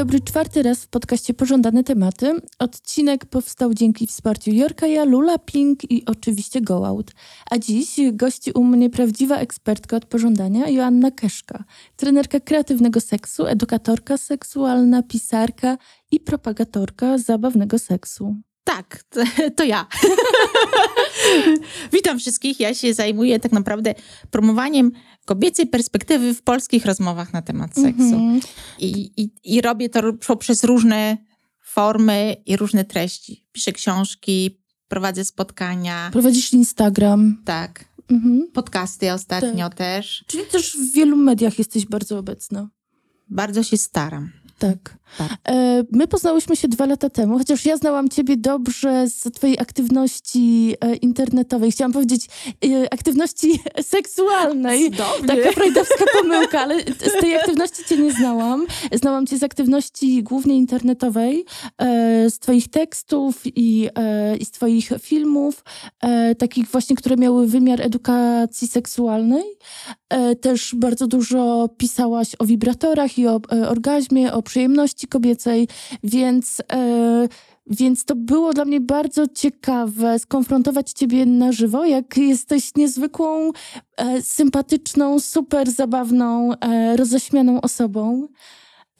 dobry, 0.00 0.20
czwarty 0.20 0.62
raz 0.62 0.84
w 0.84 0.88
podcaście 0.88 1.34
Pożądane 1.34 1.84
Tematy. 1.84 2.40
Odcinek 2.58 3.26
powstał 3.26 3.74
dzięki 3.74 4.06
wsparciu 4.06 4.50
Jorkaja, 4.50 5.04
Lula 5.04 5.38
Pink 5.38 5.90
i 5.90 6.04
oczywiście 6.06 6.60
Go 6.60 6.86
Out. 6.86 7.10
A 7.50 7.58
dziś 7.58 7.96
gości 8.12 8.52
u 8.52 8.64
mnie 8.64 8.90
prawdziwa 8.90 9.36
ekspertka 9.36 9.96
od 9.96 10.06
pożądania 10.06 10.68
Joanna 10.68 11.10
Keszka, 11.10 11.64
trenerka 11.96 12.40
kreatywnego 12.40 13.00
seksu, 13.00 13.46
edukatorka 13.46 14.16
seksualna, 14.16 15.02
pisarka 15.02 15.78
i 16.10 16.20
propagatorka 16.20 17.18
zabawnego 17.18 17.78
seksu. 17.78 18.36
Tak, 18.64 19.02
to, 19.10 19.20
to 19.56 19.64
ja. 19.64 19.86
Witam 21.92 22.18
wszystkich. 22.18 22.60
Ja 22.60 22.74
się 22.74 22.94
zajmuję 22.94 23.40
tak 23.40 23.52
naprawdę 23.52 23.94
promowaniem 24.30 24.92
kobiecej 25.24 25.66
perspektywy 25.66 26.34
w 26.34 26.42
polskich 26.42 26.86
rozmowach 26.86 27.32
na 27.32 27.42
temat 27.42 27.74
seksu. 27.74 28.16
Mm 28.16 28.40
-hmm. 28.40 28.48
I, 28.78 29.12
i, 29.16 29.30
I 29.44 29.60
robię 29.60 29.88
to 29.88 30.12
poprzez 30.12 30.64
różne 30.64 31.18
formy 31.64 32.36
i 32.46 32.56
różne 32.56 32.84
treści. 32.84 33.46
Piszę 33.52 33.72
książki, 33.72 34.60
prowadzę 34.88 35.24
spotkania. 35.24 36.08
Prowadzisz 36.12 36.52
Instagram. 36.52 37.42
Tak. 37.44 37.84
-hmm. 38.10 38.40
Podcasty 38.52 39.12
ostatnio 39.12 39.68
tak. 39.68 39.78
też. 39.78 40.24
Czyli 40.26 40.46
też 40.46 40.76
w 40.76 40.92
wielu 40.92 41.16
mediach 41.16 41.58
jesteś 41.58 41.86
bardzo 41.86 42.18
obecna. 42.18 42.68
Bardzo 43.28 43.62
się 43.62 43.76
staram. 43.76 44.30
Tak. 44.60 44.96
tak. 45.18 45.30
E, 45.48 45.84
my 45.92 46.08
poznałyśmy 46.08 46.56
się 46.56 46.68
dwa 46.68 46.86
lata 46.86 47.10
temu, 47.10 47.38
chociaż 47.38 47.64
ja 47.64 47.76
znałam 47.76 48.08
ciebie 48.08 48.36
dobrze 48.36 49.08
z 49.08 49.34
twojej 49.34 49.60
aktywności 49.60 50.74
e, 50.80 50.94
internetowej. 50.94 51.72
Chciałam 51.72 51.92
powiedzieć 51.92 52.26
e, 52.64 52.94
aktywności 52.94 53.60
seksualnej. 53.96 54.90
Cudownie. 54.90 55.28
Taka 55.28 55.52
freudowska 55.52 56.04
pomyłka, 56.12 56.60
ale 56.60 56.80
z 56.82 57.20
tej 57.20 57.36
aktywności 57.36 57.84
cię 57.84 57.96
nie 57.96 58.12
znałam. 58.12 58.66
Znałam 58.92 59.26
cię 59.26 59.38
z 59.38 59.42
aktywności 59.42 60.22
głównie 60.22 60.56
internetowej, 60.56 61.44
z 62.28 62.38
twoich 62.38 62.68
tekstów 62.68 63.42
i, 63.44 63.88
i 64.38 64.44
z 64.44 64.50
twoich 64.50 64.90
filmów, 65.00 65.64
takich 66.38 66.68
właśnie, 66.68 66.96
które 66.96 67.16
miały 67.16 67.46
wymiar 67.46 67.80
edukacji 67.80 68.68
seksualnej. 68.68 69.44
Też 70.40 70.74
bardzo 70.74 71.06
dużo 71.06 71.68
pisałaś 71.76 72.36
o 72.38 72.46
wibratorach 72.46 73.18
i 73.18 73.26
o 73.26 73.40
orgazmie, 73.68 74.32
o 74.32 74.42
przyjemności 74.42 75.08
kobiecej, 75.08 75.68
więc, 76.04 76.62
e, 76.72 77.28
więc 77.66 78.04
to 78.04 78.16
było 78.16 78.52
dla 78.52 78.64
mnie 78.64 78.80
bardzo 78.80 79.28
ciekawe 79.28 80.18
skonfrontować 80.18 80.92
ciebie 80.92 81.26
na 81.26 81.52
żywo, 81.52 81.84
jak 81.84 82.16
jesteś 82.16 82.74
niezwykłą, 82.76 83.50
e, 83.96 84.22
sympatyczną, 84.22 85.20
super 85.20 85.70
zabawną, 85.70 86.52
e, 86.54 86.96
roześmianą 86.96 87.60
osobą. 87.60 88.28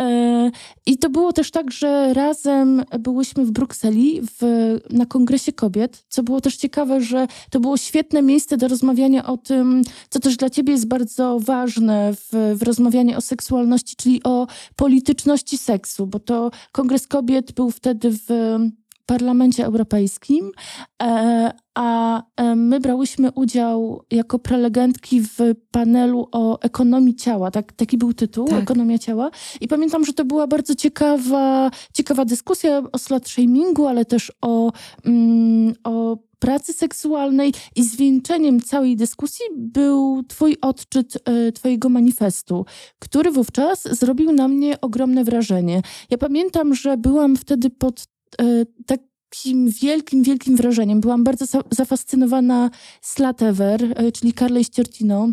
E, 0.00 0.50
I 0.86 0.98
to 0.98 1.10
było 1.10 1.32
też 1.32 1.50
tak, 1.50 1.72
że 1.72 2.14
razem 2.14 2.82
byłyśmy 2.98 3.44
w 3.44 3.50
Brukseli 3.50 4.20
w, 4.22 4.78
na 4.90 5.06
Kongresie 5.06 5.52
Kobiet, 5.52 6.04
co 6.08 6.22
było 6.22 6.40
też 6.40 6.56
ciekawe, 6.56 7.00
że 7.00 7.26
to 7.50 7.60
było 7.60 7.76
świetne 7.76 8.22
miejsce 8.22 8.56
do 8.56 8.68
rozmawiania 8.68 9.26
o 9.26 9.36
tym, 9.36 9.82
co 10.10 10.20
też 10.20 10.36
dla 10.36 10.50
ciebie 10.50 10.72
jest 10.72 10.88
bardzo 10.88 11.40
ważne 11.40 12.12
w, 12.14 12.56
w 12.58 12.62
rozmawianiu 12.62 13.18
o 13.18 13.20
seksualności, 13.20 13.96
czyli 13.96 14.22
o 14.24 14.46
polityczności 14.76 15.58
seksu, 15.58 16.06
bo 16.06 16.18
to 16.18 16.50
Kongres 16.72 17.06
Kobiet 17.06 17.52
był 17.52 17.70
wtedy 17.70 18.10
w 18.10 18.58
Parlamencie 19.10 19.64
Europejskim, 19.64 20.50
e, 21.02 21.52
a 21.74 22.22
e, 22.36 22.54
my 22.54 22.80
brałyśmy 22.80 23.32
udział 23.32 24.04
jako 24.10 24.38
prelegentki 24.38 25.20
w 25.20 25.38
panelu 25.70 26.28
o 26.32 26.60
ekonomii 26.60 27.14
ciała. 27.14 27.50
Tak, 27.50 27.72
taki 27.72 27.98
był 27.98 28.14
tytuł, 28.14 28.48
tak. 28.48 28.62
Ekonomia 28.62 28.98
ciała. 28.98 29.30
I 29.60 29.68
pamiętam, 29.68 30.04
że 30.04 30.12
to 30.12 30.24
była 30.24 30.46
bardzo 30.46 30.74
ciekawa, 30.74 31.70
ciekawa 31.94 32.24
dyskusja 32.24 32.82
o 32.92 32.98
slut 32.98 33.28
shamingu, 33.28 33.86
ale 33.86 34.04
też 34.04 34.32
o, 34.40 34.72
mm, 35.04 35.74
o 35.84 36.16
pracy 36.38 36.72
seksualnej 36.72 37.52
i 37.76 37.84
zwieńczeniem 37.84 38.60
całej 38.60 38.96
dyskusji 38.96 39.44
był 39.56 40.22
twój 40.28 40.56
odczyt 40.62 41.18
e, 41.24 41.52
twojego 41.52 41.88
manifestu, 41.88 42.64
który 42.98 43.30
wówczas 43.30 43.82
zrobił 43.82 44.32
na 44.32 44.48
mnie 44.48 44.80
ogromne 44.80 45.24
wrażenie. 45.24 45.82
Ja 46.10 46.18
pamiętam, 46.18 46.74
że 46.74 46.96
byłam 46.96 47.36
wtedy 47.36 47.70
pod 47.70 48.06
takim 48.86 49.68
wielkim, 49.82 50.22
wielkim 50.22 50.56
wrażeniem. 50.56 51.00
Byłam 51.00 51.24
bardzo 51.24 51.44
zafascynowana 51.70 52.70
Slatever, 53.00 53.84
e, 53.96 54.12
czyli 54.12 54.32
Carlej 54.32 54.64
Ściertino, 54.64 55.28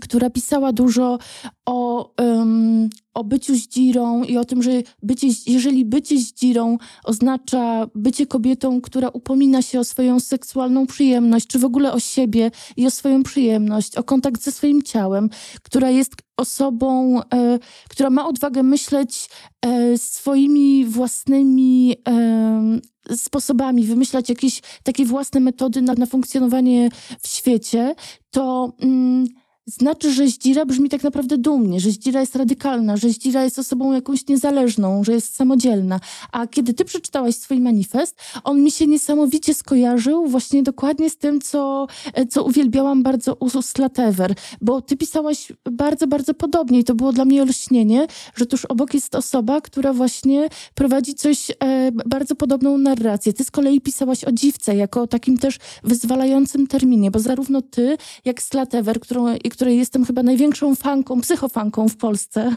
która 0.00 0.30
pisała 0.30 0.72
dużo 0.72 1.18
o, 1.66 2.10
um, 2.18 2.90
o 3.14 3.24
byciu 3.24 3.54
zdzirą 3.54 4.24
i 4.24 4.36
o 4.36 4.44
tym, 4.44 4.62
że 4.62 4.70
bycie, 5.02 5.26
jeżeli 5.46 5.84
bycie 5.84 6.18
zdzirą 6.18 6.78
oznacza 7.04 7.86
bycie 7.94 8.26
kobietą, 8.26 8.80
która 8.80 9.08
upomina 9.08 9.62
się 9.62 9.80
o 9.80 9.84
swoją 9.84 10.20
seksualną 10.20 10.86
przyjemność, 10.86 11.46
czy 11.46 11.58
w 11.58 11.64
ogóle 11.64 11.92
o 11.92 12.00
siebie 12.00 12.50
i 12.76 12.86
o 12.86 12.90
swoją 12.90 13.22
przyjemność, 13.22 13.96
o 13.96 14.02
kontakt 14.02 14.42
ze 14.42 14.52
swoim 14.52 14.82
ciałem, 14.82 15.30
która 15.62 15.90
jest 15.90 16.12
osobą, 16.36 17.20
e, 17.34 17.58
która 17.88 18.10
ma 18.10 18.28
odwagę 18.28 18.62
myśleć 18.62 19.28
e, 19.62 19.98
swoimi 19.98 20.84
własnymi 20.86 21.96
e, 22.08 23.16
sposobami, 23.16 23.84
wymyślać 23.84 24.28
jakieś 24.28 24.60
takie 24.82 25.04
własne 25.04 25.40
metody 25.40 25.82
na, 25.82 25.94
na 25.94 26.06
funkcjonowanie 26.06 26.90
w 27.20 27.28
świecie, 27.28 27.94
to. 28.30 28.72
Mm, 28.80 29.26
znaczy, 29.68 30.12
że 30.12 30.28
Zdzira 30.28 30.64
brzmi 30.64 30.88
tak 30.88 31.02
naprawdę 31.02 31.38
dumnie, 31.38 31.80
że 31.80 31.90
Zdzira 31.90 32.20
jest 32.20 32.36
radykalna, 32.36 32.96
że 32.96 33.10
Zdzira 33.10 33.44
jest 33.44 33.58
osobą 33.58 33.92
jakąś 33.92 34.26
niezależną, 34.26 35.04
że 35.04 35.12
jest 35.12 35.34
samodzielna. 35.34 36.00
A 36.32 36.46
kiedy 36.46 36.74
ty 36.74 36.84
przeczytałaś 36.84 37.34
swój 37.34 37.60
manifest, 37.60 38.16
on 38.44 38.62
mi 38.62 38.70
się 38.70 38.86
niesamowicie 38.86 39.54
skojarzył 39.54 40.26
właśnie 40.26 40.62
dokładnie 40.62 41.10
z 41.10 41.16
tym, 41.16 41.40
co, 41.40 41.86
e, 42.14 42.26
co 42.26 42.44
uwielbiałam 42.44 43.02
bardzo 43.02 43.34
u 43.34 43.62
Slatever, 43.62 44.34
bo 44.60 44.80
ty 44.80 44.96
pisałaś 44.96 45.52
bardzo, 45.70 46.06
bardzo 46.06 46.34
podobnie 46.34 46.78
i 46.78 46.84
to 46.84 46.94
było 46.94 47.12
dla 47.12 47.24
mnie 47.24 47.42
olśnienie, 47.42 48.06
że 48.34 48.46
tuż 48.46 48.64
obok 48.64 48.94
jest 48.94 49.14
osoba, 49.14 49.60
która 49.60 49.92
właśnie 49.92 50.48
prowadzi 50.74 51.14
coś, 51.14 51.50
e, 51.50 51.92
bardzo 51.92 52.34
podobną 52.34 52.78
narrację. 52.78 53.32
Ty 53.32 53.44
z 53.44 53.50
kolei 53.50 53.80
pisałaś 53.80 54.24
o 54.24 54.32
dziwce, 54.32 54.76
jako 54.76 55.06
takim 55.06 55.38
też 55.38 55.58
wyzwalającym 55.84 56.66
terminie, 56.66 57.10
bo 57.10 57.18
zarówno 57.18 57.62
ty, 57.62 57.96
jak 58.24 58.42
Slatever, 58.42 59.00
którą 59.00 59.26
której 59.58 59.78
jestem 59.78 60.04
chyba 60.04 60.22
największą 60.22 60.74
fanką, 60.74 61.20
psychofanką 61.20 61.88
w 61.88 61.96
Polsce, 61.96 62.56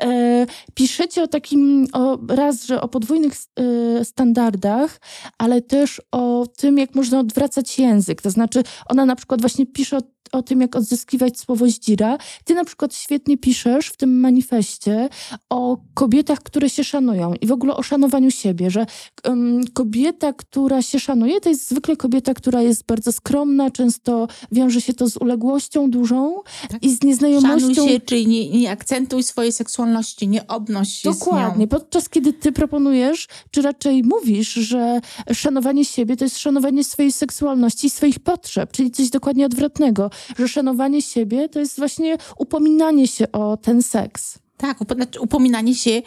e, 0.00 0.46
piszecie 0.74 1.22
o 1.22 1.26
takim, 1.26 1.86
o, 1.92 2.18
raz, 2.28 2.64
że 2.64 2.80
o 2.80 2.88
podwójnych 2.88 3.32
e, 3.32 4.04
standardach, 4.04 5.00
ale 5.38 5.62
też 5.62 6.02
o 6.12 6.46
tym, 6.56 6.78
jak 6.78 6.94
można 6.94 7.20
odwracać 7.20 7.78
język. 7.78 8.22
To 8.22 8.30
znaczy, 8.30 8.62
ona 8.86 9.06
na 9.06 9.16
przykład 9.16 9.40
właśnie 9.40 9.66
pisze 9.66 9.96
o 9.96 10.02
o 10.32 10.42
tym, 10.42 10.60
jak 10.60 10.76
odzyskiwać 10.76 11.38
słowo 11.38 11.68
zdzira. 11.68 12.18
Ty 12.44 12.54
na 12.54 12.64
przykład 12.64 12.94
świetnie 12.94 13.38
piszesz 13.38 13.86
w 13.86 13.96
tym 13.96 14.20
manifestie 14.20 15.08
o 15.50 15.78
kobietach, 15.94 16.38
które 16.38 16.70
się 16.70 16.84
szanują 16.84 17.34
i 17.34 17.46
w 17.46 17.52
ogóle 17.52 17.76
o 17.76 17.82
szanowaniu 17.82 18.30
siebie, 18.30 18.70
że 18.70 18.86
um, 19.28 19.60
kobieta, 19.72 20.32
która 20.32 20.82
się 20.82 21.00
szanuje, 21.00 21.40
to 21.40 21.48
jest 21.48 21.68
zwykle 21.68 21.96
kobieta, 21.96 22.34
która 22.34 22.62
jest 22.62 22.86
bardzo 22.86 23.12
skromna, 23.12 23.70
często 23.70 24.28
wiąże 24.52 24.80
się 24.80 24.94
to 24.94 25.08
z 25.08 25.16
uległością 25.16 25.90
dużą 25.90 26.42
tak. 26.68 26.82
i 26.82 26.90
z 26.90 27.02
nieznajomością. 27.02 27.74
Szanuj 27.74 27.92
się, 27.92 28.00
czyli 28.00 28.26
nie, 28.26 28.50
nie 28.50 28.70
akcentuj 28.70 29.22
swojej 29.22 29.52
seksualności, 29.52 30.28
nie 30.28 30.46
obnoś 30.46 30.92
się 30.92 31.10
Dokładnie. 31.10 31.68
Podczas 31.68 32.08
kiedy 32.08 32.32
ty 32.32 32.52
proponujesz, 32.52 33.28
czy 33.50 33.62
raczej 33.62 34.02
mówisz, 34.04 34.52
że 34.52 35.00
szanowanie 35.32 35.84
siebie 35.84 36.16
to 36.16 36.24
jest 36.24 36.38
szanowanie 36.38 36.84
swojej 36.84 37.12
seksualności 37.12 37.86
i 37.86 37.90
swoich 37.90 38.18
potrzeb, 38.18 38.72
czyli 38.72 38.90
coś 38.90 39.10
dokładnie 39.10 39.46
odwrotnego 39.46 40.10
że 40.38 40.48
szanowanie 40.48 41.02
siebie 41.02 41.48
to 41.48 41.58
jest 41.58 41.78
właśnie 41.78 42.18
upominanie 42.36 43.08
się 43.08 43.32
o 43.32 43.56
ten 43.56 43.82
seks. 43.82 44.38
Tak, 44.56 44.78
znaczy 44.94 45.20
upominanie 45.20 45.74
się 45.74 46.02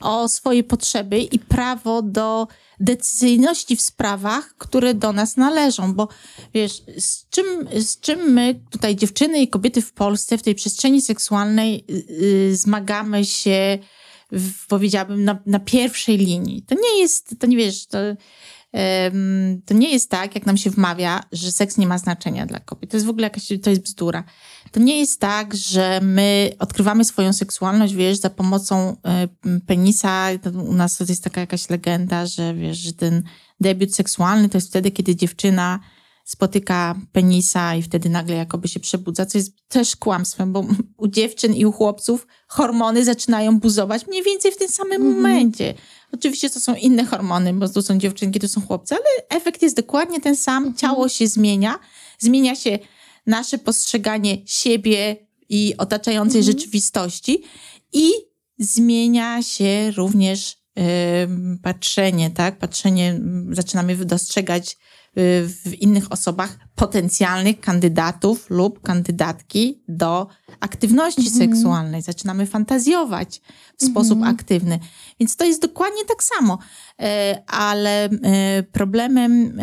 o 0.00 0.28
swoje 0.28 0.64
potrzeby 0.64 1.18
i 1.18 1.38
prawo 1.38 2.02
do 2.02 2.48
decyzyjności 2.80 3.76
w 3.76 3.80
sprawach, 3.80 4.54
które 4.58 4.94
do 4.94 5.12
nas 5.12 5.36
należą, 5.36 5.94
bo 5.94 6.08
wiesz, 6.54 6.82
z 6.98 7.28
czym, 7.28 7.68
z 7.80 8.00
czym 8.00 8.32
my 8.32 8.60
tutaj 8.70 8.96
dziewczyny 8.96 9.40
i 9.40 9.48
kobiety 9.48 9.82
w 9.82 9.92
Polsce 9.92 10.38
w 10.38 10.42
tej 10.42 10.54
przestrzeni 10.54 11.00
seksualnej 11.02 11.84
yy, 11.88 12.56
zmagamy 12.56 13.24
się, 13.24 13.78
w, 14.32 14.66
powiedziałabym, 14.66 15.24
na, 15.24 15.38
na 15.46 15.58
pierwszej 15.58 16.16
linii. 16.16 16.62
To 16.62 16.74
nie 16.74 17.00
jest, 17.00 17.34
to 17.38 17.46
nie 17.46 17.56
wiesz, 17.56 17.86
to 17.86 17.98
to 19.66 19.74
nie 19.74 19.92
jest 19.92 20.10
tak, 20.10 20.34
jak 20.34 20.46
nam 20.46 20.56
się 20.56 20.70
wmawia, 20.70 21.22
że 21.32 21.52
seks 21.52 21.78
nie 21.78 21.86
ma 21.86 21.98
znaczenia 21.98 22.46
dla 22.46 22.60
kobiet. 22.60 22.90
To 22.90 22.96
jest 22.96 23.06
w 23.06 23.10
ogóle 23.10 23.24
jakaś, 23.24 23.48
to 23.62 23.70
jest 23.70 23.82
bzdura. 23.82 24.24
To 24.72 24.80
nie 24.80 24.98
jest 25.00 25.20
tak, 25.20 25.54
że 25.54 26.00
my 26.02 26.50
odkrywamy 26.58 27.04
swoją 27.04 27.32
seksualność, 27.32 27.94
wiesz, 27.94 28.18
za 28.18 28.30
pomocą 28.30 28.96
e, 29.04 29.28
penisa. 29.66 30.28
U 30.68 30.72
nas 30.72 30.96
to 30.96 31.04
jest 31.08 31.24
taka 31.24 31.40
jakaś 31.40 31.70
legenda, 31.70 32.26
że 32.26 32.54
wiesz, 32.54 32.78
że 32.78 32.92
ten 32.92 33.22
debiut 33.60 33.94
seksualny 33.94 34.48
to 34.48 34.58
jest 34.58 34.68
wtedy, 34.68 34.90
kiedy 34.90 35.16
dziewczyna 35.16 35.80
spotyka 36.26 36.94
penisa 37.12 37.74
i 37.74 37.82
wtedy 37.82 38.08
nagle 38.08 38.36
jakoby 38.36 38.68
się 38.68 38.80
przebudza, 38.80 39.26
co 39.26 39.38
jest 39.38 39.52
też 39.68 39.96
kłamstwem, 39.96 40.52
bo 40.52 40.66
u 40.96 41.08
dziewczyn 41.08 41.54
i 41.54 41.66
u 41.66 41.72
chłopców 41.72 42.26
hormony 42.48 43.04
zaczynają 43.04 43.60
buzować 43.60 44.06
mniej 44.06 44.22
więcej 44.22 44.52
w 44.52 44.56
tym 44.56 44.68
samym 44.68 45.02
Mhm. 45.02 45.14
momencie. 45.14 45.74
Oczywiście 46.12 46.50
to 46.50 46.60
są 46.60 46.74
inne 46.74 47.04
hormony, 47.04 47.52
bo 47.54 47.68
tu 47.68 47.82
są 47.82 47.98
dziewczynki, 47.98 48.40
tu 48.40 48.48
są 48.48 48.60
chłopcy, 48.60 48.94
ale 48.94 49.40
efekt 49.40 49.62
jest 49.62 49.76
dokładnie 49.76 50.20
ten 50.20 50.36
sam. 50.36 50.56
Mhm. 50.56 50.74
Ciało 50.74 51.08
się 51.08 51.28
zmienia, 51.28 51.78
zmienia 52.18 52.54
się 52.54 52.78
nasze 53.26 53.58
postrzeganie 53.58 54.38
siebie 54.46 55.16
i 55.48 55.74
otaczającej 55.78 56.40
Mhm. 56.40 56.56
rzeczywistości 56.58 57.42
i 57.92 58.10
zmienia 58.58 59.42
się 59.42 59.90
również 59.96 60.56
patrzenie, 61.62 62.30
tak? 62.30 62.58
Patrzenie, 62.58 63.20
zaczynamy 63.50 63.96
dostrzegać 63.96 64.76
w 65.16 65.74
innych 65.80 66.12
osobach 66.12 66.58
potencjalnych 66.74 67.60
kandydatów 67.60 68.50
lub 68.50 68.82
kandydatki 68.82 69.82
do 69.88 70.26
aktywności 70.60 71.28
Mhm. 71.28 71.36
seksualnej. 71.50 72.02
Zaczynamy 72.02 72.46
fantazjować 72.46 73.40
w 73.78 73.84
sposób 73.84 74.22
aktywny. 74.22 74.78
Więc 75.20 75.36
to 75.36 75.44
jest 75.44 75.62
dokładnie 75.62 76.04
tak 76.04 76.22
samo. 76.22 76.58
E, 77.00 77.42
Ale 77.46 78.04
e, 78.04 78.62
problemem, 78.62 79.60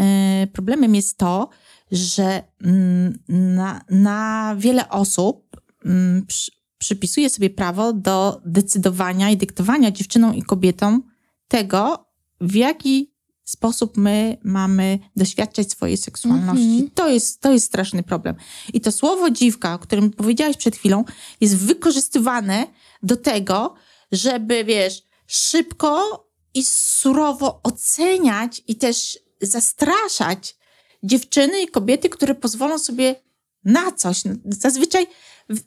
problemem 0.53 0.95
jest 0.95 1.17
to, 1.17 1.49
że 1.91 2.43
mm, 2.63 3.19
na, 3.27 3.81
na 3.89 4.55
wiele 4.57 4.89
osób 4.89 5.61
mm, 5.85 6.25
przy, 6.25 6.51
przypisuje 6.77 7.29
sobie 7.29 7.49
prawo 7.49 7.93
do 7.93 8.41
decydowania 8.45 9.29
i 9.29 9.37
dyktowania 9.37 9.91
dziewczynom 9.91 10.35
i 10.35 10.43
kobietom 10.43 11.03
tego, 11.47 12.05
w 12.41 12.55
jaki 12.55 13.12
sposób 13.45 13.97
my 13.97 14.37
mamy 14.43 14.99
doświadczać 15.15 15.71
swojej 15.71 15.97
seksualności. 15.97 16.63
Mhm. 16.63 16.89
To, 16.91 17.09
jest, 17.09 17.41
to 17.41 17.51
jest 17.51 17.65
straszny 17.65 18.03
problem. 18.03 18.35
I 18.73 18.81
to 18.81 18.91
słowo 18.91 19.29
dziwka, 19.29 19.73
o 19.73 19.79
którym 19.79 20.11
powiedziałaś 20.11 20.57
przed 20.57 20.75
chwilą, 20.75 21.03
jest 21.41 21.57
wykorzystywane 21.57 22.67
do 23.03 23.17
tego, 23.17 23.73
żeby, 24.11 24.63
wiesz, 24.63 25.03
szybko 25.27 26.23
i 26.53 26.65
surowo 26.65 27.59
oceniać 27.63 28.61
i 28.67 28.75
też 28.75 29.19
zastraszać 29.41 30.57
dziewczyny 31.03 31.61
i 31.61 31.67
kobiety, 31.67 32.09
które 32.09 32.35
pozwolą 32.35 32.79
sobie 32.79 33.15
na 33.63 33.91
coś. 33.91 34.21
Zazwyczaj, 34.45 35.07
w- 35.49 35.61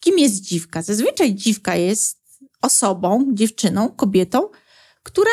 kim 0.00 0.18
jest 0.18 0.40
dziwka? 0.40 0.82
Zazwyczaj 0.82 1.34
dziwka 1.34 1.76
jest 1.76 2.22
osobą, 2.62 3.26
dziewczyną, 3.32 3.88
kobietą, 3.88 4.48
która 5.02 5.30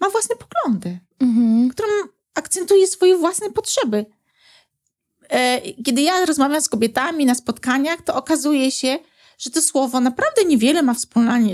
ma 0.00 0.10
własne 0.10 0.36
poglądy, 0.36 0.98
Mhm. 1.20 1.68
która 1.70 1.88
akcentuje 2.34 2.86
swoje 2.86 3.16
własne 3.16 3.50
potrzeby. 3.50 4.06
E, 5.30 5.60
Kiedy 5.84 6.02
ja 6.02 6.26
rozmawiam 6.26 6.60
z 6.62 6.68
kobietami 6.68 7.26
na 7.26 7.34
spotkaniach, 7.34 8.02
to 8.02 8.14
okazuje 8.14 8.70
się, 8.70 8.98
że 9.38 9.50
to 9.50 9.62
słowo 9.62 10.00
naprawdę 10.00 10.44
niewiele 10.44 10.82
ma 10.82 10.94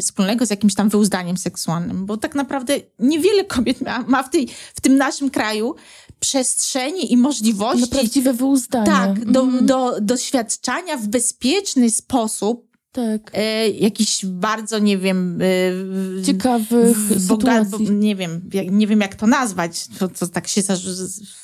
wspólnego 0.00 0.46
z 0.46 0.50
jakimś 0.50 0.74
tam 0.74 0.88
wyuzdaniem 0.88 1.36
seksualnym, 1.36 2.06
bo 2.06 2.16
tak 2.16 2.34
naprawdę 2.34 2.74
niewiele 2.98 3.44
kobiet 3.44 3.80
ma, 3.80 4.04
ma 4.08 4.22
w, 4.22 4.30
tej, 4.30 4.48
w 4.74 4.80
tym 4.80 4.96
naszym 4.96 5.30
kraju 5.30 5.74
przestrzeni 6.20 7.12
i 7.12 7.16
możliwości 7.16 7.86
prawdziwe 7.88 8.32
wyuzdanie. 8.32 8.86
tak, 8.86 9.24
do, 9.32 9.40
Mhm. 9.40 9.66
do 9.66 10.00
doświadczania 10.00 10.96
w 10.96 11.06
bezpieczny 11.08 11.90
sposób 11.90 12.73
tak. 12.94 13.30
e, 13.32 13.68
jakiś 13.68 14.26
bardzo, 14.26 14.78
nie 14.78 14.98
wiem, 14.98 15.38
e, 16.20 16.22
Ciekawych 16.22 16.96
w- 16.96 17.26
boga- 17.26 17.64
bo- 17.70 17.78
nie 17.78 18.16
wiem, 18.16 18.50
jak, 18.52 18.70
nie 18.70 18.86
wiem 18.86 19.00
jak 19.00 19.14
to 19.14 19.26
nazwać, 19.26 19.88
to, 19.98 20.08
to 20.08 20.26
tak 20.26 20.48
się 20.48 20.62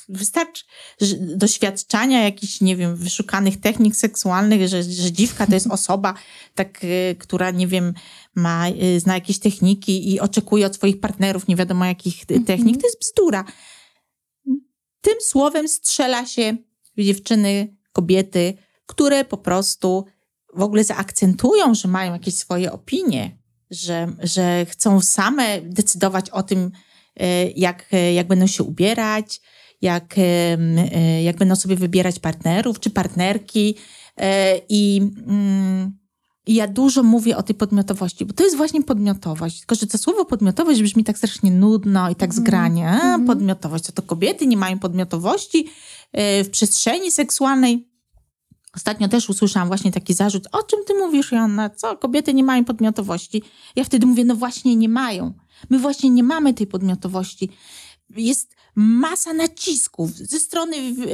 wystarczy 0.09 0.63
że 1.01 1.15
doświadczania 1.17 2.23
jakichś, 2.23 2.61
nie 2.61 2.75
wiem, 2.75 2.95
wyszukanych 2.95 3.59
technik 3.59 3.95
seksualnych, 3.95 4.67
że, 4.67 4.83
że 4.83 5.11
dziwka 5.11 5.47
to 5.47 5.53
jest 5.53 5.67
osoba, 5.77 6.13
tak, 6.55 6.79
e, 6.83 7.15
która, 7.15 7.51
nie 7.51 7.67
wiem, 7.67 7.93
ma, 8.35 8.67
e, 8.67 8.99
zna 8.99 9.13
jakieś 9.13 9.39
techniki 9.39 10.13
i 10.13 10.19
oczekuje 10.19 10.65
od 10.65 10.75
swoich 10.75 10.99
partnerów 10.99 11.47
nie 11.47 11.55
wiadomo 11.55 11.85
jakich 11.85 12.23
e, 12.29 12.39
technik, 12.39 12.81
to 12.81 12.87
jest 12.87 12.99
bzdura. 12.99 13.45
Tym 15.01 15.15
słowem 15.21 15.67
strzela 15.67 16.25
się 16.25 16.57
dziewczyny, 16.97 17.75
kobiety, 17.93 18.53
które 18.85 19.25
po 19.25 19.37
prostu 19.37 20.05
w 20.53 20.61
ogóle 20.61 20.83
zaakcentują, 20.83 21.73
że 21.73 21.87
mają 21.87 22.13
jakieś 22.13 22.35
swoje 22.35 22.71
opinie, 22.71 23.37
że, 23.71 24.07
że 24.23 24.65
chcą 24.65 25.01
same 25.01 25.61
decydować 25.61 26.29
o 26.29 26.43
tym, 26.43 26.71
e, 27.19 27.51
jak, 27.51 27.85
e, 27.91 28.13
jak 28.13 28.27
będą 28.27 28.47
się 28.47 28.63
ubierać, 28.63 29.41
jak, 29.81 30.15
e, 30.17 31.23
jak 31.23 31.37
będą 31.37 31.55
sobie 31.55 31.75
wybierać 31.75 32.19
partnerów 32.19 32.79
czy 32.79 32.89
partnerki. 32.89 33.75
I 34.69 35.01
mm, 35.27 36.01
i 36.47 36.55
ja 36.55 36.67
dużo 36.67 37.03
mówię 37.03 37.37
o 37.37 37.43
tej 37.43 37.55
podmiotowości, 37.55 38.25
bo 38.25 38.33
to 38.33 38.43
jest 38.43 38.57
właśnie 38.57 38.83
podmiotowość. 38.83 39.59
Tylko, 39.59 39.75
że 39.75 39.87
to 39.87 39.97
słowo 39.97 40.25
podmiotowość 40.25 40.81
brzmi 40.81 41.03
tak 41.03 41.17
strasznie 41.17 41.51
nudno 41.51 42.09
i 42.09 42.15
tak 42.15 42.33
zgranie. 42.33 42.89
A, 42.89 43.19
podmiotowość, 43.19 43.83
co 43.83 43.91
to 43.91 44.01
kobiety 44.01 44.47
nie 44.47 44.57
mają 44.57 44.79
podmiotowości 44.79 45.67
w 46.13 46.47
przestrzeni 46.51 47.11
seksualnej. 47.11 47.90
Ostatnio 48.75 49.07
też 49.07 49.29
usłyszałam 49.29 49.67
właśnie 49.67 49.91
taki 49.91 50.13
zarzut, 50.13 50.47
o 50.51 50.63
czym 50.63 50.79
ty 50.87 50.93
mówisz, 50.93 51.31
Joanna? 51.31 51.69
Co, 51.69 51.97
kobiety 51.97 52.33
nie 52.33 52.43
mają 52.43 52.65
podmiotowości? 52.65 53.43
Ja 53.75 53.83
wtedy 53.83 54.05
mówię, 54.05 54.25
no 54.25 54.35
właśnie 54.35 54.75
nie 54.75 54.89
mają. 54.89 55.33
My 55.69 55.79
właśnie 55.79 56.09
nie 56.09 56.23
mamy 56.23 56.53
tej 56.53 56.67
podmiotowości. 56.67 57.49
Jest 58.09 58.55
masa 58.75 59.33
nacisków 59.33 60.11
ze 60.17 60.39
strony, 60.39 60.77
yy, 60.77 61.05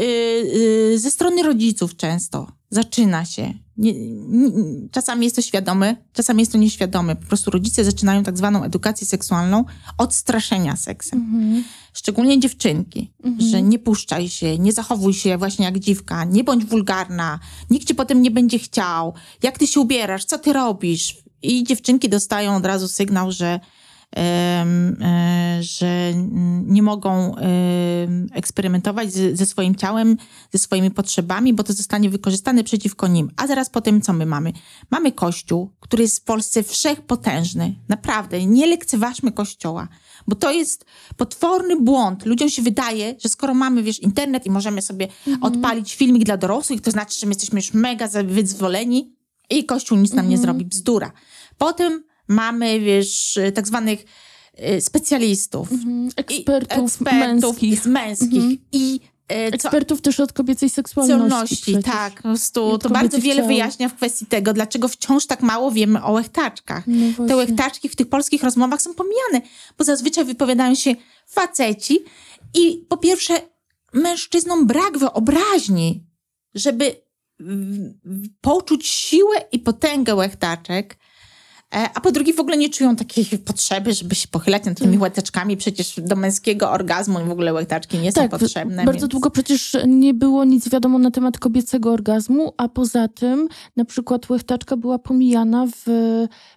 yy, 0.91 0.99
ze 0.99 1.11
strony 1.11 1.43
rodziców 1.43 1.95
często. 1.95 2.51
Zaczyna 2.69 3.25
się. 3.25 3.53
Nie, 3.77 3.93
nie, 4.09 4.51
czasami 4.91 5.25
jest 5.25 5.35
to 5.35 5.41
świadome, 5.41 5.95
czasami 6.13 6.39
jest 6.39 6.51
to 6.51 6.57
nieświadome. 6.57 7.15
Po 7.15 7.25
prostu 7.25 7.51
rodzice 7.51 7.83
zaczynają 7.83 8.23
tak 8.23 8.37
zwaną 8.37 8.63
edukację 8.63 9.07
seksualną 9.07 9.65
od 9.97 10.13
straszenia 10.15 10.75
seksem 10.75 11.19
Mhm. 11.19 11.63
szczególnie 11.93 12.39
dziewczynki, 12.39 13.11
że 13.51 13.61
nie 13.61 13.79
puszczaj 13.79 14.29
się, 14.29 14.57
nie 14.59 14.73
zachowuj 14.73 15.13
się 15.13 15.37
właśnie 15.37 15.65
jak 15.65 15.79
dziwka, 15.79 16.23
nie 16.25 16.43
bądź 16.43 16.65
wulgarna, 16.65 17.39
nikt 17.69 17.87
cię 17.87 17.95
potem 17.95 18.21
nie 18.21 18.31
będzie 18.31 18.59
chciał, 18.59 19.13
jak 19.43 19.57
ty 19.57 19.67
się 19.67 19.79
ubierasz, 19.79 20.25
co 20.25 20.37
ty 20.39 20.53
robisz. 20.53 21.17
I 21.41 21.63
dziewczynki 21.63 22.09
dostają 22.09 22.55
od 22.55 22.65
razu 22.65 22.87
sygnał, 22.87 23.31
że, 23.31 23.59
że 25.59 26.11
mm, 26.13 26.73
nie 26.73 26.81
mogą 26.81 27.35
eksperymentować 28.31 29.13
ze 29.13 29.45
swoim 29.45 29.75
ciałem, 29.75 30.17
ze 30.53 30.59
swoimi 30.59 30.91
potrzebami, 30.91 31.53
bo 31.53 31.63
to 31.63 31.73
zostanie 31.73 32.09
wykorzystane 32.09 32.63
przeciwko 32.63 33.07
nim. 33.07 33.31
A 33.37 33.47
zaraz 33.47 33.69
potem 33.69 34.01
co 34.01 34.13
my 34.13 34.25
mamy? 34.25 34.53
Mamy 34.91 35.11
Kościół, 35.11 35.71
który 35.79 36.03
jest 36.03 36.19
w 36.19 36.23
Polsce 36.23 36.63
wszechpotężny. 36.63 37.75
Naprawdę, 37.89 38.45
nie 38.45 38.67
lekceważmy 38.67 39.31
Kościoła, 39.31 39.87
bo 40.27 40.35
to 40.35 40.51
jest 40.51 40.85
potworny 41.17 41.81
błąd. 41.81 42.25
Ludziom 42.25 42.49
się 42.49 42.61
wydaje, 42.61 43.15
że 43.23 43.29
skoro 43.29 43.53
mamy, 43.53 43.83
wiesz, 43.83 43.99
internet 43.99 44.45
i 44.45 44.51
możemy 44.51 44.81
sobie 44.81 45.07
odpalić 45.41 45.95
filmik 45.95 46.23
dla 46.23 46.37
dorosłych, 46.37 46.81
to 46.81 46.91
znaczy, 46.91 47.19
że 47.19 47.27
my 47.27 47.31
jesteśmy 47.31 47.59
już 47.59 47.73
mega 47.73 48.07
wyzwoleni 48.23 49.15
i 49.49 49.65
Kościół 49.65 49.97
nic 49.97 50.13
nam 50.13 50.29
nie 50.29 50.37
zrobi. 50.37 50.65
Bzdura. 50.65 51.11
Potem 51.57 52.03
mamy, 52.27 52.79
wiesz, 52.79 53.39
tak 53.55 53.67
zwanych 53.67 54.05
y, 54.77 54.81
specjalistów. 54.81 55.71
Mhm. 55.71 56.07
i 56.07 56.11
Ekspertów, 56.15 56.85
ekspertów 56.85 57.61
męskich. 57.61 57.85
męskich 57.85 58.59
i 58.71 58.99
e, 59.27 59.49
co, 59.49 59.55
Ekspertów 59.55 60.01
też 60.01 60.19
od 60.19 60.33
kobiecej 60.33 60.69
seksualności. 60.69 61.77
tak. 61.83 62.13
Po 62.15 62.21
prostu 62.21 62.75
I 62.75 62.79
to 62.79 62.89
bardzo 62.89 63.19
wiele 63.19 63.47
wyjaśnia 63.47 63.89
w 63.89 63.95
kwestii 63.95 64.25
tego, 64.25 64.53
dlaczego 64.53 64.87
wciąż 64.87 65.25
tak 65.25 65.41
mało 65.41 65.71
wiemy 65.71 66.03
o 66.03 66.11
łechtaczkach. 66.11 66.83
No 66.87 67.27
Te 67.27 67.35
łechtaczki 67.35 67.89
w 67.89 67.95
tych 67.95 68.09
polskich 68.09 68.43
rozmowach 68.43 68.81
są 68.81 68.93
pomijane, 68.93 69.41
bo 69.77 69.83
zazwyczaj 69.83 70.25
wypowiadają 70.25 70.75
się 70.75 70.95
faceci 71.27 71.99
i 72.53 72.85
po 72.89 72.97
pierwsze 72.97 73.41
mężczyznom 73.93 74.67
brak 74.67 74.97
wyobraźni, 74.97 76.03
żeby 76.55 76.95
poczuć 78.41 78.87
siłę 78.87 79.35
i 79.51 79.59
potęgę 79.59 80.15
łechtaczek, 80.15 80.97
a 81.71 82.01
po 82.01 82.11
drugie 82.11 82.33
w 82.33 82.39
ogóle 82.39 82.57
nie 82.57 82.69
czują 82.69 82.95
takiej 82.95 83.25
potrzeby, 83.45 83.93
żeby 83.93 84.15
się 84.15 84.27
pochylać 84.27 84.65
nad 84.65 84.77
tymi 84.79 84.97
łechtaczkami. 84.97 85.57
Przecież 85.57 85.99
do 86.03 86.15
męskiego 86.15 86.71
orgazmu 86.71 87.25
w 87.25 87.31
ogóle 87.31 87.53
łechtaczki 87.53 87.97
nie 87.97 88.11
są 88.11 88.21
Tak, 88.21 88.31
potrzebne. 88.39 88.85
bardzo 88.85 88.99
więc... 89.01 89.11
długo 89.11 89.31
przecież 89.31 89.77
nie 89.87 90.13
było 90.13 90.43
nic 90.45 90.69
wiadomo 90.69 90.99
na 90.99 91.11
temat 91.11 91.39
kobiecego 91.39 91.91
orgazmu, 91.91 92.53
a 92.57 92.69
poza 92.69 93.07
tym 93.07 93.47
na 93.75 93.85
przykład 93.85 94.29
łechtaczka 94.29 94.77
była 94.77 94.99
pomijana 94.99 95.67
w 95.85 95.85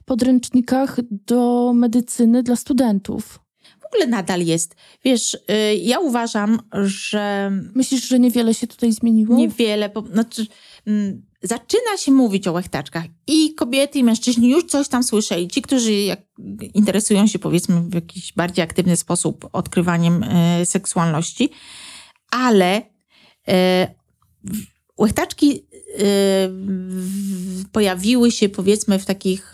podręcznikach 0.05 0.97
do 1.11 1.73
medycyny 1.75 2.43
dla 2.43 2.57
studentów. 2.57 3.41
W 3.81 3.87
ogóle 3.95 4.07
nadal 4.07 4.41
jest. 4.43 4.75
Wiesz, 5.05 5.35
y, 5.35 5.75
ja 5.75 5.99
uważam, 6.01 6.59
że 6.83 7.53
Myślisz, 7.75 8.09
że 8.09 8.19
niewiele 8.19 8.55
się 8.55 8.67
tutaj 8.67 8.93
zmieniło? 8.93 9.37
niewiele, 9.37 9.91
po, 9.91 10.03
znaczy, 10.13 10.47
mm, 10.87 11.23
zaczyna 11.43 11.97
się 11.99 12.13
mówić 12.13 12.49
o 12.49 12.53
łechtaczkach 12.53 13.05
i 13.27 13.55
kobiety 13.55 13.99
i 13.99 14.05
mężczyźni 14.05 14.51
już 14.51 14.65
coś 14.65 14.89
tam 14.89 15.03
słyszeli. 15.03 15.49
Ci, 15.49 15.63
którzy 15.63 15.93
interesują 16.75 17.27
się 17.27 17.39
powiedzmy 17.39 17.81
w 17.81 17.95
jakiś 17.95 18.33
bardziej 18.33 18.63
aktywny 18.63 18.97
sposób 18.97 19.49
odkrywaniem 19.53 20.23
e, 20.23 20.67
seksualności, 20.67 21.51
ale 22.31 22.83
e, 23.49 23.95
łechtaczki 24.99 25.67
e, 25.99 26.05
pojawiły 27.73 28.31
się 28.31 28.49
powiedzmy 28.49 28.99
w 28.99 29.07
takich 29.07 29.53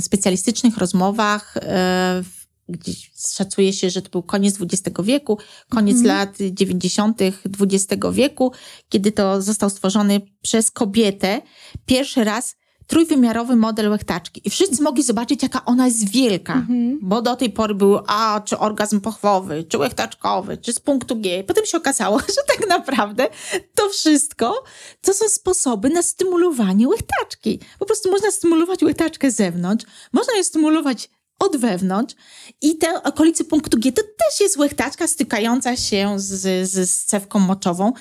specjalistycznych 0.00 0.78
rozmowach, 0.78 1.56
e, 1.56 2.22
gdzieś 2.68 3.10
szacuje 3.32 3.72
się, 3.72 3.90
że 3.90 4.02
to 4.02 4.10
był 4.10 4.22
koniec 4.22 4.58
XX 4.60 4.96
wieku, 5.02 5.38
koniec 5.68 5.96
Mhm. 5.96 6.16
lat 6.16 6.36
90. 6.50 7.20
XX 7.60 7.86
wieku, 8.12 8.52
kiedy 8.88 9.12
to 9.12 9.42
został 9.42 9.70
stworzony 9.70 10.20
przez 10.42 10.70
kobietę 10.70 11.42
pierwszy 11.86 12.24
raz 12.24 12.56
trójwymiarowy 12.86 13.56
model 13.56 13.90
łechtaczki. 13.90 14.40
I 14.44 14.50
wszyscy 14.50 14.82
mogli 14.82 15.02
zobaczyć, 15.02 15.42
jaka 15.42 15.64
ona 15.64 15.86
jest 15.86 16.10
wielka. 16.10 16.54
Mhm. 16.54 16.98
Bo 17.02 17.22
do 17.22 17.36
tej 17.36 17.50
pory 17.50 17.74
były, 17.74 18.00
a 18.06 18.40
czy 18.44 18.58
orgazm 18.58 19.00
pochwowy, 19.00 19.64
czy 19.64 19.78
łechtaczkowy, 19.78 20.56
czy 20.56 20.72
z 20.72 20.80
punktu 20.80 21.16
G. 21.16 21.44
Potem 21.44 21.66
się 21.66 21.78
okazało, 21.78 22.18
że 22.36 22.56
tak 22.56 22.68
naprawdę 22.68 23.28
to 23.74 23.88
wszystko 23.88 24.64
to 25.00 25.14
są 25.14 25.28
sposoby 25.28 25.90
na 25.90 26.02
stymulowanie 26.02 26.88
łechtaczki. 26.88 27.60
Po 27.78 27.86
prostu 27.86 28.10
można 28.10 28.30
stymulować 28.30 28.82
łechtaczkę 28.82 29.30
z 29.30 29.36
zewnątrz, 29.36 29.86
można 30.12 30.36
ją 30.36 30.44
stymulować 30.44 31.10
od 31.42 31.56
wewnątrz 31.56 32.14
i 32.60 32.78
te 32.78 33.02
okolice 33.02 33.44
punktu 33.44 33.78
G 33.78 33.92
to 33.92 34.02
też 34.02 34.40
jest 34.40 34.56
łechtaczka 34.56 35.06
stykająca 35.06 35.76
się 35.76 36.14
z, 36.20 36.68
z, 36.70 36.90
z 36.90 37.04
cewką 37.04 37.38
moczową. 37.38 37.92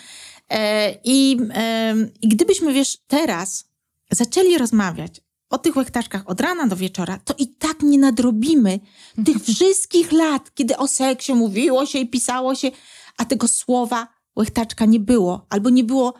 E, 0.50 0.92
i, 1.04 1.38
em, 1.54 2.12
I 2.22 2.28
gdybyśmy, 2.28 2.74
wiesz, 2.74 2.98
teraz 3.08 3.66
zaczęli 4.12 4.58
rozmawiać 4.58 5.22
o 5.50 5.58
tych 5.58 5.76
łechtaczkach 5.76 6.30
od 6.30 6.42
rana 6.42 6.68
do 6.68 6.76
wieczora, 6.76 7.20
to 7.26 7.34
i 7.38 7.48
tak 7.48 7.82
nie 7.82 7.98
nadrobimy 7.98 8.80
tych 9.26 9.44
wszystkich 9.44 10.12
lat, 10.12 10.54
kiedy 10.54 10.78
o 10.78 10.88
seksie 10.88 11.34
mówiło 11.34 11.86
się 11.86 12.00
i 12.00 12.10
pisało 12.10 12.56
się, 12.56 12.72
a 13.18 13.26
tego 13.26 13.48
słowa 13.48 14.08
łechtaczka 14.36 14.86
nie 14.86 15.00
było, 15.00 15.46
albo 15.50 15.70
nie 15.70 15.84
było 15.84 16.14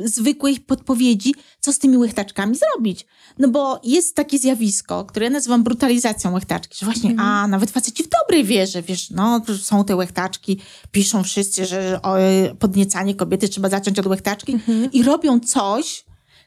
zwykłej 0.00 0.60
podpowiedzi, 0.60 1.34
co 1.60 1.72
z 1.72 1.78
tymi 1.78 1.96
łechtaczkami 1.98 2.56
zrobić. 2.56 3.06
No 3.38 3.48
bo 3.48 3.80
jest 3.84 4.16
takie 4.16 4.38
zjawisko, 4.38 5.04
które 5.04 5.24
ja 5.26 5.30
nazywam 5.32 5.62
brutalizacją 5.62 6.32
łechtaczki, 6.34 6.76
że 6.78 6.86
właśnie, 6.86 7.10
Mhm. 7.10 7.28
a 7.28 7.48
nawet 7.48 7.70
faceci 7.70 8.02
w 8.04 8.08
dobrej 8.08 8.44
wierze, 8.44 8.82
wiesz, 8.82 9.10
no 9.10 9.40
są 9.62 9.84
te 9.84 9.96
łechtaczki, 9.96 10.60
piszą 10.92 11.22
wszyscy, 11.24 11.66
że 11.66 12.00
o, 12.02 12.20
y, 12.20 12.54
podniecanie 12.58 13.14
kobiety 13.14 13.48
trzeba 13.48 13.68
zacząć 13.68 13.98
od 13.98 14.06
łechtaczki 14.06 14.52
Mhm. 14.52 14.92
i 14.92 15.02
robią 15.02 15.40
coś, 15.40 16.04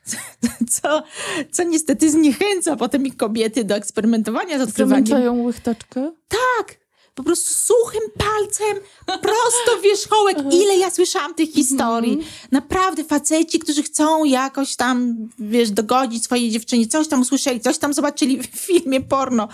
co, 0.81 1.03
co 1.51 1.63
niestety 1.63 2.11
zniechęca 2.11 2.75
potem 2.75 3.05
ich 3.05 3.17
kobiety 3.17 3.63
do 3.63 3.75
eksperymentowania 3.75 4.59
z 4.59 4.61
odkrywaniem. 4.61 5.05
Zamęczają 5.07 5.43
łechtaczkę. 5.43 6.11
Tak, 6.27 6.86
po 7.17 7.23
prostu 7.23 7.53
suchym 7.53 8.01
palcem, 8.17 8.77
prosto 9.05 9.79
w 9.79 9.83
wierzchołek. 9.83 10.37
Ile 10.53 10.77
ja 10.77 10.91
słyszałam 10.91 11.33
tych 11.33 11.51
historii. 11.51 12.19
Naprawdę 12.51 13.03
faceci, 13.03 13.59
którzy 13.59 13.83
chcą 13.83 14.23
jakoś 14.23 14.75
tam, 14.75 15.15
wiesz, 15.39 15.71
dogodzić 15.71 16.23
swojej 16.23 16.51
dziewczynie, 16.51 16.87
coś 16.87 17.07
tam 17.07 17.21
usłyszeli, 17.21 17.59
coś 17.59 17.77
tam 17.77 17.93
zobaczyli 17.93 18.43
w 18.43 18.45
filmie 18.45 19.01
porno 19.01 19.47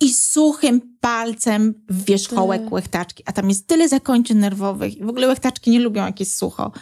i 0.00 0.12
suchym 0.12 0.96
palcem 1.00 1.74
w 1.88 2.04
wierzchołek 2.04 2.62
Tak. 2.62 2.72
łechtaczki. 2.72 3.22
A 3.26 3.32
tam 3.32 3.48
jest 3.48 3.66
tyle 3.66 3.88
zakończeń 3.88 4.36
nerwowych 4.36 4.92
w 5.00 5.08
ogóle 5.08 5.28
łechtaczki 5.28 5.70
nie 5.70 5.80
lubią, 5.80 6.06
jak 6.06 6.20
jest 6.20 6.38
sucho 6.38 6.72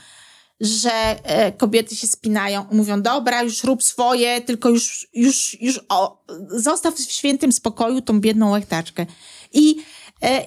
że 0.63 0.91
e, 1.25 1.53
kobiety 1.53 1.97
się 1.97 2.07
spinają 2.07 2.67
i 2.71 2.75
mówią, 2.75 3.03
dobra, 3.03 3.43
już 3.43 3.65
rób 3.65 3.83
swoje, 3.83 4.41
tylko 4.41 4.69
już, 4.69 5.09
już, 5.15 5.57
już 5.61 5.81
o, 5.89 6.25
zostaw 6.49 6.95
w 6.95 7.13
świętym 7.13 7.53
spokoju 7.53 8.01
tą 8.01 8.21
biedną 8.21 8.51
łechtaczkę. 8.51 9.07
I, 9.53 9.77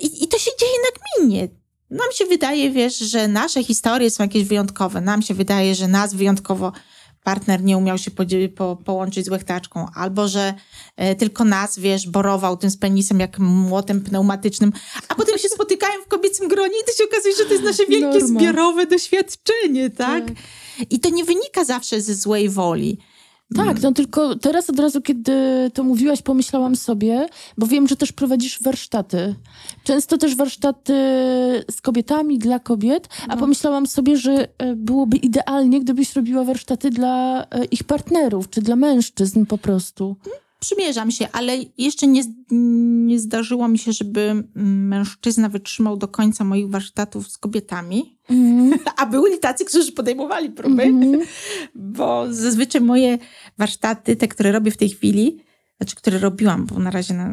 i, 0.01 0.23
I 0.23 0.27
to 0.27 0.37
się 0.37 0.51
dzieje 0.59 0.73
nagminnie. 0.91 1.47
Nam 1.89 2.11
się 2.13 2.25
wydaje, 2.25 2.71
wiesz, 2.71 2.97
że 2.97 3.27
nasze 3.27 3.63
historie 3.63 4.09
są 4.09 4.23
jakieś 4.23 4.43
wyjątkowe. 4.43 5.01
Nam 5.01 5.21
się 5.21 5.33
wydaje, 5.33 5.75
że 5.75 5.87
nas 5.87 6.13
wyjątkowo 6.13 6.71
partner 7.23 7.63
nie 7.63 7.77
umiał 7.77 7.97
się 7.97 8.11
po, 8.55 8.75
połączyć 8.75 9.25
z 9.25 9.29
łechtaczką, 9.29 9.85
albo 9.95 10.27
że 10.27 10.53
e, 10.97 11.15
tylko 11.15 11.45
nas, 11.45 11.79
wiesz, 11.79 12.09
borował 12.09 12.57
tym 12.57 12.69
z 12.69 12.77
penisem 12.77 13.19
jak 13.19 13.39
młotem 13.39 14.01
pneumatycznym, 14.01 14.71
a 15.09 15.15
potem 15.15 15.37
się 15.37 15.49
spotykają 15.49 16.01
w 16.03 16.07
kobiecym 16.07 16.47
gronie 16.47 16.79
i 16.81 16.85
to 16.85 16.97
się 16.97 17.03
okazuje, 17.03 17.35
że 17.35 17.45
to 17.45 17.51
jest 17.51 17.63
nasze 17.63 17.85
wielkie 17.85 18.19
Norma. 18.19 18.39
zbiorowe 18.39 18.85
doświadczenie, 18.85 19.89
tak? 19.89 20.25
Tak. 20.25 20.35
I 20.89 20.99
to 20.99 21.09
nie 21.09 21.25
wynika 21.25 21.65
zawsze 21.65 22.01
ze 22.01 22.15
złej 22.15 22.49
woli. 22.49 22.97
Tak, 23.53 23.81
no 23.81 23.91
tylko 23.91 24.35
teraz 24.35 24.69
od 24.69 24.79
razu, 24.79 25.01
kiedy 25.01 25.31
to 25.73 25.83
mówiłaś, 25.83 26.21
pomyślałam 26.21 26.75
sobie, 26.75 27.27
bo 27.57 27.67
wiem, 27.67 27.87
że 27.87 27.95
też 27.95 28.11
prowadzisz 28.11 28.63
warsztaty. 28.63 29.35
Często 29.83 30.17
też 30.17 30.35
warsztaty 30.35 30.93
z 31.71 31.81
kobietami, 31.81 32.39
dla 32.39 32.59
kobiet, 32.59 33.07
a 33.27 33.37
pomyślałam 33.37 33.87
sobie, 33.87 34.17
że 34.17 34.47
e, 34.57 34.75
byłoby 34.75 35.17
idealnie, 35.17 35.81
gdybyś 35.81 36.15
robiła 36.15 36.43
warsztaty 36.43 36.89
dla 36.89 37.43
e, 37.43 37.65
ich 37.65 37.83
partnerów, 37.83 38.49
czy 38.49 38.61
dla 38.61 38.75
mężczyzn 38.75 39.45
po 39.45 39.57
prostu. 39.57 40.15
Przymierzam 40.59 41.11
się, 41.11 41.27
ale 41.31 41.57
jeszcze 41.77 42.07
nie, 42.07 42.21
nie 43.05 43.19
zdarzyło 43.19 43.67
mi 43.67 43.79
się, 43.79 43.93
żeby 43.93 44.21
mm, 44.21 44.87
mężczyzna 44.87 45.49
wytrzymał 45.49 45.97
do 45.97 46.07
końca 46.07 46.43
moich 46.43 46.69
warsztatów 46.69 47.27
z 47.31 47.37
kobietami. 47.37 48.17
Mhm. 48.29 48.79
A 48.97 49.05
byli 49.05 49.39
tacy, 49.39 49.65
którzy 49.65 49.91
podejmowali 49.91 50.49
próby, 50.49 50.83
Mhm. 50.83 51.21
bo 51.75 52.25
zazwyczaj 52.33 52.81
moje 52.81 53.17
warsztaty, 53.57 54.15
te, 54.15 54.27
które 54.27 54.51
robię 54.51 54.71
w 54.71 54.77
tej 54.77 54.89
chwili, 54.89 55.39
znaczy, 55.77 55.95
które 55.95 56.19
robiłam, 56.19 56.65
bo 56.65 56.79
na 56.79 56.91
razie 56.91 57.13
na, 57.13 57.31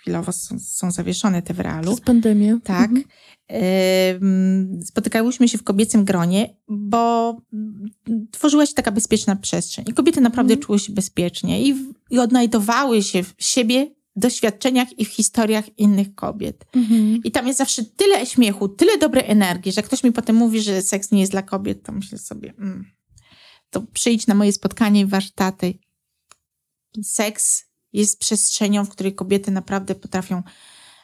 chwilowo 0.00 0.32
są, 0.32 0.58
są 0.58 0.90
zawieszone 0.90 1.42
te 1.42 1.54
w 1.54 1.60
realu. 1.60 1.92
Przez 1.92 2.00
pandemię. 2.00 2.58
Tak. 2.64 2.90
Mhm. 2.90 3.04
Em, 3.48 4.80
Spotykałyśmy 4.84 5.48
się 5.48 5.58
w 5.58 5.62
kobiecym 5.62 6.04
gronie, 6.04 6.56
bo 6.68 7.36
tworzyła 8.30 8.66
się 8.66 8.74
taka 8.74 8.90
bezpieczna 8.92 9.36
przestrzeń. 9.36 9.84
I 9.88 9.92
kobiety 9.92 10.20
naprawdę 10.20 10.52
Mhm. 10.54 10.66
czuły 10.66 10.78
się 10.78 10.92
bezpiecznie 10.92 11.62
i, 11.62 11.74
w- 11.74 11.92
i 12.10 12.18
odnajdowały 12.18 13.02
się 13.02 13.22
w 13.22 13.34
siebie, 13.38 13.90
doświadczeniach 14.16 14.98
i 14.98 15.04
w 15.04 15.08
historiach 15.08 15.78
innych 15.78 16.14
kobiet. 16.14 16.64
Mhm. 16.74 17.20
I 17.24 17.30
tam 17.30 17.46
jest 17.46 17.58
zawsze 17.58 17.84
tyle 17.84 18.26
śmiechu, 18.26 18.68
tyle 18.68 18.98
dobrej 18.98 19.24
energii, 19.30 19.72
że 19.72 19.82
ktoś 19.82 20.04
mi 20.04 20.12
potem 20.12 20.36
mówi, 20.36 20.60
że 20.62 20.82
seks 20.82 21.10
nie 21.10 21.20
jest 21.20 21.32
dla 21.32 21.42
kobiet, 21.42 21.82
to 21.82 21.92
myślę 21.92 22.18
sobie, 22.18 22.52
mm, 22.58 22.84
to 23.70 23.82
przyjdź 23.92 24.26
na 24.26 24.34
moje 24.34 24.52
spotkanie 24.52 25.00
i 25.00 25.06
warsztaty. 25.06 25.74
Seks 27.02 27.64
jest 27.92 28.18
przestrzenią, 28.18 28.84
w 28.84 28.88
której 28.88 29.14
kobiety 29.14 29.50
naprawdę 29.50 29.94
potrafią 29.94 30.42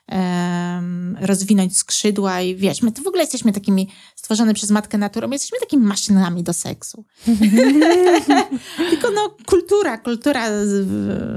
em, 0.07 1.16
rozwinąć 1.21 1.76
skrzydła 1.76 2.40
i 2.40 2.57
wiesz, 2.57 2.83
my 2.83 2.92
to 2.92 3.02
w 3.02 3.07
ogóle 3.07 3.23
jesteśmy 3.23 3.52
takimi 3.52 3.88
stworzone 4.16 4.54
przez 4.54 4.71
Matkę 4.71 4.99
Naturą, 4.99 5.28
my 5.28 5.35
jesteśmy 5.35 5.59
takimi 5.61 5.87
maszynami 5.87 6.42
do 6.42 6.52
seksu. 6.52 7.04
Tylko 8.90 9.11
no 9.14 9.37
kultura, 9.47 9.99
kultura 9.99 10.49
z, 10.64 10.87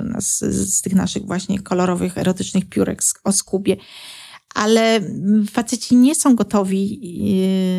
nas, 0.05 0.39
z 0.39 0.81
tych 0.81 0.93
naszych 0.95 1.25
właśnie 1.25 1.59
kolorowych, 1.59 2.17
erotycznych 2.17 2.69
piórek 2.69 3.03
z- 3.03 3.13
o 3.23 3.31
skubie. 3.31 3.77
Ale 4.55 4.99
faceci 5.51 5.95
nie 5.95 6.15
są 6.15 6.35
gotowi 6.35 6.99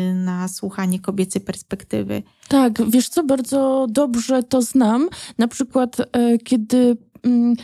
yy, 0.07 0.13
na 0.15 0.47
słuchanie 0.47 0.99
kobiecej 0.99 1.41
perspektywy. 1.41 2.23
Tak, 2.47 2.89
wiesz 2.89 3.09
co, 3.09 3.23
bardzo 3.23 3.87
dobrze 3.89 4.43
to 4.43 4.61
znam. 4.61 5.09
Na 5.37 5.47
przykład, 5.47 5.97
e, 5.99 6.37
kiedy 6.37 6.97
mm, 7.23 7.55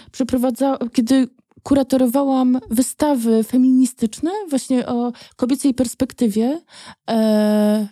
kiedy 0.94 1.28
kuratorowałam 1.63 2.60
wystawy 2.70 3.44
feministyczne, 3.44 4.32
właśnie 4.50 4.88
o 4.88 5.12
kobiecej 5.36 5.74
perspektywie, 5.74 6.62
e, 7.10 7.88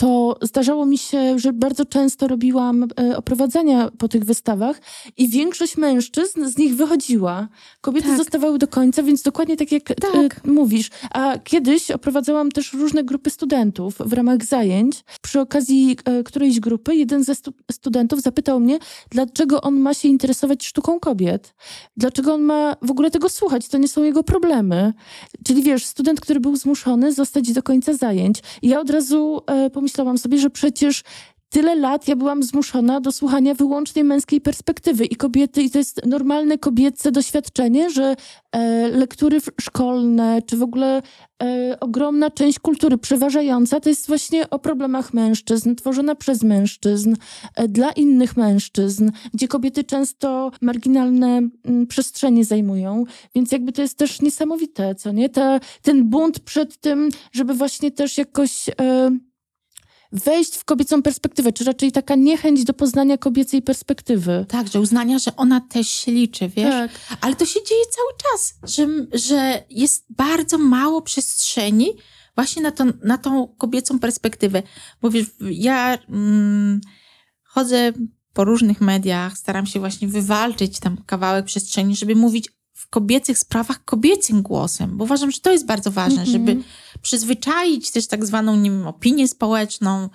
to 0.00 0.36
zdarzało 0.42 0.86
mi 0.86 0.98
się, 0.98 1.38
że 1.38 1.52
bardzo 1.52 1.84
często 1.84 2.28
robiłam 2.28 2.88
e, 3.00 3.16
oprowadzania 3.16 3.90
po 3.98 4.08
tych 4.08 4.24
wystawach 4.24 4.80
i 5.16 5.28
większość 5.28 5.76
mężczyzn 5.76 6.48
z 6.48 6.58
nich 6.58 6.76
wychodziła. 6.76 7.48
Kobiety 7.80 8.08
Tak. 8.08 8.16
zostawały 8.18 8.58
do 8.58 8.68
końca, 8.68 9.02
więc 9.02 9.22
dokładnie 9.22 9.56
tak 9.56 9.72
jak 9.72 9.82
Tak. 9.84 10.40
e, 10.44 10.50
mówisz. 10.50 10.90
A 11.10 11.38
kiedyś 11.38 11.90
oprowadzałam 11.90 12.50
też 12.52 12.72
różne 12.72 13.04
grupy 13.04 13.30
studentów 13.30 13.94
w 13.98 14.12
ramach 14.12 14.44
zajęć. 14.44 15.04
Przy 15.22 15.40
okazji 15.40 15.96
e, 16.04 16.22
którejś 16.22 16.60
grupy 16.60 16.94
jeden 16.94 17.24
ze 17.24 17.34
stu 17.34 17.52
studentów 17.72 18.20
zapytał 18.20 18.60
mnie, 18.60 18.78
dlaczego 19.10 19.60
on 19.60 19.74
ma 19.80 19.94
się 19.94 20.08
interesować 20.08 20.66
sztuką 20.66 21.00
kobiet. 21.00 21.54
Dlaczego 21.96 22.34
on 22.34 22.42
ma 22.42 22.76
w 22.82 22.90
ogóle 22.90 23.10
tego 23.10 23.28
słuchać? 23.28 23.68
To 23.68 23.78
nie 23.78 23.88
są 23.88 24.02
jego 24.02 24.22
problemy. 24.22 24.92
Czyli 25.44 25.62
wiesz, 25.62 25.86
student, 25.86 26.20
który 26.20 26.40
był 26.40 26.56
zmuszony 26.56 27.12
zostać 27.12 27.52
do 27.52 27.62
końca 27.62 27.94
zajęć. 27.94 28.42
I 28.62 28.68
ja 28.68 28.80
od 28.80 28.90
razu 28.90 29.40
e, 29.46 29.70
pomyślałam 29.70 29.89
sobie, 30.18 30.38
że 30.38 30.50
przecież 30.50 31.02
tyle 31.50 31.74
lat 31.74 32.08
ja 32.08 32.16
byłam 32.16 32.42
zmuszona 32.42 33.00
do 33.00 33.12
słuchania 33.12 33.54
wyłącznie 33.54 34.04
męskiej 34.04 34.40
perspektywy 34.40 35.04
i 35.04 35.16
kobiety, 35.16 35.62
i 35.62 35.70
to 35.70 35.78
jest 35.78 36.06
normalne 36.06 36.58
kobiece 36.58 37.12
doświadczenie, 37.12 37.90
że 37.90 38.16
e, 38.52 38.88
lektury 38.88 39.38
szkolne, 39.60 40.42
czy 40.46 40.56
w 40.56 40.62
ogóle 40.62 41.02
e, 41.42 41.76
ogromna 41.80 42.30
część 42.30 42.58
kultury 42.58 42.98
przeważająca 42.98 43.80
to 43.80 43.88
jest 43.88 44.06
właśnie 44.06 44.50
o 44.50 44.58
problemach 44.58 45.14
mężczyzn, 45.14 45.74
tworzona 45.74 46.14
przez 46.14 46.42
mężczyzn, 46.42 47.14
e, 47.56 47.68
dla 47.68 47.92
innych 47.92 48.36
mężczyzn, 48.36 49.10
gdzie 49.34 49.48
kobiety 49.48 49.84
często 49.84 50.50
marginalne 50.60 51.36
m, 51.64 51.86
przestrzenie 51.86 52.44
zajmują, 52.44 53.04
więc 53.34 53.52
jakby 53.52 53.72
to 53.72 53.82
jest 53.82 53.98
też 53.98 54.20
niesamowite, 54.20 54.94
co 54.94 55.12
nie? 55.12 55.28
Ta, 55.28 55.60
ten 55.82 56.04
bunt 56.04 56.40
przed 56.40 56.80
tym, 56.80 57.08
żeby 57.32 57.54
właśnie 57.54 57.90
też 57.90 58.18
jakoś... 58.18 58.68
E, 58.80 59.29
wejść 60.12 60.56
w 60.56 60.64
kobiecą 60.64 61.02
perspektywę, 61.02 61.52
czy 61.52 61.64
raczej 61.64 61.92
taka 61.92 62.14
niechęć 62.14 62.64
do 62.64 62.74
poznania 62.74 63.18
kobiecej 63.18 63.62
perspektywy. 63.62 64.46
Tak, 64.48 64.68
że 64.68 64.80
uznania, 64.80 65.18
że 65.18 65.36
ona 65.36 65.60
też 65.60 65.88
się 65.88 66.12
liczy, 66.12 66.48
wiesz? 66.48 66.70
Tak. 66.70 66.90
Ale 67.20 67.36
to 67.36 67.46
się 67.46 67.60
dzieje 67.68 67.84
cały 67.84 68.10
czas, 68.22 68.54
że, 68.62 68.86
że 69.12 69.64
jest 69.70 70.06
bardzo 70.10 70.58
mało 70.58 71.02
przestrzeni 71.02 71.92
właśnie 72.34 72.62
na, 72.62 72.70
to, 72.70 72.84
na 73.04 73.18
tą 73.18 73.48
kobiecą 73.58 73.98
perspektywę. 73.98 74.62
Bo 75.02 75.10
wiesz, 75.10 75.26
ja 75.40 75.98
mm, 76.08 76.80
chodzę 77.44 77.92
po 78.32 78.44
różnych 78.44 78.80
mediach, 78.80 79.38
staram 79.38 79.66
się 79.66 79.80
właśnie 79.80 80.08
wywalczyć 80.08 80.80
tam 80.80 80.96
kawałek 81.06 81.44
przestrzeni, 81.44 81.96
żeby 81.96 82.14
mówić 82.14 82.48
w 82.80 82.88
kobiecych 82.88 83.38
sprawach 83.38 83.84
kobiecym 83.84 84.42
głosem, 84.42 84.96
bo 84.96 85.04
uważam, 85.04 85.30
że 85.30 85.40
to 85.40 85.52
jest 85.52 85.66
bardzo 85.66 85.90
ważne, 85.90 86.22
mm 86.22 86.28
-hmm. 86.28 86.32
żeby 86.32 86.56
przyzwyczaić 87.02 87.90
też 87.90 88.06
tak 88.06 88.26
zwaną, 88.26 88.56
nie 88.56 88.70
wiem, 88.70 88.86
opinię 88.86 89.28
społeczną, 89.28 90.08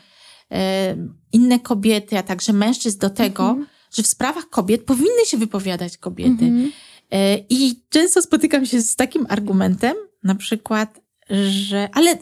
e, 0.51 0.95
inne 1.31 1.59
kobiety, 1.59 2.17
a 2.17 2.23
także 2.23 2.53
mężczyzn 2.53 2.99
do 2.99 3.09
tego, 3.09 3.49
mm 3.49 3.63
-hmm. 3.63 3.67
że 3.91 4.03
w 4.03 4.07
sprawach 4.07 4.49
kobiet 4.49 4.83
powinny 4.83 5.25
się 5.25 5.37
wypowiadać 5.37 5.97
kobiety. 5.97 6.45
Mm 6.45 6.65
-hmm. 6.65 6.71
e, 7.11 7.37
I 7.49 7.83
często 7.89 8.21
spotykam 8.21 8.65
się 8.65 8.81
z 8.81 8.95
takim 8.95 9.25
argumentem, 9.29 9.95
na 10.23 10.35
przykład, 10.35 11.01
że 11.49 11.89
ale 11.93 12.17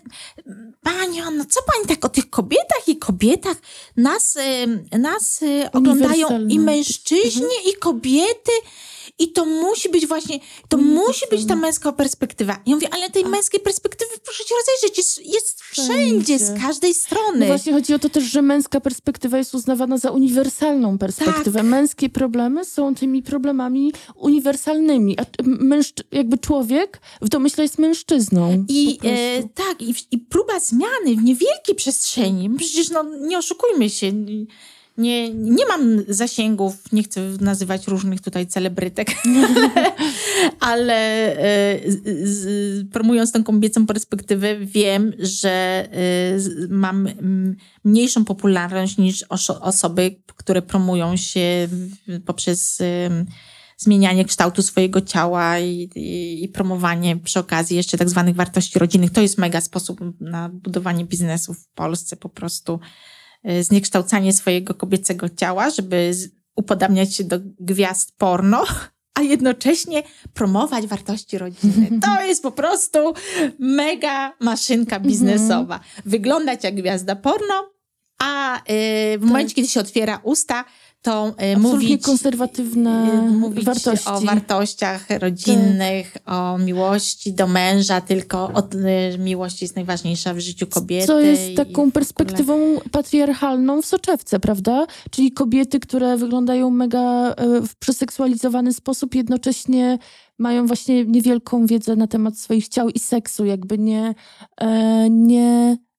Pani 0.83 1.21
no 1.37 1.45
co 1.49 1.59
pani 1.73 1.87
tak 1.87 2.05
o 2.05 2.09
tych 2.09 2.29
kobietach 2.29 2.87
i 2.87 2.97
kobietach? 2.97 3.57
Nas, 3.97 4.37
nas 4.99 5.43
e, 5.43 5.71
oglądają 5.71 6.47
i 6.47 6.59
mężczyźni, 6.59 7.43
mhm. 7.43 7.61
i 7.69 7.73
kobiety. 7.73 8.51
I 9.19 9.31
to 9.31 9.45
musi 9.45 9.89
być 9.89 10.07
właśnie, 10.07 10.39
to 10.69 10.77
mm, 10.77 10.89
musi 10.89 11.25
być 11.31 11.45
ta 11.45 11.55
męska 11.55 11.91
perspektywa. 11.91 12.59
Ja 12.65 12.75
mówię, 12.75 12.87
ale 12.91 13.09
tej 13.09 13.25
męskiej 13.25 13.59
perspektywy, 13.59 14.11
proszę 14.23 14.43
cię 14.43 14.55
rozejrzeć, 14.55 14.97
jest, 14.97 15.33
jest 15.33 15.61
wszędzie, 15.61 16.39
z 16.39 16.61
każdej 16.61 16.93
strony. 16.93 17.39
No 17.39 17.45
właśnie 17.45 17.73
chodzi 17.73 17.93
o 17.93 17.99
to 17.99 18.09
też, 18.09 18.23
że 18.23 18.41
męska 18.41 18.81
perspektywa 18.81 19.37
jest 19.37 19.55
uznawana 19.55 19.97
za 19.97 20.11
uniwersalną 20.11 20.97
perspektywę. 20.97 21.59
Tak. 21.59 21.69
Męskie 21.69 22.09
problemy 22.09 22.65
są 22.65 22.95
tymi 22.95 23.23
problemami 23.23 23.93
uniwersalnymi, 24.15 25.17
a 25.19 25.23
mężczy- 25.43 26.03
jakby 26.11 26.37
człowiek 26.37 27.01
w 27.21 27.29
domyśle 27.29 27.63
jest 27.63 27.79
mężczyzną. 27.79 28.65
I 28.69 28.99
e, 29.03 29.43
tak, 29.43 29.81
i, 29.81 29.95
i 30.11 30.17
próba 30.17 30.59
zmiany 30.59 31.15
w 31.17 31.23
niewielkiej 31.23 31.75
przestrzeni, 31.75 32.49
przecież 32.57 32.89
no, 32.89 33.03
nie 33.03 33.37
oszukujmy 33.37 33.89
się, 33.89 34.11
nie, 34.97 35.33
nie 35.33 35.65
mam 35.65 36.03
zasięgów, 36.07 36.91
nie 36.91 37.03
chcę 37.03 37.21
nazywać 37.41 37.87
różnych 37.87 38.21
tutaj 38.21 38.47
celebrytek, 38.47 39.11
ale 40.59 40.95
e, 41.37 41.79
z, 42.23 42.91
promując 42.91 43.31
tę 43.31 43.43
kobiecą 43.43 43.85
perspektywę, 43.85 44.59
wiem, 44.59 45.13
że 45.19 45.49
e, 45.91 46.67
mam 46.69 47.09
mniejszą 47.83 48.25
popularność 48.25 48.97
niż 48.97 49.23
osoby, 49.61 50.15
które 50.35 50.61
promują 50.61 51.17
się 51.17 51.67
poprzez 52.25 52.81
zmienianie 53.77 54.25
kształtu 54.25 54.61
swojego 54.61 55.01
ciała 55.01 55.59
i, 55.59 55.89
i, 55.95 56.43
i, 56.43 56.49
promowanie 56.49 57.17
przy 57.17 57.39
okazji 57.39 57.77
jeszcze 57.77 57.97
tak 57.97 58.09
zwanych 58.09 58.35
wartości 58.35 58.79
rodzinnych. 58.79 59.11
To 59.11 59.21
jest 59.21 59.37
mega 59.37 59.61
sposób 59.61 60.01
na 60.19 60.49
budowanie 60.49 61.05
biznesu 61.05 61.53
w 61.53 61.67
Polsce 61.67 62.15
po 62.15 62.29
prostu 62.29 62.79
Y, 62.79 63.12
zniekształcanie 63.61 64.33
swojego 64.33 64.73
kobiecego 64.73 65.29
ciała, 65.29 65.69
żeby 65.69 66.11
upodabniać 66.55 67.15
się 67.15 67.23
do 67.23 67.39
gwiazd 67.59 68.17
porno, 68.17 68.65
a 69.13 69.21
jednocześnie 69.21 70.03
promować 70.33 70.87
wartości 70.87 71.37
rodziny. 71.37 71.89
To 72.05 72.23
jest 72.25 72.43
po 72.43 72.51
prostu 72.51 73.13
mega 73.59 74.33
maszynka 74.39 74.95
mhm. 74.95 75.11
biznesowa. 75.11 75.79
Wyglądać 76.05 76.63
jak 76.63 76.75
gwiazda 76.75 77.15
porno, 77.15 77.69
a 78.19 78.57
y, 78.57 78.61
w 79.19 79.23
momencie, 79.25 79.55
kiedy 79.55 79.67
się 79.67 79.79
otwiera 79.79 80.19
usta, 80.23 80.65
to 81.03 81.35
y, 81.53 81.57
mówić, 81.57 82.03
konserwatywne 82.03 83.25
y, 83.27 83.31
mówić 83.31 83.65
wartości. 83.65 84.09
o 84.09 84.21
wartościach 84.21 85.05
rodzinnych, 85.09 86.13
tak. 86.13 86.23
o 86.25 86.57
miłości 86.57 87.33
do 87.33 87.47
męża, 87.47 88.01
tylko 88.01 88.37
o, 88.37 88.63
y, 89.13 89.17
miłość 89.17 89.61
jest 89.61 89.75
najważniejsza 89.75 90.33
w 90.33 90.39
życiu 90.39 90.67
kobiety. 90.67 91.07
Co 91.07 91.19
jest 91.19 91.55
taką 91.55 91.91
perspektywą 91.91 92.79
patriarchalną 92.91 93.81
w 93.81 93.85
soczewce, 93.85 94.39
prawda? 94.39 94.85
Czyli 95.11 95.31
kobiety, 95.31 95.79
które 95.79 96.17
wyglądają 96.17 96.69
mega 96.69 97.35
w 97.67 97.75
przeseksualizowany 97.75 98.73
sposób, 98.73 99.15
jednocześnie 99.15 99.97
mają 100.39 100.67
właśnie 100.67 101.05
niewielką 101.05 101.65
wiedzę 101.65 101.95
na 101.95 102.07
temat 102.07 102.37
swoich 102.37 102.67
ciał 102.67 102.89
i 102.89 102.99
seksu, 102.99 103.45
jakby 103.45 103.77
nie, 103.77 104.15
nie 105.09 105.43
E, 105.73 105.92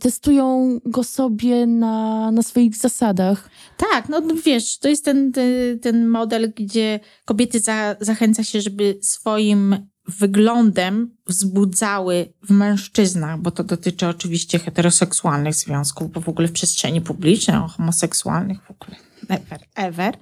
testują 0.00 0.78
go 0.84 1.04
sobie 1.04 1.66
na, 1.66 2.30
na 2.30 2.42
swoich 2.42 2.76
zasadach. 2.76 3.50
Tak, 3.76 4.08
no 4.08 4.22
wiesz, 4.44 4.78
to 4.78 4.88
jest 4.88 5.04
ten, 5.04 5.32
ten, 5.32 5.78
ten 5.78 6.08
model, 6.08 6.52
gdzie 6.56 7.00
kobiety 7.24 7.60
za, 7.60 7.96
zachęca 8.00 8.44
się, 8.44 8.60
żeby 8.60 8.98
swoim 9.02 9.76
wyglądem 10.08 11.16
wzbudzały 11.26 12.32
w 12.42 12.50
mężczyznach, 12.50 13.40
bo 13.40 13.50
to 13.50 13.64
dotyczy 13.64 14.08
oczywiście 14.08 14.58
heteroseksualnych 14.58 15.54
związków, 15.54 16.12
bo 16.12 16.20
w 16.20 16.28
ogóle 16.28 16.48
w 16.48 16.52
przestrzeni 16.52 17.00
publicznej, 17.00 17.56
o 17.56 17.68
homoseksualnych 17.68 18.62
w 18.62 18.70
ogóle 18.70 18.96
Never, 19.28 19.60
ever. 19.74 20.16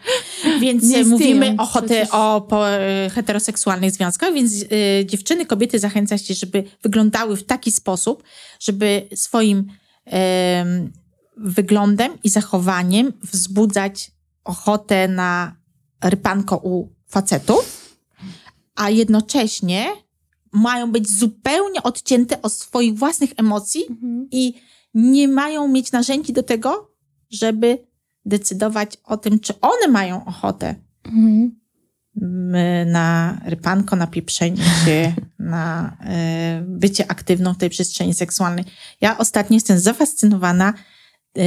Więc 0.60 0.84
nie 0.84 1.04
mówimy 1.04 1.54
o, 1.58 1.66
hote, 1.66 2.10
o 2.10 2.40
po, 2.40 2.64
heteroseksualnych 3.10 3.90
związkach, 3.90 4.34
więc 4.34 4.52
y, 4.62 4.68
dziewczyny, 5.06 5.46
kobiety 5.46 5.78
zachęca 5.78 6.18
się, 6.18 6.34
żeby 6.34 6.64
wyglądały 6.82 7.36
w 7.36 7.44
taki 7.44 7.72
sposób, 7.72 8.22
żeby 8.60 9.08
swoim 9.14 9.58
y, 9.58 10.12
wyglądem 11.36 12.12
i 12.24 12.28
zachowaniem 12.28 13.12
wzbudzać 13.22 14.10
ochotę 14.44 15.08
na 15.08 15.56
rypanko 16.04 16.56
u 16.56 16.88
facetów, 17.08 17.96
a 18.74 18.90
jednocześnie 18.90 19.86
mają 20.52 20.92
być 20.92 21.10
zupełnie 21.10 21.82
odcięte 21.82 22.42
od 22.42 22.52
swoich 22.52 22.94
własnych 22.94 23.30
emocji 23.36 23.84
mhm. 23.90 24.28
i 24.30 24.54
nie 24.94 25.28
mają 25.28 25.68
mieć 25.68 25.92
narzędzi 25.92 26.32
do 26.32 26.42
tego, 26.42 26.90
żeby 27.30 27.86
decydować 28.26 28.96
o 29.04 29.16
tym, 29.16 29.40
czy 29.40 29.60
one 29.60 29.88
mają 29.88 30.24
ochotę 30.24 30.74
mhm. 31.04 31.60
na 32.86 33.38
rypanko, 33.44 33.96
na 33.96 34.06
pieprzenie 34.06 34.62
się, 34.84 35.14
na 35.38 35.96
y, 36.60 36.64
bycie 36.66 37.10
aktywną 37.10 37.54
w 37.54 37.58
tej 37.58 37.70
przestrzeni 37.70 38.14
seksualnej. 38.14 38.64
Ja 39.00 39.18
ostatnio 39.18 39.54
jestem 39.54 39.78
zafascynowana 39.78 40.74
y, 41.38 41.42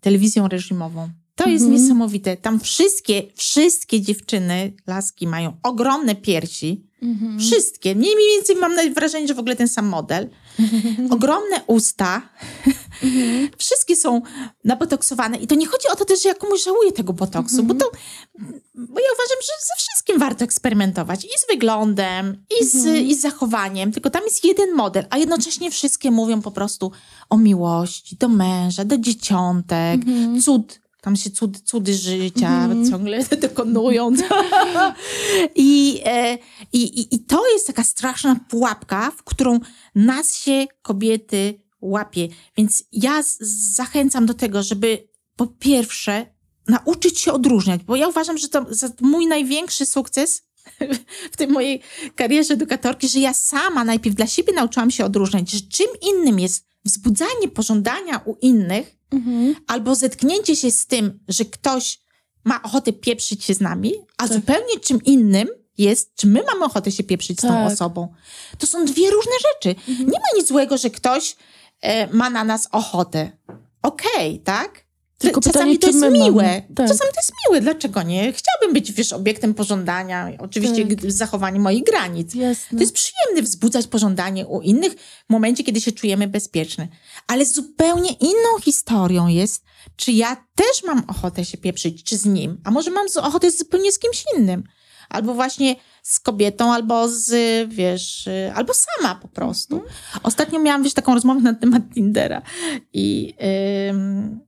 telewizją 0.00 0.48
reżimową. 0.48 1.08
To 1.36 1.48
jest 1.48 1.64
mhm. 1.64 1.82
niesamowite. 1.82 2.36
Tam 2.36 2.60
wszystkie, 2.60 3.22
wszystkie 3.34 4.00
dziewczyny, 4.00 4.72
laski 4.86 5.26
mają 5.26 5.56
ogromne 5.62 6.14
piersi. 6.14 6.86
Mhm. 7.02 7.38
Wszystkie. 7.38 7.94
Mniej 7.94 8.14
więcej 8.16 8.56
mam 8.56 8.94
wrażenie, 8.94 9.28
że 9.28 9.34
w 9.34 9.38
ogóle 9.38 9.56
ten 9.56 9.68
sam 9.68 9.86
model. 9.86 10.30
Ogromne 11.10 11.62
usta. 11.66 12.22
Mhm. 13.02 13.48
Wszystkie 13.58 13.96
są 13.96 14.22
nabotoksowane. 14.64 15.36
I 15.36 15.46
to 15.46 15.54
nie 15.54 15.66
chodzi 15.66 15.88
o 15.92 15.96
to 15.96 16.04
też, 16.04 16.22
że 16.22 16.28
ja 16.28 16.34
komuś 16.34 16.64
żałuję 16.64 16.92
tego 16.92 17.12
botoksu, 17.12 17.62
bo 17.62 17.74
to, 17.74 17.90
bo 18.74 19.00
ja 19.00 19.06
uważam, 19.14 19.38
że 19.40 19.52
ze 19.66 19.74
wszystkim 19.78 20.18
warto 20.18 20.44
eksperymentować. 20.44 21.24
I 21.24 21.28
z 21.38 21.46
wyglądem, 21.50 22.44
i 22.60 22.64
z, 22.64 22.86
i 22.86 23.14
z 23.14 23.20
zachowaniem. 23.20 23.92
Tylko 23.92 24.10
tam 24.10 24.24
jest 24.24 24.44
jeden 24.44 24.74
model, 24.74 25.06
a 25.10 25.18
jednocześnie 25.18 25.70
wszystkie 25.70 26.10
mówią 26.10 26.42
po 26.42 26.50
prostu 26.50 26.92
o 27.30 27.36
miłości, 27.36 28.16
do 28.16 28.28
męża, 28.28 28.84
do 28.84 28.98
dzieciątek, 28.98 30.00
cud 30.44 30.85
tam 31.06 31.16
się 31.16 31.30
cud, 31.30 31.60
cudy 31.60 31.94
życia 31.94 32.64
mm. 32.64 32.90
ciągle 32.90 33.24
dokonują. 33.42 34.12
I, 35.54 36.00
e, 36.04 36.38
i, 36.72 37.14
I 37.14 37.18
to 37.18 37.52
jest 37.52 37.66
taka 37.66 37.84
straszna 37.84 38.36
pułapka, 38.48 39.10
w 39.10 39.22
którą 39.22 39.60
nas 39.94 40.36
się 40.36 40.66
kobiety 40.82 41.60
łapie. 41.80 42.28
Więc 42.56 42.84
ja 42.92 43.22
zachęcam 43.74 44.26
do 44.26 44.34
tego, 44.34 44.62
żeby 44.62 45.08
po 45.36 45.46
pierwsze 45.46 46.26
nauczyć 46.68 47.20
się 47.20 47.32
odróżniać, 47.32 47.82
bo 47.82 47.96
ja 47.96 48.08
uważam, 48.08 48.38
że 48.38 48.48
to 48.48 48.66
mój 49.00 49.26
największy 49.26 49.86
sukces 49.86 50.42
w 51.32 51.36
tej 51.36 51.48
mojej 51.48 51.80
karierze 52.14 52.54
edukatorki, 52.54 53.08
że 53.08 53.20
ja 53.20 53.34
sama 53.34 53.84
najpierw 53.84 54.16
dla 54.16 54.26
siebie 54.26 54.52
nauczyłam 54.52 54.90
się 54.90 55.04
odróżniać, 55.04 55.50
że 55.50 55.60
czym 55.60 55.88
innym 56.02 56.40
jest 56.40 56.66
wzbudzanie 56.84 57.48
pożądania 57.54 58.20
u 58.24 58.34
innych, 58.42 58.95
Mhm. 59.10 59.54
albo 59.66 59.94
zetknięcie 59.94 60.56
się 60.56 60.70
z 60.70 60.86
tym, 60.86 61.20
że 61.28 61.44
ktoś 61.44 62.00
ma 62.44 62.62
ochotę 62.62 62.92
pieprzyć 62.92 63.44
się 63.44 63.54
z 63.54 63.60
nami, 63.60 63.92
a 64.18 64.28
Tak. 64.28 64.32
zupełnie 64.36 64.80
czym 64.80 65.02
innym 65.04 65.48
jest, 65.78 66.14
czy 66.14 66.26
my 66.26 66.42
mamy 66.46 66.64
ochotę 66.64 66.92
się 66.92 67.04
pieprzyć 67.04 67.38
z 67.38 67.42
tą 67.42 67.48
Tak. 67.48 67.72
osobą. 67.72 68.14
To 68.58 68.66
są 68.66 68.84
dwie 68.84 69.10
różne 69.10 69.32
rzeczy. 69.52 69.80
Mhm. 69.88 70.10
Nie 70.10 70.18
ma 70.18 70.26
nic 70.38 70.48
złego, 70.48 70.76
że 70.78 70.90
ktoś 70.90 71.36
e, 71.80 72.06
ma 72.14 72.30
na 72.30 72.44
nas 72.44 72.68
ochotę. 72.72 73.32
Okej, 73.82 74.40
tak? 74.40 74.85
Tylko 75.18 75.40
Czasami 75.40 75.78
pytanie, 75.78 75.78
to 75.78 75.86
jest 75.86 75.98
my 75.98 76.10
miłe. 76.10 76.62
Tak. 76.74 76.88
Czasami 76.88 77.10
to 77.10 77.20
jest 77.20 77.32
miłe. 77.48 77.60
Dlaczego 77.60 78.02
nie? 78.02 78.32
Chciałabym 78.32 78.72
być, 78.74 78.92
wiesz, 78.92 79.12
obiektem 79.12 79.54
pożądania. 79.54 80.32
Oczywiście 80.38 80.86
Tak. 80.86 81.10
z 81.12 81.16
zachowaniem 81.16 81.62
moich 81.62 81.84
granic. 81.84 82.34
Jasne. 82.34 82.78
To 82.78 82.82
jest 82.82 82.94
przyjemne 82.94 83.42
wzbudzać 83.42 83.86
pożądanie 83.86 84.46
u 84.46 84.60
innych 84.60 84.92
w 85.26 85.30
momencie, 85.30 85.64
kiedy 85.64 85.80
się 85.80 85.92
czujemy 85.92 86.28
bezpieczne. 86.28 86.88
Ale 87.26 87.46
zupełnie 87.46 88.12
inną 88.12 88.60
historią 88.62 89.26
jest, 89.26 89.64
czy 89.96 90.12
ja 90.12 90.36
też 90.54 90.84
mam 90.86 91.02
ochotę 91.08 91.44
się 91.44 91.58
pieprzyć, 91.58 92.04
czy 92.04 92.16
z 92.16 92.24
nim, 92.26 92.60
a 92.64 92.70
może 92.70 92.90
mam 92.90 93.06
ochotę 93.16 93.50
zupełnie 93.50 93.92
z 93.92 93.98
kimś 93.98 94.24
innym. 94.38 94.64
Albo 95.08 95.34
właśnie 95.34 95.76
z 96.02 96.20
kobietą, 96.20 96.72
albo 96.72 97.08
z, 97.08 97.30
wiesz, 97.70 98.26
y, 98.26 98.52
albo 98.54 98.72
sama 98.74 99.14
po 99.14 99.28
prostu. 99.28 99.82
Ostatnio 100.22 100.60
miałam, 100.60 100.82
wiesz, 100.82 100.94
taką 100.94 101.14
rozmowę 101.14 101.40
na 101.40 101.54
temat 101.54 101.82
Tindera 101.94 102.42
i 102.92 103.34
ym, 103.90 104.40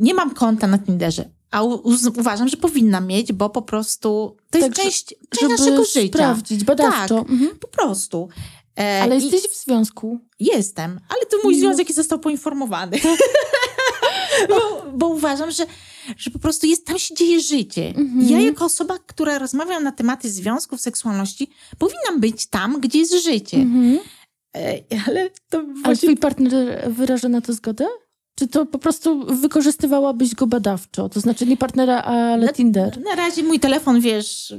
nie 0.00 0.14
mam 0.14 0.34
konta 0.34 0.66
na 0.66 0.78
Tinderze. 0.78 1.28
A 1.50 1.62
u, 1.62 1.82
uważam, 2.18 2.48
że 2.48 2.56
powinnam 2.56 3.06
mieć, 3.06 3.32
bo 3.32 3.50
po 3.50 3.62
prostu 3.62 4.36
to 4.50 4.58
jest 4.58 4.70
Tak, 4.74 4.84
część, 4.84 5.14
naszego 5.48 5.84
życia. 5.84 6.08
sprawdzić 6.18 6.64
badawczo. 6.64 7.18
Mhm. 7.18 7.58
Po 7.60 7.68
prostu. 7.68 8.28
E, 8.78 9.02
Ale 9.02 9.18
i 9.18 9.22
jesteś 9.22 9.52
w 9.52 9.64
związku. 9.64 10.20
Jestem, 10.40 11.00
ale 11.08 11.26
to 11.26 11.36
mój 11.44 11.54
No. 11.54 11.60
związek 11.60 11.92
został 11.92 12.18
poinformowany. 12.18 12.98
bo, 14.48 14.84
bo 14.92 15.08
uważam, 15.08 15.50
że, 15.50 15.66
że 16.16 16.30
po 16.30 16.38
prostu 16.38 16.66
jest, 16.66 16.86
tam 16.86 16.98
się 16.98 17.14
dzieje 17.14 17.40
życie. 17.40 17.88
Mhm. 17.96 18.28
Ja 18.28 18.40
jako 18.40 18.64
osoba, 18.64 18.98
która 19.06 19.38
rozmawia 19.38 19.80
na 19.80 19.92
tematy 19.92 20.30
związków, 20.30 20.80
seksualności, 20.80 21.50
powinnam 21.78 22.20
być 22.20 22.46
tam, 22.46 22.80
gdzie 22.80 22.98
jest 22.98 23.24
życie. 23.24 23.56
Mhm. 23.56 23.98
E, 24.56 24.82
ale 25.06 25.30
to 25.50 25.62
właśnie... 25.82 25.96
twój 26.08 26.16
partner 26.16 26.52
wyraża 26.92 27.28
na 27.28 27.40
to 27.40 27.52
zgodę? 27.52 27.86
Czy 28.38 28.48
to 28.48 28.66
po 28.66 28.78
prostu 28.78 29.26
wykorzystywałabyś 29.40 30.34
go 30.34 30.46
badawczo? 30.46 31.08
To 31.08 31.20
znaczy 31.20 31.46
nie 31.46 31.56
partnera, 31.56 32.02
ale 32.02 32.46
Na- 32.46 32.52
Tinder. 32.52 33.00
Na 33.00 33.14
razie 33.14 33.42
mój 33.42 33.60
telefon, 33.60 34.00
wiesz, 34.00 34.54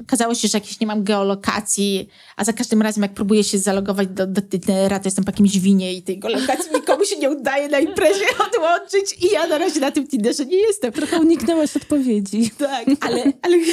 okazało 0.00 0.34
się, 0.34 0.48
że 0.48 0.58
jakieś 0.58 0.80
nie 0.80 0.86
mam 0.86 1.04
geolokacji, 1.04 2.08
a 2.36 2.44
za 2.44 2.52
każdym 2.52 2.82
razem, 2.82 3.02
jak 3.02 3.14
próbuję 3.14 3.44
się 3.44 3.58
zalogować 3.58 4.08
do, 4.08 4.26
do 4.26 4.42
Tindera, 4.42 4.98
to 4.98 5.06
jestem 5.06 5.24
po 5.24 5.30
jakimś 5.30 5.58
winie 5.58 5.94
i 5.94 6.02
tej 6.02 6.18
geolokacji 6.18 6.70
nikomu 6.74 7.04
się 7.04 7.16
nie 7.16 7.30
udaje 7.30 7.68
na 7.68 7.78
imprezie 7.78 8.24
odłączyć 8.46 9.22
i 9.22 9.32
ja 9.32 9.46
na 9.46 9.58
razie 9.58 9.80
na 9.80 9.90
tym 9.90 10.06
Tinderze 10.08 10.46
nie 10.46 10.56
jestem. 10.56 10.92
Trochę 10.92 11.20
uniknęłaś 11.20 11.76
odpowiedzi. 11.76 12.50
Tak, 12.58 12.86
ale... 13.00 13.32
ale... 13.42 13.56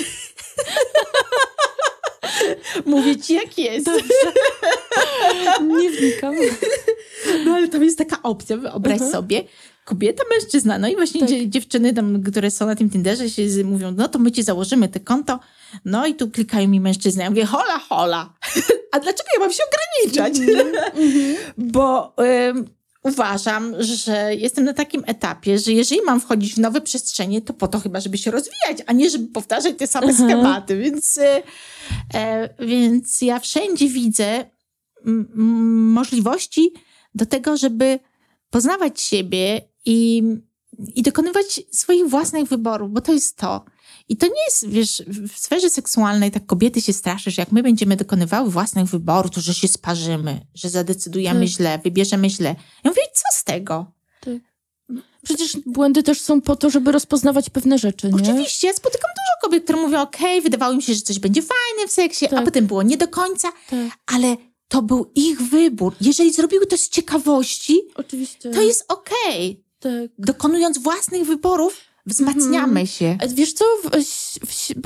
Mówię 2.86 3.18
ci, 3.18 3.34
jak 3.34 3.58
jest. 3.58 3.90
Nie 5.62 5.90
wnikam. 5.92 6.36
No 7.46 7.54
ale 7.56 7.68
tam 7.68 7.84
jest 7.84 7.98
taka 7.98 8.18
opcja, 8.24 8.58
wyobraź 8.58 8.94
Mhm. 8.94 9.12
sobie, 9.12 9.44
kobieta, 9.86 10.24
mężczyzna, 10.32 10.78
no 10.80 10.88
i 10.88 10.96
właśnie 10.96 11.20
Tak. 11.20 11.30
dzie- 11.30 11.50
dziewczyny 11.50 11.94
tam, 11.94 12.24
które 12.24 12.52
są 12.52 12.66
na 12.66 12.76
tym 12.76 12.90
Tinderze 12.90 13.30
się 13.30 13.42
mówią, 13.64 13.92
no 13.98 14.08
to 14.08 14.20
my 14.20 14.32
ci 14.32 14.44
założymy 14.44 14.88
te 14.88 15.00
konto, 15.00 15.40
no 15.86 16.08
i 16.08 16.16
tu 16.16 16.30
klikają 16.32 16.68
mi 16.68 16.80
mężczyzny. 16.80 17.24
Ja 17.24 17.30
mówię, 17.30 17.46
hola, 17.46 17.80
hola. 17.90 18.34
A 18.92 19.00
dlaczego 19.00 19.30
ja 19.34 19.40
mam 19.40 19.52
się 19.54 19.64
ograniczać? 19.70 20.40
Mhm. 20.40 20.72
Bo 21.58 22.14
ym, 22.50 22.70
uważam, 23.04 23.76
że 23.80 24.36
jestem 24.36 24.66
na 24.66 24.74
takim 24.74 25.04
etapie, 25.08 25.60
że 25.60 25.74
jeżeli 25.74 26.02
mam 26.02 26.22
wchodzić 26.22 26.54
w 26.56 26.60
nowe 26.60 26.82
przestrzenie, 26.82 27.42
to 27.42 27.54
po 27.54 27.68
to 27.68 27.80
chyba, 27.80 28.00
żeby 28.00 28.18
się 28.18 28.32
rozwijać, 28.32 28.78
a 28.86 28.94
nie 28.94 29.10
żeby 29.10 29.28
powtarzać 29.28 29.74
te 29.78 29.88
same 29.88 30.08
Mhm. 30.08 30.30
schematy. 30.30 30.78
Więc, 30.78 31.18
e, 31.18 31.44
e, 32.14 32.50
więc 32.66 33.22
ja 33.22 33.40
wszędzie 33.40 33.88
widzę 33.90 34.46
możliwości 35.94 36.74
do 37.16 37.26
tego, 37.26 37.58
żeby 37.58 38.00
poznawać 38.50 39.02
siebie 39.02 39.62
i, 39.86 40.24
i 40.96 41.02
dokonywać 41.02 41.62
swoich 41.72 42.06
własnych 42.08 42.50
wyborów, 42.50 42.92
bo 42.92 43.02
to 43.02 43.14
jest 43.14 43.38
to. 43.38 43.66
I 44.10 44.18
to 44.18 44.26
nie 44.28 44.44
jest, 44.46 44.68
wiesz, 44.70 45.04
w 45.08 45.40
sferze 45.40 45.70
seksualnej 45.70 46.32
tak 46.32 46.46
kobiety 46.46 46.82
się 46.82 46.94
straszy, 46.94 47.32
że 47.32 47.42
jak 47.42 47.52
my 47.52 47.64
będziemy 47.64 47.96
dokonywały 47.96 48.50
własnych 48.52 48.86
wyborów, 48.86 49.32
to 49.32 49.42
że 49.42 49.54
się 49.54 49.68
sparzymy, 49.68 50.42
że 50.56 50.70
zadecydujemy 50.70 51.40
Tak. 51.40 51.50
źle, 51.50 51.80
wybierzemy 51.84 52.30
źle. 52.30 52.56
Ja 52.84 52.92
mówię, 52.92 53.02
co 53.14 53.24
z 53.40 53.44
tego? 53.44 53.92
Przecież 55.24 55.58
błędy 55.66 56.04
też 56.04 56.22
są 56.22 56.42
po 56.42 56.56
to, 56.56 56.70
żeby 56.70 56.92
rozpoznawać 56.92 57.50
pewne 57.50 57.78
rzeczy, 57.78 58.10
nie? 58.10 58.16
Oczywiście, 58.16 58.68
ja 58.68 58.74
spotykam 58.74 59.10
dużo 59.16 59.48
kobiet, 59.50 59.64
które 59.64 59.82
mówią, 59.82 60.02
okej, 60.02 60.42
wydawało 60.42 60.76
mi 60.76 60.82
się, 60.84 60.94
że 60.94 61.02
coś 61.02 61.20
będzie 61.20 61.42
fajne 61.42 61.88
w 61.88 61.92
seksie, 61.92 62.26
a 62.26 62.30
Tak. 62.30 62.46
potem 62.46 62.68
było 62.68 62.84
nie 62.84 62.98
do 62.98 63.08
końca, 63.08 63.52
Tak, 63.70 63.90
ale 64.06 64.38
to 64.68 64.82
był 64.82 65.12
ich 65.16 65.42
wybór. 65.42 65.96
Jeżeli 66.02 66.34
zrobiły 66.34 66.66
to 66.66 66.78
z 66.78 66.90
ciekawości, 66.90 67.82
oczywiście. 67.96 68.50
to 68.52 68.62
jest 68.62 68.86
okej. 68.88 69.64
Tak. 69.80 69.92
Dokonując 70.20 70.78
własnych 70.78 71.28
wyborów, 71.28 71.78
wzmacniamy 72.10 72.88
się. 72.88 73.18
A 73.24 73.28
Wiesz 73.28 73.54
co, 73.54 73.66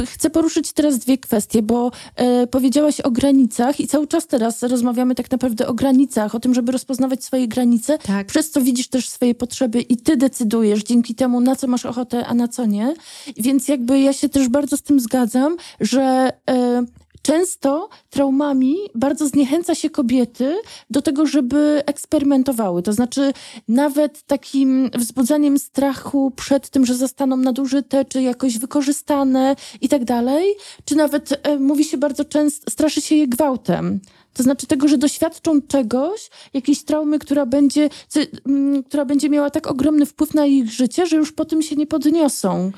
chcę 0.06 0.30
poruszyć 0.30 0.72
teraz 0.72 1.00
dwie 1.00 1.18
kwestie, 1.18 1.62
bo 1.62 1.92
e, 2.16 2.48
powiedziałaś 2.48 3.02
o 3.02 3.12
granicach 3.12 3.80
i 3.80 3.88
cały 3.88 4.08
czas 4.08 4.28
teraz 4.28 4.64
rozmawiamy 4.64 5.16
tak 5.16 5.32
naprawdę 5.32 5.68
o 5.68 5.74
granicach, 5.74 6.36
o 6.36 6.40
tym, 6.40 6.54
żeby 6.54 6.72
rozpoznawać 6.72 7.24
swoje 7.24 7.48
granice, 7.48 7.98
Tak. 7.98 8.28
przez 8.28 8.52
co 8.52 8.62
widzisz 8.62 8.88
też 8.88 9.10
swoje 9.10 9.36
potrzeby 9.36 9.82
i 9.82 9.98
ty 9.98 10.18
decydujesz 10.18 10.84
dzięki 10.84 11.16
temu, 11.16 11.40
na 11.40 11.56
co 11.56 11.68
masz 11.68 11.86
ochotę, 11.86 12.26
a 12.26 12.34
na 12.34 12.48
co 12.48 12.66
nie. 12.66 12.94
Więc 13.38 13.68
jakby 13.68 14.00
ja 14.00 14.14
się 14.14 14.30
też 14.30 14.50
bardzo 14.50 14.78
z 14.78 14.82
tym 14.82 15.00
zgadzam, 15.00 15.58
że 15.80 16.30
e, 16.50 16.86
często 17.24 17.90
traumami 18.10 18.76
bardzo 18.96 19.28
zniechęca 19.28 19.76
się 19.76 19.90
kobiety 19.90 20.56
do 20.90 21.02
tego, 21.02 21.26
żeby 21.26 21.84
eksperymentowały. 21.86 22.84
To 22.84 22.94
znaczy 22.94 23.34
nawet 23.68 24.24
takim 24.24 24.90
wzbudzaniem 24.96 25.60
strachu 25.60 26.32
przed 26.32 26.70
tym, 26.70 26.86
że 26.86 26.96
zostaną 26.96 27.38
nadużyte, 27.38 28.06
czy 28.06 28.22
jakoś 28.22 28.58
wykorzystane 28.58 29.56
i 29.82 29.90
tak 29.90 30.06
dalej, 30.06 30.56
czy 30.86 30.96
nawet 30.96 31.48
e, 31.48 31.60
mówi 31.60 31.84
się 31.84 31.98
bardzo 31.98 32.26
często, 32.26 32.72
straszy 32.72 33.02
się 33.02 33.16
je 33.16 33.28
gwałtem. 33.28 34.00
To 34.34 34.44
znaczy 34.44 34.68
tego, 34.68 34.88
że 34.88 34.98
doświadczą 34.98 35.62
czegoś, 35.62 36.30
jakiejś 36.54 36.84
traumy, 36.84 37.20
która 37.20 37.46
będzie, 37.46 37.90
która 38.88 39.06
będzie 39.06 39.30
miała 39.30 39.50
tak 39.50 39.68
ogromny 39.68 40.06
wpływ 40.06 40.34
na 40.34 40.46
ich 40.46 40.72
życie, 40.72 41.08
że 41.08 41.16
już 41.16 41.32
po 41.32 41.46
tym 41.46 41.62
się 41.62 41.76
nie 41.76 41.88
podniosą. 41.88 42.72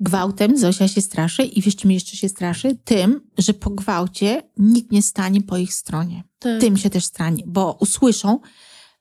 Gwałtem 0.00 0.58
Zosia 0.58 0.88
się 0.88 1.00
straszy 1.00 1.42
i 1.42 1.62
wiesz, 1.62 1.76
czym 1.76 1.90
jeszcze 1.90 2.16
się 2.16 2.28
straszy? 2.28 2.76
Tym, 2.84 3.20
że 3.38 3.54
po 3.54 3.70
gwałcie 3.70 4.42
nikt 4.56 4.92
nie 4.92 5.02
stanie 5.02 5.42
po 5.42 5.56
ich 5.56 5.74
stronie. 5.74 6.24
Tak. 6.38 6.60
Tym 6.60 6.76
się 6.76 6.90
też 6.90 7.04
stanie, 7.04 7.42
bo 7.46 7.76
usłyszą, 7.80 8.40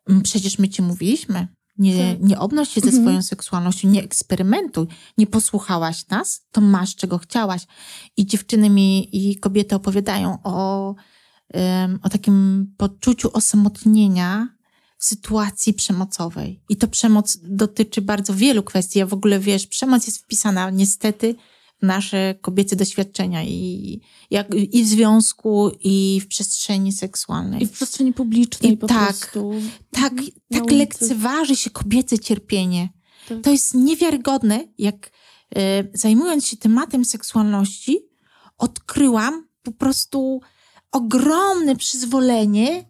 "Mm, 0.09 0.21
przecież 0.21 0.59
my 0.59 0.69
ci 0.69 0.81
mówiliśmy, 0.81 1.47
nie, 1.77 2.13
Tak. 2.15 2.23
nie 2.27 2.39
obnoś 2.39 2.69
się 2.69 2.81
ze 2.81 2.87
Mhm. 2.87 3.03
swoją 3.03 3.21
seksualnością, 3.21 3.89
nie 3.89 4.03
eksperymentuj, 4.03 4.87
nie 5.17 5.27
posłuchałaś 5.27 6.07
nas, 6.07 6.41
to 6.51 6.61
masz 6.61 6.95
czego 6.95 7.17
chciałaś. 7.17 7.67
I 8.17 8.25
dziewczyny 8.25 8.69
mi 8.69 9.09
i 9.31 9.37
kobiety 9.39 9.75
opowiadają 9.75 10.37
o, 10.43 10.95
em, 11.49 11.99
o 12.03 12.09
takim 12.09 12.67
poczuciu 12.77 13.29
osamotnienia 13.33 14.47
w 14.99 15.05
sytuacji 15.05 15.73
przemocowej. 15.73 16.61
I 16.69 16.77
to 16.77 16.87
przemoc 16.87 17.37
dotyczy 17.43 18.01
bardzo 18.01 18.33
wielu 18.33 18.63
kwestii. 18.63 18.99
Ja 18.99 19.05
w 19.05 19.13
ogóle, 19.13 19.39
wiesz, 19.39 19.67
przemoc 19.67 20.05
jest 20.07 20.17
wpisana 20.17 20.69
niestety 20.69 21.35
w 21.81 21.85
nasze 21.85 22.35
kobiece 22.41 22.75
doświadczenia 22.75 23.43
i, 23.43 24.01
jak, 24.31 24.47
i 24.71 24.83
w 24.83 24.87
związku, 24.87 25.71
i 25.79 26.21
w 26.23 26.27
przestrzeni 26.27 26.93
seksualnej. 26.93 27.63
I 27.63 27.67
w 27.67 27.71
przestrzeni 27.71 28.13
publicznej 28.13 28.71
I 28.71 28.77
po 28.77 28.87
tak. 28.87 29.07
prostu. 29.07 29.51
tak, 29.91 30.13
na 30.13 30.21
tak 30.51 30.63
ulicy. 30.63 30.75
lekceważy 30.75 31.55
się 31.55 31.69
kobiece 31.69 32.19
cierpienie. 32.19 32.89
Tak. 33.29 33.41
To 33.41 33.51
jest 33.51 33.73
niewiarygodne, 33.73 34.67
jak 34.77 35.11
e, 35.55 35.83
zajmując 35.93 36.45
się 36.45 36.57
tematem 36.57 37.05
seksualności, 37.05 37.99
odkryłam 38.57 39.47
po 39.63 39.71
prostu 39.71 40.41
ogromne 40.91 41.75
przyzwolenie 41.75 42.85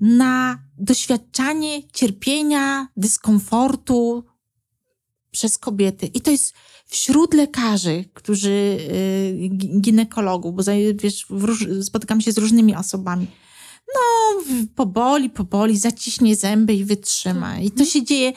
na 0.00 0.58
doświadczanie 0.80 1.82
cierpienia, 1.92 2.88
dyskomfortu 2.96 4.24
przez 5.30 5.58
kobiety. 5.58 6.06
I 6.06 6.20
to 6.20 6.30
jest 6.30 6.54
wśród 6.86 7.34
lekarzy, 7.34 8.04
którzy, 8.14 8.50
y, 8.50 9.48
gi- 9.48 9.80
ginekologów, 9.80 10.54
bo 10.56 10.62
wiesz, 10.94 11.26
spotykam 11.82 12.20
się 12.20 12.32
z 12.32 12.38
różnymi 12.38 12.76
osobami. 12.76 13.26
No, 13.94 14.42
poboli, 14.74 15.30
poboli, 15.30 15.78
zaciśnie 15.78 16.36
zęby 16.36 16.74
i 16.74 16.84
wytrzyma. 16.84 17.58
I 17.58 17.70
to 17.70 17.84
się 17.84 18.04
dzieje 18.04 18.32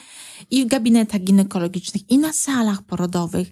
i 0.52 0.66
w 0.66 0.68
gabinetach 0.68 1.22
ginekologicznych, 1.22 2.10
i 2.10 2.18
na 2.18 2.34
salach 2.34 2.82
porodowych. 2.82 3.52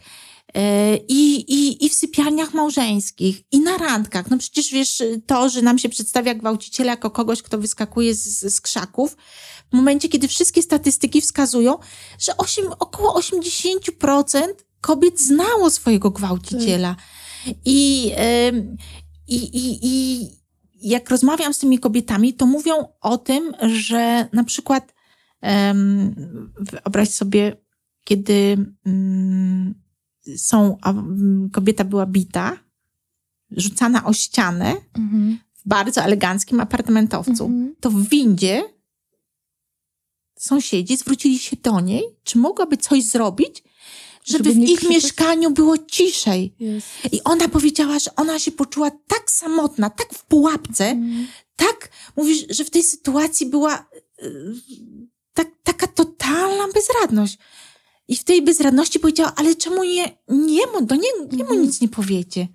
E, 0.53 0.95
I, 0.97 1.35
i, 1.53 1.85
I 1.85 1.89
w 1.89 1.93
sypialniach 1.93 2.53
małżeńskich, 2.53 3.41
i 3.51 3.59
na 3.59 3.77
randkach. 3.77 4.29
No 4.29 4.37
przecież 4.37 4.71
wiesz, 4.71 5.03
to, 5.25 5.49
że 5.49 5.61
nam 5.61 5.77
się 5.77 5.89
przedstawia 5.89 6.33
gwałciciela 6.33 6.91
jako 6.91 7.11
kogoś, 7.11 7.41
kto 7.41 7.57
wyskakuje 7.57 8.15
z, 8.15 8.55
z 8.55 8.61
krzaków, 8.61 9.17
w 9.71 9.73
momencie, 9.75 10.09
kiedy 10.09 10.27
wszystkie 10.27 10.61
statystyki 10.61 11.21
wskazują, 11.21 11.77
że 12.19 12.37
8, 12.37 12.65
około 12.79 13.19
80% 13.19 14.41
kobiet 14.81 15.19
znało 15.19 15.69
swojego 15.69 16.11
gwałciciela. 16.11 16.95
I, 17.65 18.11
i, 19.27 19.35
i, 19.35 19.79
i 19.83 20.27
jak 20.81 21.09
rozmawiam 21.09 21.53
z 21.53 21.59
tymi 21.59 21.79
kobietami, 21.79 22.33
to 22.33 22.45
mówią 22.45 22.73
o 23.01 23.17
tym, 23.17 23.53
że 23.61 24.27
na 24.33 24.43
przykład 24.43 24.93
um, 25.41 26.53
wyobraź 26.59 27.09
sobie, 27.09 27.57
kiedy 28.03 28.57
um, 28.85 29.81
są, 30.37 30.77
kobieta 31.51 31.83
była 31.83 32.05
bita, 32.05 32.57
rzucana 33.51 34.05
o 34.05 34.13
ścianę 34.13 34.75
mhm. 34.97 35.39
w 35.53 35.67
bardzo 35.67 36.01
eleganckim 36.01 36.59
apartamentowcu, 36.59 37.45
mhm. 37.45 37.75
to 37.79 37.89
w 37.89 38.09
windzie 38.09 38.63
sąsiedzi 40.39 40.97
zwrócili 40.97 41.39
się 41.39 41.57
do 41.63 41.79
niej, 41.79 42.03
czy 42.23 42.37
mogłaby 42.37 42.77
coś 42.77 43.03
zrobić, 43.03 43.63
żeby, 44.23 44.49
żeby 44.49 44.65
w 44.65 44.69
ich 44.69 44.79
krzyczeć? 44.79 44.89
mieszkaniu 44.89 45.51
było 45.51 45.77
ciszej. 45.77 46.55
Yes. 46.61 46.83
I 47.11 47.23
ona 47.23 47.47
powiedziała, 47.47 47.99
że 47.99 48.15
ona 48.15 48.39
się 48.39 48.51
poczuła 48.51 48.91
tak 49.07 49.31
samotna, 49.31 49.89
tak 49.89 50.13
w 50.13 50.25
pułapce, 50.25 50.85
mm. 50.85 51.27
tak, 51.55 51.89
mówisz, 52.15 52.45
że 52.49 52.65
w 52.65 52.69
tej 52.69 52.83
sytuacji 52.83 53.45
była 53.45 53.85
yy, 54.21 54.55
tak, 55.33 55.47
taka 55.63 55.87
totalna 55.87 56.67
bezradność. 56.73 57.37
I 58.07 58.15
w 58.15 58.23
tej 58.23 58.41
bezradności 58.41 58.99
powiedziała, 58.99 59.33
ale 59.35 59.55
czemu 59.55 59.83
nie, 59.83 60.17
niemu, 60.27 60.81
do 60.81 60.95
nie, 60.95 61.09
niemu 61.31 61.51
mm. 61.51 61.61
nic 61.61 61.81
nie 61.81 61.87
powiecie? 61.87 62.47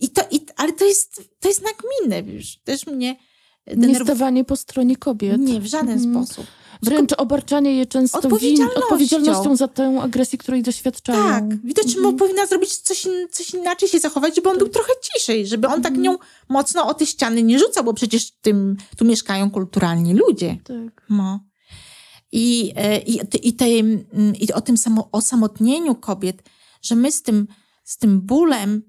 I 0.00 0.08
to, 0.08 0.22
i, 0.30 0.40
ale 0.56 0.72
to 0.72 0.84
jest, 0.84 1.22
to 1.40 1.48
jest 1.48 1.62
nagminne, 1.62 2.22
wiesz, 2.22 2.58
też 2.64 2.86
mnie 2.86 3.16
denerw... 3.66 3.98
Nie 3.98 4.04
stawanie 4.04 4.44
po 4.44 4.56
stronie 4.56 4.96
kobiet. 4.96 5.40
Nie, 5.40 5.60
w 5.60 5.66
żaden 5.66 5.98
mm. 5.98 6.26
sposób. 6.26 6.46
Wręcz 6.82 7.12
obarczanie 7.12 7.76
je 7.76 7.86
często 7.86 8.18
odpowiedzialnością. 8.18 8.74
Win, 8.74 8.82
odpowiedzialnością 8.82 9.56
za 9.56 9.68
tę 9.68 10.00
agresję, 10.02 10.38
której 10.38 10.62
doświadczają. 10.62 11.24
Tak. 11.24 11.44
Że 11.88 11.98
mm. 11.98 12.16
powinna 12.16 12.46
zrobić 12.46 12.76
coś, 12.76 13.04
in, 13.04 13.12
coś 13.30 13.54
inaczej 13.54 13.88
się 13.88 14.00
zachować, 14.00 14.36
żeby 14.36 14.50
on 14.50 14.58
był 14.58 14.68
trochę 14.68 14.92
ciszej, 15.02 15.46
żeby 15.46 15.66
on 15.68 15.82
tak 15.82 15.92
mhm. 15.92 16.02
nią 16.02 16.18
mocno 16.48 16.86
o 16.86 16.94
te 16.94 17.06
ściany 17.06 17.42
nie 17.42 17.58
rzucał, 17.58 17.84
bo 17.84 17.94
przecież 17.94 18.30
tym, 18.30 18.76
tu 18.96 19.04
mieszkają 19.04 19.50
kulturalni 19.50 20.14
ludzie. 20.14 20.56
Tak. 20.64 21.06
No. 21.10 21.40
I, 22.36 22.72
e, 22.76 22.98
i, 22.98 23.20
i, 23.42 23.52
tej, 23.52 24.06
i 24.40 24.52
o 24.52 24.60
tym 24.60 24.76
samo, 24.76 25.08
osamotnieniu 25.12 25.94
kobiet, 25.94 26.42
że 26.82 26.94
my 26.94 27.12
z 27.12 27.22
tym, 27.22 27.46
z 27.84 27.96
tym 27.98 28.20
bólem, 28.20 28.82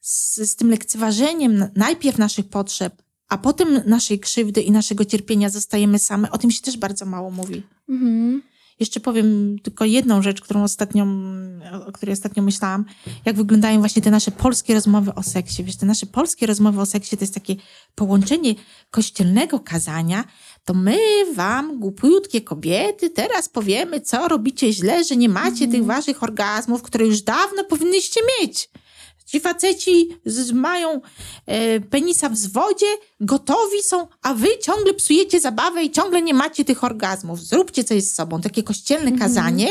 z, 0.00 0.36
z 0.50 0.56
tym 0.56 0.70
lekceważeniem 0.70 1.68
najpierw 1.76 2.18
naszych 2.18 2.48
potrzeb, 2.48 3.02
a 3.28 3.38
potem 3.38 3.80
naszej 3.86 4.20
krzywdy 4.20 4.60
i 4.60 4.70
naszego 4.70 5.04
cierpienia 5.04 5.50
zostajemy 5.50 5.98
same, 5.98 6.30
o 6.30 6.38
tym 6.38 6.50
się 6.50 6.60
też 6.60 6.76
bardzo 6.76 7.06
mało 7.06 7.30
mówi. 7.30 7.62
Mhm. 7.88 8.42
Jeszcze 8.80 9.00
powiem 9.00 9.58
tylko 9.62 9.84
jedną 9.84 10.22
rzecz, 10.22 10.40
którą 10.40 10.62
ostatnio, 10.62 11.06
o 11.86 11.92
której 11.92 12.12
ostatnio 12.12 12.42
myślałam, 12.42 12.84
jak 13.24 13.36
wyglądają 13.36 13.78
właśnie 13.78 14.02
te 14.02 14.10
nasze 14.10 14.30
polskie 14.30 14.74
rozmowy 14.74 15.14
o 15.14 15.22
seksie. 15.22 15.64
Wiesz, 15.64 15.76
te 15.76 15.86
nasze 15.86 16.06
polskie 16.06 16.46
rozmowy 16.46 16.80
o 16.80 16.86
seksie 16.86 17.16
to 17.16 17.22
jest 17.22 17.34
takie 17.34 17.56
połączenie 17.94 18.54
kościelnego 18.90 19.60
kazania, 19.60 20.24
to 20.64 20.74
my 20.74 20.98
wam, 21.34 21.78
głupiutkie 21.78 22.40
kobiety, 22.40 23.10
teraz 23.10 23.48
powiemy, 23.48 24.00
co 24.00 24.28
robicie 24.28 24.72
źle, 24.72 25.04
że 25.04 25.16
nie 25.16 25.28
macie 25.28 25.64
mhm. 25.64 25.70
tych 25.70 25.84
waszych 25.84 26.22
orgazmów, 26.22 26.82
które 26.82 27.06
już 27.06 27.22
dawno 27.22 27.64
powinnyście 27.64 28.20
mieć. 28.40 28.68
Ci 29.32 29.40
faceci 29.40 30.08
z, 30.26 30.52
mają 30.52 31.00
e, 31.46 31.80
penisa 31.80 32.28
w 32.28 32.36
zwodzie, 32.36 32.86
gotowi 33.20 33.82
są, 33.82 34.08
a 34.22 34.34
wy 34.34 34.58
ciągle 34.58 34.94
psujecie 34.94 35.40
zabawę 35.40 35.84
i 35.84 35.90
ciągle 35.90 36.22
nie 36.22 36.34
macie 36.34 36.64
tych 36.64 36.84
orgazmów. 36.84 37.40
Zróbcie 37.40 37.84
coś 37.84 38.02
z 38.04 38.14
sobą. 38.14 38.40
Takie 38.40 38.62
kościelne 38.62 39.06
mm 39.06 39.18
-hmm. 39.18 39.22
kazanie, 39.22 39.68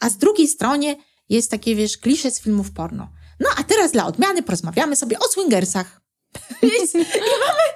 a 0.00 0.10
z 0.10 0.16
drugiej 0.16 0.48
stronie 0.48 0.96
jest 1.28 1.50
takie, 1.50 1.74
wiesz, 1.74 1.98
klisze 1.98 2.30
z 2.30 2.40
filmów 2.40 2.70
porno. 2.70 3.08
No 3.40 3.48
a 3.56 3.62
teraz 3.62 3.92
dla 3.92 4.06
odmiany 4.06 4.42
porozmawiamy 4.42 4.96
sobie 4.96 5.18
o 5.18 5.28
swingersach. 5.28 6.00
I, 6.62 6.98
mamy, 7.44 7.66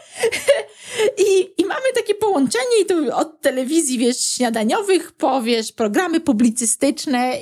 i, 1.18 1.53
I 1.59 1.64
mamy 1.64 1.92
takie 1.94 2.14
połączenie 2.14 2.81
i 2.83 2.87
to 2.87 3.16
od 3.16 3.40
telewizji, 3.40 3.99
wiesz, 3.99 4.20
śniadaniowych 4.20 5.12
po, 5.12 5.42
wiesz, 5.42 5.73
programy 5.73 6.20
publicystyczne 6.20 7.37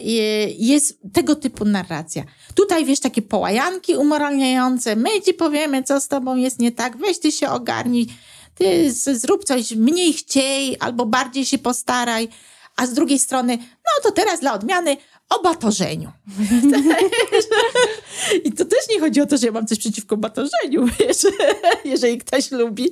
jest 0.58 0.98
tego 1.12 1.36
typu 1.36 1.64
narracja. 1.64 2.24
Tutaj, 2.54 2.84
wiesz, 2.84 3.00
takie 3.00 3.22
połajanki 3.22 3.96
umoralniające, 3.96 4.96
my 4.96 5.22
ci 5.24 5.34
powiemy, 5.34 5.82
co 5.82 6.00
z 6.00 6.08
tobą 6.08 6.36
jest 6.36 6.58
nie 6.58 6.72
tak, 6.72 6.96
weź 6.96 7.18
ty 7.18 7.32
się 7.32 7.50
ogarnij, 7.50 8.06
ty 8.54 8.92
zrób 8.92 9.44
coś 9.44 9.72
mniej 9.72 10.12
chciej 10.12 10.76
albo 10.80 11.06
bardziej 11.06 11.44
się 11.44 11.58
postaraj, 11.58 12.28
a 12.76 12.86
z 12.86 12.94
drugiej 12.94 13.18
strony, 13.18 13.58
no 13.58 14.02
to 14.02 14.12
teraz 14.12 14.40
dla 14.40 14.54
odmiany 14.54 14.96
o 15.30 15.42
batorzeniu. 15.42 16.12
I 18.44 18.52
to 18.52 18.64
też 18.64 18.78
nie 18.90 19.00
chodzi 19.00 19.20
o 19.20 19.26
to, 19.26 19.36
że 19.36 19.46
ja 19.46 19.52
mam 19.52 19.66
coś 19.66 19.78
przeciwko 19.78 20.16
batorzeniu, 20.16 20.86
wiesz, 21.00 21.26
jeżeli 21.84 22.18
ktoś 22.18 22.50
lubi, 22.50 22.90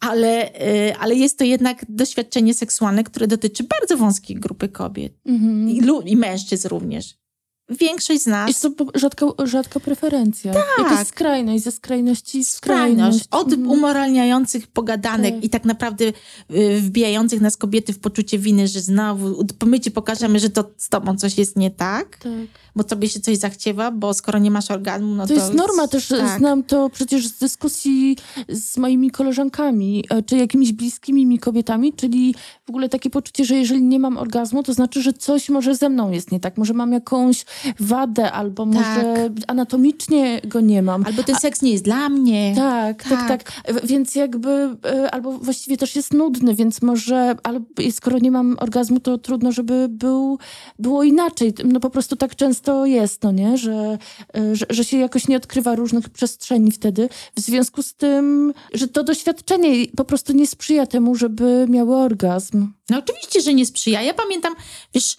ale, 0.00 0.54
y, 0.88 0.96
ale 0.96 1.14
jest 1.14 1.38
to 1.38 1.44
jednak 1.44 1.84
doświadczenie 1.88 2.54
seksualne, 2.54 3.04
które 3.04 3.26
dotyczy 3.26 3.62
bardzo 3.62 3.96
wąskiej 3.96 4.36
grupy 4.36 4.68
kobiet 4.68 5.12
mm 5.26 5.40
-hmm. 5.40 6.06
I, 6.06 6.12
i 6.12 6.16
mężczyzn 6.16 6.68
również 6.68 7.21
większość 7.68 8.22
z 8.22 8.26
nas. 8.26 8.48
Jest 8.48 8.62
to 8.62 8.70
rzadka, 8.94 9.26
rzadka 9.44 9.80
preferencja. 9.80 10.52
Tak. 10.52 10.64
Jakaś 10.78 11.06
skrajność, 11.06 11.64
ze 11.64 11.72
skrajności 11.72 12.44
skrajność. 12.44 13.16
skrajność. 13.16 13.26
Od 13.30 13.52
mhm. 13.52 13.70
umoralniających 13.70 14.66
pogadanek 14.66 15.34
tak. 15.34 15.44
i 15.44 15.50
tak 15.50 15.64
naprawdę 15.64 16.04
y, 16.04 16.80
wbijających 16.80 17.40
nas 17.40 17.56
kobiety 17.56 17.92
w 17.92 17.98
poczucie 17.98 18.38
winy, 18.38 18.68
że 18.68 18.80
znowu 18.80 19.46
my 19.66 19.80
ci 19.80 19.90
pokażemy, 19.90 20.38
że 20.38 20.50
to 20.50 20.70
z 20.76 20.88
tobą 20.88 21.16
coś 21.16 21.38
jest 21.38 21.56
nie 21.56 21.70
tak, 21.70 22.16
tak. 22.16 22.32
bo 22.76 22.84
tobie 22.84 23.08
się 23.08 23.20
coś 23.20 23.38
zachciewa, 23.38 23.90
bo 23.90 24.14
skoro 24.14 24.38
nie 24.38 24.50
masz 24.50 24.70
orgazmu, 24.70 25.14
no 25.14 25.26
to... 25.26 25.28
To 25.28 25.34
jest 25.34 25.54
norma 25.54 25.88
też, 25.88 26.08
tak. 26.08 26.38
znam 26.38 26.62
to 26.62 26.90
przecież 26.90 27.26
z 27.26 27.38
dyskusji 27.38 28.16
z 28.48 28.76
moimi 28.78 29.10
koleżankami, 29.10 30.04
e, 30.10 30.22
czy 30.22 30.36
jakimiś 30.36 30.72
bliskimi 30.72 31.26
mi 31.26 31.38
kobietami, 31.38 31.92
czyli 31.92 32.34
w 32.66 32.70
ogóle 32.70 32.88
takie 32.88 33.10
poczucie, 33.10 33.44
że 33.44 33.54
jeżeli 33.54 33.82
nie 33.82 33.98
mam 33.98 34.16
orgazmu, 34.16 34.62
to 34.62 34.74
znaczy, 34.74 35.02
że 35.02 35.12
coś 35.12 35.48
może 35.48 35.74
ze 35.74 35.88
mną 35.88 36.10
jest 36.10 36.32
nie 36.32 36.40
tak, 36.40 36.58
może 36.58 36.74
mam 36.74 36.92
jakąś 36.92 37.44
wadę, 37.80 38.32
albo 38.32 38.66
tak. 38.66 38.74
może 38.74 39.30
anatomicznie 39.46 40.40
go 40.44 40.60
nie 40.60 40.82
mam. 40.82 41.04
Albo 41.06 41.22
ten 41.22 41.36
seks 41.36 41.62
nie 41.62 41.72
jest 41.72 41.84
dla 41.84 42.08
mnie. 42.08 42.52
Tak, 42.56 43.04
tak, 43.04 43.28
tak, 43.28 43.42
tak. 43.42 43.84
Więc 43.84 44.14
jakby, 44.14 44.76
e, 44.84 45.10
albo 45.10 45.32
właściwie 45.32 45.76
też 45.76 45.96
jest 45.96 46.14
nudny, 46.14 46.54
więc 46.54 46.82
może, 46.82 47.34
albo 47.42 47.66
skoro 47.90 48.18
nie 48.18 48.30
mam 48.30 48.56
orgazmu, 48.60 49.00
to 49.00 49.18
trudno, 49.18 49.52
żeby 49.52 49.86
był, 49.88 50.38
było 50.78 51.02
inaczej. 51.02 51.54
No 51.64 51.80
po 51.80 51.90
prostu 51.90 52.16
tak 52.16 52.36
często 52.36 52.86
jest, 52.86 53.22
no 53.22 53.32
nie? 53.32 53.58
Że, 53.58 53.98
e, 54.36 54.56
że, 54.56 54.66
że 54.70 54.84
się 54.84 54.96
jakoś 54.96 55.28
nie 55.28 55.36
odkrywa 55.36 55.74
różnych 55.74 56.10
przestrzeni 56.10 56.70
wtedy. 56.70 57.08
W 57.36 57.40
związku 57.40 57.82
z 57.82 57.94
tym, 57.94 58.52
że 58.74 58.88
to 58.88 59.04
doświadczenie 59.04 59.86
po 59.96 60.04
prostu 60.04 60.32
nie 60.32 60.46
sprzyja 60.46 60.86
temu, 60.86 61.14
żeby 61.14 61.66
miały 61.68 61.96
orgazm. 61.96 62.72
No 62.90 62.98
oczywiście, 62.98 63.40
że 63.40 63.54
nie 63.54 63.66
sprzyja. 63.66 64.02
Ja 64.02 64.14
pamiętam, 64.14 64.54
wiesz, 64.94 65.16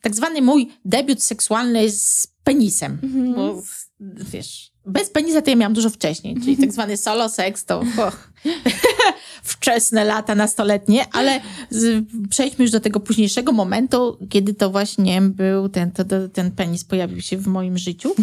tak 0.00 0.14
zwany 0.14 0.42
mój 0.42 0.68
debiut 0.84 1.22
seksualny 1.22 1.90
z 1.90 2.26
penisem. 2.44 2.98
Mhm. 3.02 3.34
Bo 3.34 3.62
wiesz, 4.00 4.72
bez 4.86 5.10
penisa 5.10 5.42
to 5.42 5.50
ja 5.50 5.56
miałam 5.56 5.74
dużo 5.74 5.90
wcześniej, 5.90 6.34
czyli 6.34 6.50
mhm. 6.50 6.68
tak 6.68 6.72
zwany 6.72 6.96
solo 6.96 7.28
seks 7.28 7.64
to 7.64 7.78
och, 8.06 8.30
wczesne 9.42 10.04
lata 10.04 10.34
nastoletnie, 10.34 11.04
ale 11.12 11.40
z, 11.70 12.04
przejdźmy 12.30 12.64
już 12.64 12.72
do 12.72 12.80
tego 12.80 13.00
późniejszego 13.00 13.52
momentu, 13.52 14.18
kiedy 14.30 14.54
to 14.54 14.70
właśnie 14.70 15.22
był 15.22 15.68
ten, 15.68 15.90
to, 15.90 16.04
ten 16.32 16.50
penis 16.50 16.84
pojawił 16.84 17.20
się 17.20 17.36
w 17.36 17.46
moim 17.46 17.78
życiu. 17.78 18.14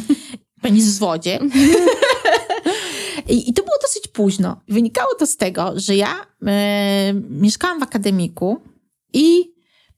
Penis 0.61 0.85
w 0.85 0.89
zwodzie. 0.89 1.39
I, 3.29 3.49
I, 3.49 3.53
to 3.53 3.63
było 3.63 3.75
dosyć 3.81 4.07
późno. 4.07 4.61
Wynikało 4.67 5.15
to 5.15 5.27
z 5.27 5.37
tego, 5.37 5.73
że 5.75 5.95
ja 5.95 6.15
e, 6.45 7.13
mieszkałam 7.29 7.79
w 7.79 7.83
akademiku 7.83 8.61
i 9.13 9.52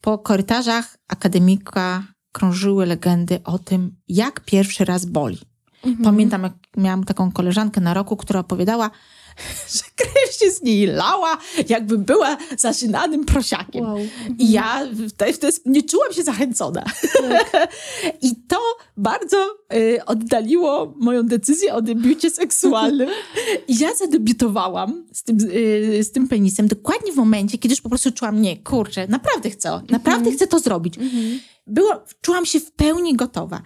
po 0.05 0.17
korytarzach 0.17 0.97
akademika 1.07 2.03
krążyły 2.31 2.85
legendy 2.85 3.39
o 3.43 3.59
tym, 3.59 3.95
jak 4.07 4.39
pierwszy 4.39 4.85
raz 4.85 5.05
boli. 5.05 5.39
Mhm. 5.85 6.03
Pamiętam, 6.03 6.43
jak 6.43 6.53
miałam 6.77 7.03
taką 7.03 7.31
koleżankę 7.31 7.81
na 7.81 7.93
roku, 7.93 8.17
która 8.17 8.39
opowiadała, 8.39 8.91
że 9.75 9.83
krew 9.95 10.35
się 10.39 10.51
z 10.51 10.61
niej 10.61 10.87
lała, 10.87 11.37
jakby 11.69 11.97
była 11.97 12.37
zaszynanym 12.57 13.25
prosiakiem. 13.25 13.85
Wow. 13.85 13.97
I 14.39 14.51
ja 14.51 14.87
wtedy 15.09 15.51
nie 15.65 15.83
czułam 15.83 16.13
się 16.13 16.23
zachęcona. 16.23 16.83
Tak. 17.29 17.67
I 18.27 18.35
to 18.47 18.57
bardzo 18.97 19.57
y, 19.73 20.05
oddaliło 20.05 20.93
moją 20.97 21.23
decyzję 21.23 21.73
o 21.73 21.81
debiucie 21.81 22.29
seksualnym. 22.29 23.09
I 23.67 23.79
ja 23.79 23.95
zadebiutowałam 23.95 25.05
z 25.13 25.23
tym, 25.23 25.37
y, 25.51 26.03
z 26.03 26.11
tym 26.11 26.27
penisem 26.27 26.67
dokładnie 26.67 27.11
w 27.11 27.15
momencie, 27.15 27.57
kiedy 27.57 27.73
już 27.73 27.81
po 27.81 27.89
prostu 27.89 28.11
czułam, 28.11 28.41
nie, 28.41 28.57
kurczę, 28.57 29.07
naprawdę 29.07 29.49
chcę, 29.49 29.81
naprawdę 29.89 30.29
mhm. 30.29 30.35
chcę 30.35 30.47
to 30.47 30.59
zrobić. 30.59 30.97
Mhm. 30.97 31.39
Było, 31.67 32.03
czułam 32.21 32.45
się 32.45 32.59
w 32.59 32.71
pełni 32.71 33.15
gotowa. 33.15 33.61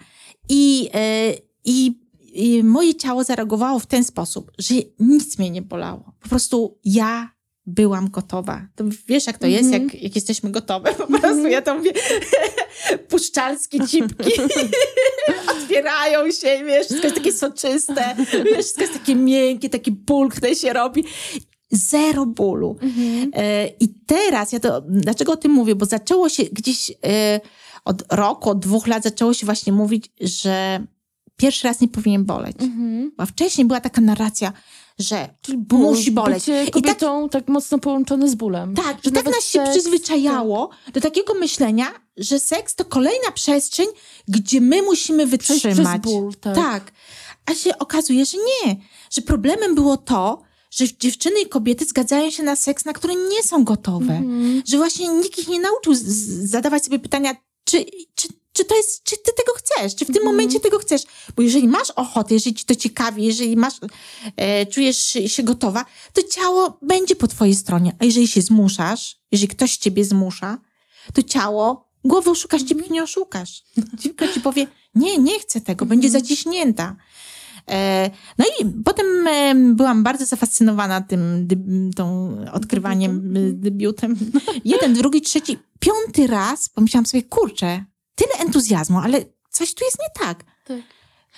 I, 0.48 0.90
i, 1.64 1.86
I 1.90 2.00
moje 2.62 2.94
ciało 2.94 3.24
zareagowało 3.24 3.78
w 3.78 3.86
ten 3.86 4.04
sposób, 4.04 4.52
że 4.58 4.74
nic 4.98 5.38
mnie 5.38 5.50
nie 5.50 5.62
bolało. 5.62 6.12
Po 6.22 6.28
prostu 6.28 6.78
ja 6.84 7.30
byłam 7.66 8.10
gotowa. 8.10 8.66
To 8.76 8.84
wiesz, 9.06 9.26
jak 9.26 9.38
to 9.38 9.46
jest, 9.46 9.64
Mhm. 9.64 9.82
jak, 9.84 10.02
jak 10.02 10.14
jesteśmy 10.14 10.50
gotowe. 10.50 10.94
Po 10.94 11.06
prostu 11.06 11.46
ja 11.46 11.62
to 11.62 11.74
mówię, 11.74 11.92
puszczalskie 13.10 13.86
cipki 13.86 14.32
otwierają 15.56 16.32
się, 16.32 16.62
wiesz, 16.66 16.86
wszystko 16.86 17.06
jest 17.06 17.16
takie 17.16 17.32
soczyste, 17.32 18.16
wiesz, 18.44 18.58
wszystko 18.58 18.80
jest 18.80 18.94
takie 18.94 19.14
miękkie, 19.14 19.68
taki 19.70 19.92
pulchne 19.92 20.54
się 20.54 20.72
robi. 20.72 21.04
Zero 21.72 22.26
bólu. 22.26 22.76
Mhm. 22.82 23.30
E, 23.34 23.66
I 23.80 23.88
teraz, 24.06 24.52
ja 24.52 24.60
to, 24.60 24.80
dlaczego 24.88 25.32
o 25.32 25.36
tym 25.36 25.52
mówię? 25.52 25.74
Bo 25.74 25.86
zaczęło 25.86 26.28
się 26.28 26.42
gdzieś 26.52 26.90
e, 26.90 27.40
od 27.84 28.02
roku, 28.12 28.50
od 28.50 28.58
dwóch 28.60 28.86
lat 28.86 29.02
zaczęło 29.02 29.34
się 29.34 29.46
właśnie 29.46 29.72
mówić, 29.72 30.12
że 30.20 30.86
pierwszy 31.40 31.68
raz 31.68 31.80
nie 31.80 31.88
powinien 31.88 32.24
boleć. 32.24 32.56
Mhm. 32.60 33.12
Bo 33.16 33.26
wcześniej 33.26 33.66
była 33.66 33.80
taka 33.80 34.00
narracja, 34.00 34.52
że 34.98 35.28
Ból, 35.56 35.80
musi 35.80 36.10
boleć. 36.10 36.44
I 36.76 36.82
tak, 36.82 36.98
tak, 37.30 37.48
mocno 37.48 37.78
połączone 37.78 38.28
z 38.28 38.34
bólem. 38.34 38.74
tak, 38.74 38.96
Że 39.04 39.10
i 39.10 39.12
tak 39.12 39.24
nas 39.24 39.44
się 39.44 39.58
seks- 39.60 39.70
przyzwyczajało 39.70 40.70
do 40.92 41.00
takiego 41.00 41.34
myślenia, 41.34 41.86
że 42.16 42.40
seks 42.40 42.74
to 42.74 42.84
kolejna 42.84 43.30
przestrzeń, 43.34 43.86
gdzie 44.28 44.60
my 44.60 44.82
musimy 44.82 45.26
wytrzymać. 45.26 46.02
ból, 46.02 46.34
tak. 46.40 46.54
Tak. 46.56 46.92
A 47.46 47.54
się 47.54 47.78
okazuje, 47.78 48.26
że 48.26 48.38
nie. 48.38 48.76
Że 49.10 49.22
problemem 49.22 49.74
było 49.74 49.96
to, 49.96 50.42
że 50.70 50.84
dziewczyny 50.98 51.40
i 51.40 51.48
kobiety 51.48 51.84
zgadzają 51.84 52.30
się 52.30 52.42
na 52.42 52.56
seks, 52.56 52.84
na 52.84 52.92
który 52.92 53.14
nie 53.14 53.42
są 53.42 53.64
gotowe. 53.64 54.14
Mhm. 54.16 54.62
Że 54.66 54.76
właśnie 54.76 55.08
nikt 55.08 55.38
ich 55.38 55.48
nie 55.48 55.60
nauczył 55.60 55.92
zadawać 56.42 56.84
sobie 56.84 56.98
pytania, 56.98 57.34
czy, 57.64 57.84
czy, 58.14 58.28
czy 58.60 58.64
to 58.66 58.76
jest, 58.76 59.02
czy 59.04 59.16
ty 59.16 59.32
tego 59.36 59.52
chcesz, 59.56 59.94
czy 59.94 60.04
w 60.04 60.08
tym 60.08 60.16
Mhm. 60.16 60.34
momencie 60.34 60.60
tego 60.60 60.78
chcesz. 60.78 61.02
Bo 61.36 61.42
jeżeli 61.42 61.68
masz 61.68 61.90
ochotę, 61.90 62.34
jeżeli 62.34 62.56
ci 62.56 62.64
to 62.64 62.74
ciekawi, 62.74 63.24
jeżeli 63.24 63.56
masz, 63.56 63.74
e, 64.36 64.66
czujesz 64.66 65.16
się- 65.26 65.42
gotowa, 65.42 65.84
to 66.12 66.22
ciało 66.22 66.78
będzie 66.82 67.16
po 67.16 67.28
twojej 67.28 67.54
stronie. 67.54 67.96
A 67.98 68.04
jeżeli 68.04 68.28
się 68.28 68.42
zmuszasz, 68.42 69.16
jeżeli 69.32 69.48
ktoś 69.48 69.76
ciebie 69.76 70.04
zmusza, 70.04 70.58
to 71.14 71.22
ciało, 71.22 71.88
głową 72.04 72.34
szukasz, 72.34 72.62
ciebie 72.62 72.82
nie 72.90 73.02
oszukasz. 73.02 73.62
Dziewka 73.94 74.28
ci 74.28 74.40
powie, 74.40 74.66
nie, 74.94 75.18
nie 75.18 75.40
chcę 75.40 75.60
tego, 75.60 75.86
będzie 75.86 76.08
Mhm. 76.08 76.22
zaciśnięta. 76.24 76.96
E, 77.70 78.10
No 78.38 78.44
i 78.60 78.64
potem 78.84 79.26
e, 79.26 79.54
byłam 79.54 80.02
bardzo 80.02 80.26
zafascynowana 80.26 81.00
tym, 81.00 81.48
tą 81.96 82.36
odkrywaniem, 82.52 83.36
e, 83.36 83.40
debiutem. 83.52 84.16
Jeden, 84.64 84.94
drugi, 84.94 85.20
trzeci, 85.22 85.58
piąty 85.78 86.26
raz 86.26 86.68
pomyślałam 86.68 87.06
sobie, 87.06 87.22
kurczę, 87.22 87.84
tyle 88.20 88.44
entuzjazmu, 88.46 88.98
ale 88.98 89.24
coś 89.50 89.74
tu 89.74 89.84
jest 89.84 89.98
nie 89.98 90.26
tak. 90.26 90.44
Tak. 90.66 90.80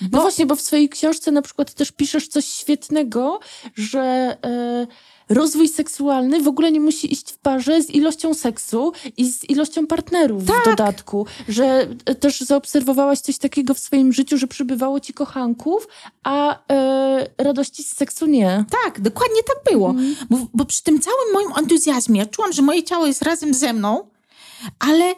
Bo, 0.01 0.17
No 0.17 0.23
właśnie, 0.23 0.47
bo 0.47 0.57
w 0.57 0.61
swojej 0.61 0.89
książce 0.89 1.31
na 1.31 1.43
przykład 1.43 1.75
też 1.75 1.93
piszesz 1.93 2.29
coś 2.29 2.45
świetnego, 2.47 3.41
że 3.75 4.01
e, 4.45 4.87
rozwój 5.29 5.69
seksualny 5.69 6.41
w 6.43 6.49
ogóle 6.49 6.73
nie 6.73 6.81
musi 6.81 7.13
iść 7.13 7.33
w 7.33 7.39
parze 7.39 7.83
z 7.83 7.91
ilością 7.91 8.35
seksu 8.35 8.93
i 9.17 9.31
z 9.31 9.51
ilością 9.51 9.87
partnerów 9.87 10.45
Tak. 10.45 10.63
w 10.63 10.65
dodatku. 10.65 11.27
Że 11.49 11.87
e, 12.05 12.15
też 12.15 12.41
zaobserwowałaś 12.41 13.21
coś 13.21 13.39
takiego 13.39 13.75
w 13.75 13.79
swoim 13.79 14.13
życiu, 14.13 14.39
że 14.39 14.47
przybywało 14.47 15.01
ci 15.01 15.13
kochanków, 15.13 15.89
a 16.23 16.59
e, 16.73 17.27
radości 17.39 17.83
z 17.85 17.97
seksu 17.97 18.27
nie. 18.27 18.65
tak, 18.85 19.01
dokładnie 19.01 19.43
tak 19.43 19.73
było. 19.73 19.91
Mhm. 19.91 20.17
Bo, 20.31 20.39
bo 20.55 20.65
przy 20.65 20.83
tym 20.83 21.01
całym 21.01 21.33
moim 21.33 21.49
entuzjazmie 21.59 22.21
ja 22.21 22.27
czułam, 22.27 22.53
że 22.53 22.63
moje 22.63 22.83
ciało 22.83 23.07
jest 23.07 23.23
razem 23.23 23.55
ze 23.55 23.73
mną, 23.73 24.09
ale 24.79 25.15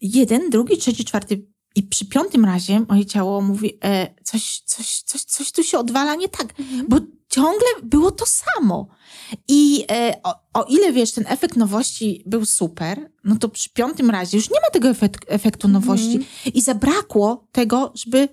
jeden, 0.00 0.50
drugi, 0.50 0.76
trzeci, 0.76 1.04
czwarty 1.04 1.46
i 1.74 1.82
przy 1.82 2.06
piątym 2.06 2.44
razie 2.44 2.80
moje 2.88 3.06
ciało 3.06 3.40
mówi, 3.40 3.78
e, 3.84 4.14
coś, 4.24 4.60
coś, 4.64 5.02
coś, 5.02 5.22
coś 5.24 5.52
tu 5.52 5.62
się 5.62 5.78
odwala 5.78 6.14
nie 6.14 6.28
tak, 6.28 6.54
bo 6.88 6.96
ciągle 7.28 7.66
było 7.82 8.10
to 8.10 8.26
samo. 8.26 8.88
I 9.48 9.84
e, 9.90 10.20
o, 10.22 10.34
o 10.54 10.64
ile 10.64 10.92
wiesz, 10.92 11.12
ten 11.12 11.24
efekt 11.28 11.56
nowości 11.56 12.22
był 12.26 12.44
super, 12.44 13.10
no 13.24 13.36
to 13.36 13.48
przy 13.48 13.70
piątym 13.70 14.10
razie 14.10 14.36
już 14.36 14.50
nie 14.50 14.60
ma 14.60 14.70
tego 14.72 14.88
efekt, 14.88 15.24
efektu 15.28 15.68
nowości 15.68 16.16
Mhm. 16.16 16.24
i 16.54 16.60
zabrakło 16.60 17.48
tego, 17.52 17.92
żeby 17.94 18.28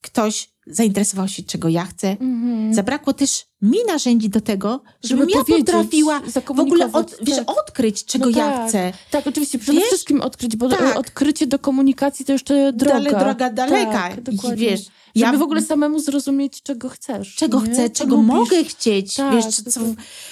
ktoś 0.00 0.50
zainteresował 0.66 1.28
się, 1.28 1.42
czego 1.42 1.68
ja 1.68 1.84
chcę, 1.84 2.16
Mhm. 2.20 2.74
Zabrakło 2.74 3.12
też 3.12 3.46
mi 3.62 3.78
narzędzi 3.86 4.28
do 4.28 4.40
tego, 4.40 4.80
żebym 5.04 5.28
Żeby 5.30 5.50
ja 5.52 5.58
potrafiła 5.58 6.20
w 6.54 6.60
ogóle 6.60 6.92
od, 6.92 7.16
wiesz, 7.22 7.36
tak. 7.36 7.50
odkryć, 7.50 8.04
czego 8.04 8.30
No 8.30 8.38
ja 8.38 8.52
tak. 8.52 8.68
chcę. 8.68 8.92
Tak, 9.10 9.26
oczywiście, 9.26 9.58
przede 9.58 9.78
Wiesz? 9.78 9.88
wszystkim 9.88 10.20
odkryć, 10.20 10.56
bo 10.56 10.68
Tak. 10.68 10.96
odkrycie 10.98 11.46
do 11.46 11.58
komunikacji 11.58 12.24
to 12.24 12.32
jeszcze 12.32 12.72
droga. 12.72 13.00
Dale, 13.00 13.10
droga 13.24 13.50
daleka. 13.50 13.92
Tak, 13.92 14.18
I 14.18 14.22
dokładnie. 14.22 14.56
wiesz, 14.70 14.80
Żeby 14.80 14.92
ja 15.14 15.32
w 15.38 15.42
ogóle 15.42 15.62
samemu 15.62 16.00
zrozumieć, 16.00 16.62
czego 16.62 16.88
chcesz. 16.88 17.34
czego 17.34 17.60
nie? 17.62 17.72
chcę, 17.72 17.90
czego 17.90 18.16
lubisz. 18.16 18.28
mogę 18.28 18.64
chcieć. 18.64 19.14
Tak, 19.14 19.34
wiesz, 19.34 19.46
co, 19.46 19.80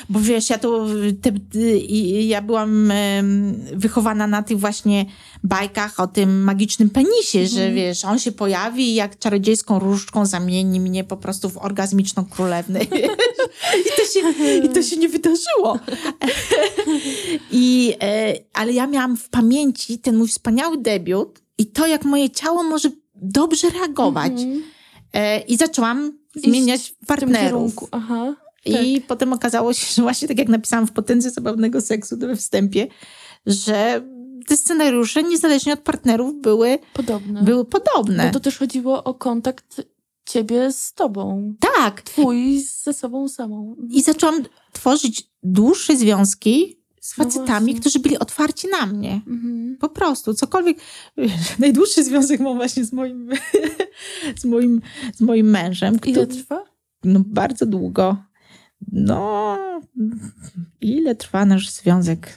bo 0.09 0.21
wiesz, 0.21 0.51
ja 0.51 0.59
to 0.59 0.87
te, 1.23 1.31
i- 1.79 2.29
ja 2.29 2.43
byłam 2.43 2.93
wychowana 3.73 4.27
na 4.27 4.43
tych 4.43 4.59
właśnie 4.61 5.07
bajkach 5.45 6.01
o 6.01 6.07
tym 6.07 6.43
magicznym 6.45 6.91
penisie, 6.91 7.47
że 7.47 7.61
Mhm. 7.61 7.75
wiesz, 7.75 8.05
on 8.05 8.19
się 8.19 8.33
pojawi 8.33 8.91
i 8.91 8.95
jak 8.95 9.19
czarodziejską 9.19 9.79
różdżką 9.79 10.27
zamieni 10.27 10.81
mnie 10.81 11.05
po 11.05 11.17
prostu 11.17 11.51
w 11.51 11.59
orgazmiczną 11.59 12.25
królewnę. 12.25 12.81
I 13.81 13.91
to 13.97 14.05
się, 14.05 14.49
i 14.65 14.69
to 14.69 14.83
się 14.83 14.97
nie 14.97 15.09
wydarzyło. 15.09 15.79
I, 17.51 17.95
e, 18.03 18.35
ale 18.53 18.73
ja 18.73 18.87
miałam 18.87 19.17
w 19.17 19.29
pamięci 19.29 19.99
ten 19.99 20.17
mój 20.17 20.29
wspaniały 20.29 20.79
debiut 20.79 21.43
i 21.59 21.67
to, 21.67 21.87
jak 21.87 22.05
moje 22.05 22.31
ciało 22.31 22.63
może 22.63 22.91
dobrze 23.15 23.71
reagować. 23.71 24.33
Mhm. 24.33 24.63
E, 25.13 25.41
I 25.41 25.57
zaczęłam 25.57 26.19
zmieniać 26.35 26.95
partnerów. 27.07 27.73
Aha. 27.91 28.37
I 28.65 29.01
potem 29.09 29.33
okazało 29.33 29.73
się, 29.73 29.95
że 29.95 30.03
właśnie 30.03 30.29
tak 30.29 30.39
jak 30.39 30.49
napisałam 30.49 30.87
w 30.87 30.93
Potędze 30.93 31.31
Zabawnego 31.31 31.81
Seksu 31.81 32.19
we 32.19 32.37
wstępie, 32.37 32.87
że 33.47 34.03
te 34.47 34.57
scenariusze, 34.57 35.23
niezależnie 35.23 35.73
od 35.73 35.81
partnerów, 35.81 36.41
były, 36.41 36.79
Podobne. 36.93 37.43
były 37.43 37.65
podobne. 37.65 38.27
Bo 38.27 38.33
to 38.33 38.41
też 38.41 38.59
chodziło 38.59 39.05
o 39.05 39.15
kontakt 39.15 39.83
ciebie 40.27 40.73
z 40.73 40.93
tobą. 40.93 41.55
Tak. 41.77 42.03
Twój 42.03 42.61
ze 42.83 42.93
sobą 42.93 43.29
samą. 43.29 43.77
I 43.91 44.03
zaczęłam 44.03 44.43
tworzyć 44.73 45.31
dłuższe 45.43 45.97
związki 45.97 46.77
z 47.01 47.19
No 47.19 47.25
facetami, 47.25 47.67
właśnie. 47.67 47.81
którzy 47.81 47.99
byli 47.99 48.19
otwarci 48.19 48.69
na 48.81 48.87
mnie. 48.87 49.21
Mhm. 49.27 49.77
Po 49.81 49.89
prostu, 49.89 50.35
cokolwiek. 50.35 50.79
Wiesz, 51.17 51.31
najdłuższy 51.59 52.05
związek 52.05 52.41
mam 52.41 52.57
właśnie 52.57 52.85
z 52.85 52.93
moim, 52.93 53.31
z 54.41 54.45
moim, 54.45 54.81
z 55.15 55.21
moim 55.21 55.51
mężem. 55.51 55.95
Ile 55.95 56.27
który- 56.27 56.27
trwa? 56.27 56.65
No, 57.05 57.21
bardzo 57.27 57.67
długo. 57.67 58.17
No, 58.93 59.59
ile 60.81 61.15
trwa 61.15 61.45
nasz 61.45 61.71
związek? 61.71 62.37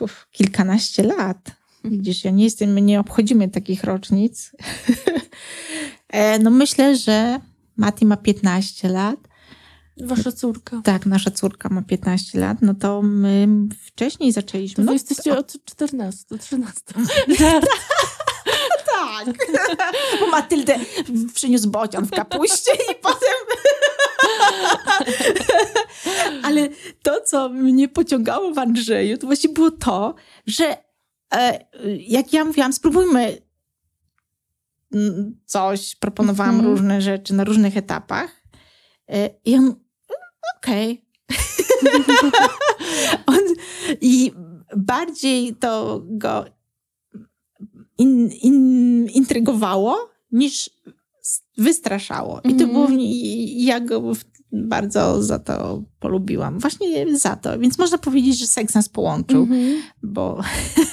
Uf, 0.00 0.28
kilkanaście 0.32 1.02
lat. 1.02 1.56
Widzisz, 1.84 2.24
ja 2.24 2.30
nie 2.30 2.44
jestem, 2.44 2.72
my 2.72 2.82
nie 2.82 3.00
obchodzimy 3.00 3.48
takich 3.48 3.84
rocznic. 3.84 4.52
E, 6.08 6.38
no 6.38 6.50
myślę, 6.50 6.96
że 6.96 7.40
Mati 7.76 8.06
ma 8.06 8.16
15 8.16 8.88
lat. 8.88 9.16
Wasza 10.00 10.32
córka. 10.32 10.80
Tak, 10.84 11.06
nasza 11.06 11.30
córka 11.30 11.68
ma 11.68 11.82
15 11.82 12.40
lat, 12.40 12.58
no 12.62 12.74
to 12.74 13.02
my 13.02 13.48
wcześniej 13.86 14.34
To 14.34 14.40
zaczęliśmy. 14.40 14.84
wy 14.84 14.86
No, 14.86 14.92
jesteście 14.92 15.38
od 15.38 15.64
14, 15.64 16.38
13. 16.38 16.80
tak. 18.86 19.36
Bo 20.20 20.26
Matyldę 20.26 20.76
przyniósł 21.34 21.70
bocian 21.70 22.06
w 22.06 22.10
kapuście 22.10 22.72
i 22.92 22.94
potem... 22.94 23.38
Ale 26.44 26.68
to, 27.02 27.20
co 27.20 27.48
mnie 27.48 27.88
pociągało 27.88 28.54
w 28.54 28.58
Andrzeju, 28.58 29.18
to 29.18 29.26
właśnie 29.26 29.50
było 29.50 29.70
to, 29.70 30.14
że 30.46 30.76
e, 31.34 31.66
jak 31.98 32.32
ja 32.32 32.44
mówiłam, 32.44 32.72
spróbujmy 32.72 33.47
coś, 35.46 35.96
proponowałam 35.96 36.54
Mhm. 36.54 36.70
różne 36.74 37.02
rzeczy 37.02 37.34
na 37.34 37.44
różnych 37.44 37.76
etapach 37.76 38.30
e, 39.08 39.30
i 39.44 39.54
on, 39.54 39.74
okej. 40.56 41.04
on, 43.26 43.38
I 44.00 44.32
bardziej 44.76 45.54
to 45.56 46.02
go 46.04 46.44
in, 47.98 48.30
in, 48.30 49.06
intrygowało 49.12 50.10
niż 50.32 50.70
wystraszało. 51.58 52.40
I 52.44 52.54
to 52.54 52.64
Mhm. 52.64 52.70
było, 52.72 52.88
i 53.00 53.64
ja 53.64 53.80
go 53.80 54.14
w- 54.14 54.24
bardzo 54.52 55.22
za 55.22 55.38
to 55.38 55.82
polubiłam. 56.00 56.58
Właśnie 56.58 57.18
za 57.18 57.36
to. 57.36 57.58
Więc 57.58 57.78
można 57.78 57.98
powiedzieć, 57.98 58.38
że 58.38 58.46
seks 58.46 58.74
nas 58.74 58.88
połączył, 58.88 59.42
Mhm. 59.42 59.82
bo, 60.02 60.40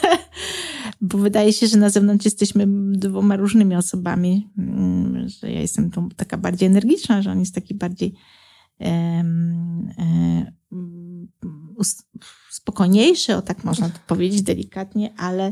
bo 1.01 1.17
wydaje 1.17 1.53
się, 1.53 1.67
że 1.67 1.77
na 1.77 1.89
zewnątrz 1.89 2.25
jesteśmy 2.25 2.65
dwoma 2.91 3.35
różnymi 3.35 3.75
osobami. 3.75 4.49
Mm, 4.57 5.29
Że 5.29 5.51
ja 5.51 5.61
jestem 5.61 5.91
tą 5.91 6.09
taka 6.09 6.37
bardziej 6.37 6.67
energiczna, 6.67 7.21
że 7.21 7.31
on 7.31 7.39
jest 7.39 7.55
taki 7.55 7.73
bardziej 7.75 8.13
spokojniejszy, 12.51 13.35
o 13.35 13.41
tak 13.41 13.63
można 13.63 13.89
to 13.89 13.99
powiedzieć 14.07 14.41
delikatnie, 14.41 15.13
ale, 15.17 15.51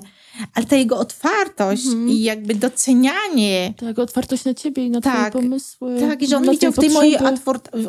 ale 0.53 0.65
ta 0.65 0.75
jego 0.75 0.97
otwartość 0.97 1.85
Mhm. 1.85 2.09
i 2.09 2.21
jakby 2.21 2.55
docenianie 2.55 3.73
Tak, 3.77 3.99
otwartość 3.99 4.45
na 4.45 4.53
ciebie 4.53 4.85
i 4.85 4.89
na 4.89 5.01
Tak, 5.01 5.29
twoje 5.29 5.43
pomysły. 5.43 5.99
tak, 5.99 6.21
i 6.21 6.27
że 6.27 6.37
on 6.37 6.49
widział, 6.51 6.71
w 6.71 6.75
tej 6.75 6.89
mojej 6.89 7.17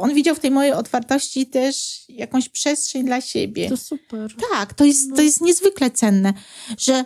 on 0.00 0.14
widział 0.14 0.34
w 0.34 0.40
tej 0.40 0.50
mojej 0.50 0.72
otwartości 0.72 1.46
też 1.46 2.04
jakąś 2.08 2.48
przestrzeń 2.48 3.04
dla 3.06 3.20
siebie. 3.20 3.68
To 3.68 3.76
super. 3.76 4.34
Tak, 4.52 4.74
to 4.74 4.84
jest, 4.84 5.10
to 5.10 5.16
No. 5.16 5.22
jest 5.22 5.40
niezwykle 5.40 5.90
cenne, 5.90 6.34
że, 6.78 7.04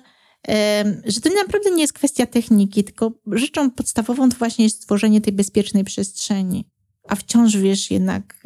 że 1.07 1.20
to 1.22 1.30
naprawdę 1.34 1.70
nie 1.70 1.82
jest 1.82 1.93
kwestia 1.93 2.26
techniki, 2.26 2.84
tylko 2.84 3.12
rzeczą 3.32 3.70
podstawową 3.70 4.28
to 4.28 4.36
właśnie 4.36 4.64
jest 4.64 4.76
stworzenie 4.76 5.20
tej 5.20 5.32
bezpiecznej 5.32 5.84
przestrzeni. 5.84 6.68
A 7.09 7.14
wciąż 7.14 7.57
wiesz, 7.57 7.91
jednak 7.91 8.43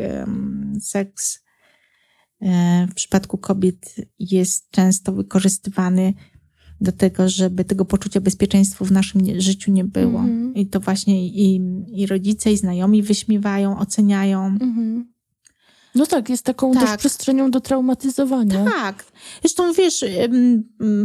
seks 0.81 1.43
w 2.91 2.95
przypadku 2.95 3.39
kobiet 3.39 3.95
jest 4.19 4.71
często 4.71 5.13
wykorzystywany 5.13 6.15
do 6.81 6.93
tego, 6.93 7.29
żeby 7.29 7.65
tego 7.65 7.85
poczucia 7.85 8.21
bezpieczeństwa 8.21 8.85
w 8.85 8.93
naszym 8.93 9.41
życiu 9.41 9.73
nie 9.73 9.85
było. 9.85 10.21
Mhm. 10.21 10.55
I 10.55 10.67
to 10.67 10.81
właśnie 10.81 11.27
i, 11.29 11.61
i 11.93 12.07
rodzice, 12.07 12.53
i 12.53 12.57
znajomi 12.57 13.03
wyśmiewają, 13.03 13.79
oceniają. 13.79 14.47
Mhm. 14.47 15.12
No 15.95 16.07
tak, 16.07 16.29
jest 16.29 16.43
taką 16.43 16.73
Tak. 16.73 16.83
też 16.89 16.97
przestrzenią 16.99 17.51
do 17.51 17.61
traumatyzowania. 17.61 18.65
Tak. 18.65 19.05
Zresztą 19.43 19.73
wiesz, 19.73 20.05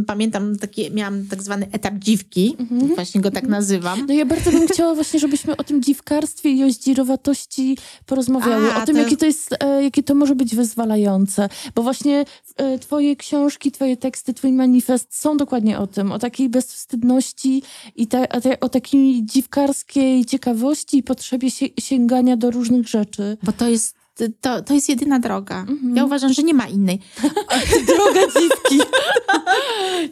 pamiętam 0.06 0.58
takie, 0.58 0.90
miałam 0.90 1.26
tak 1.26 1.42
zwany 1.42 1.68
etap 1.72 1.94
dziwki, 1.94 2.56
Mhm. 2.60 2.94
właśnie 2.94 3.20
go 3.20 3.30
tak 3.30 3.46
nazywam. 3.48 4.06
No 4.08 4.14
ja 4.14 4.26
bardzo 4.26 4.50
bym 4.50 4.68
chciała 4.68 4.94
właśnie, 4.94 5.20
żebyśmy 5.20 5.56
o 5.56 5.64
tym 5.64 5.82
dziwkarstwie 5.82 6.50
i 6.50 6.64
o 6.64 6.70
zdzirowatości 6.72 7.78
porozmawiały. 8.06 8.72
A, 8.72 8.82
o 8.82 8.86
tym, 8.86 8.96
to- 8.96 9.02
jakie 9.02 9.16
to 9.16 9.26
jest, 9.26 9.54
e, 9.60 9.82
jakie 9.82 10.02
to 10.02 10.14
może 10.14 10.34
być 10.34 10.54
wyzwalające. 10.54 11.48
Bo 11.74 11.82
właśnie 11.82 12.24
e, 12.56 12.78
twoje 12.78 13.16
książki, 13.16 13.72
twoje 13.72 13.96
teksty, 13.96 14.34
twój 14.34 14.52
manifest 14.52 15.16
są 15.20 15.36
dokładnie 15.36 15.78
o 15.78 15.86
tym. 15.86 16.12
O 16.12 16.18
takiej 16.18 16.48
bezwstydności 16.48 17.62
i 17.96 18.06
ta, 18.06 18.18
o 18.60 18.68
takiej 18.68 19.24
dziwkarskiej 19.24 20.24
ciekawości 20.24 20.98
i 20.98 21.02
potrzebie 21.02 21.48
sięgania 21.80 22.36
do 22.36 22.50
różnych 22.50 22.88
rzeczy. 22.88 23.36
Bo 23.42 23.52
to 23.52 23.68
jest, 23.68 23.94
to, 24.40 24.62
to 24.62 24.74
jest 24.74 24.88
jedyna 24.88 25.18
droga. 25.18 25.60
Mhm. 25.60 25.96
Ja 25.96 26.04
uważam, 26.04 26.32
że 26.32 26.42
nie 26.42 26.54
ma 26.54 26.66
innej. 26.66 26.98
Droga 27.86 28.20
dziwki. 28.40 28.88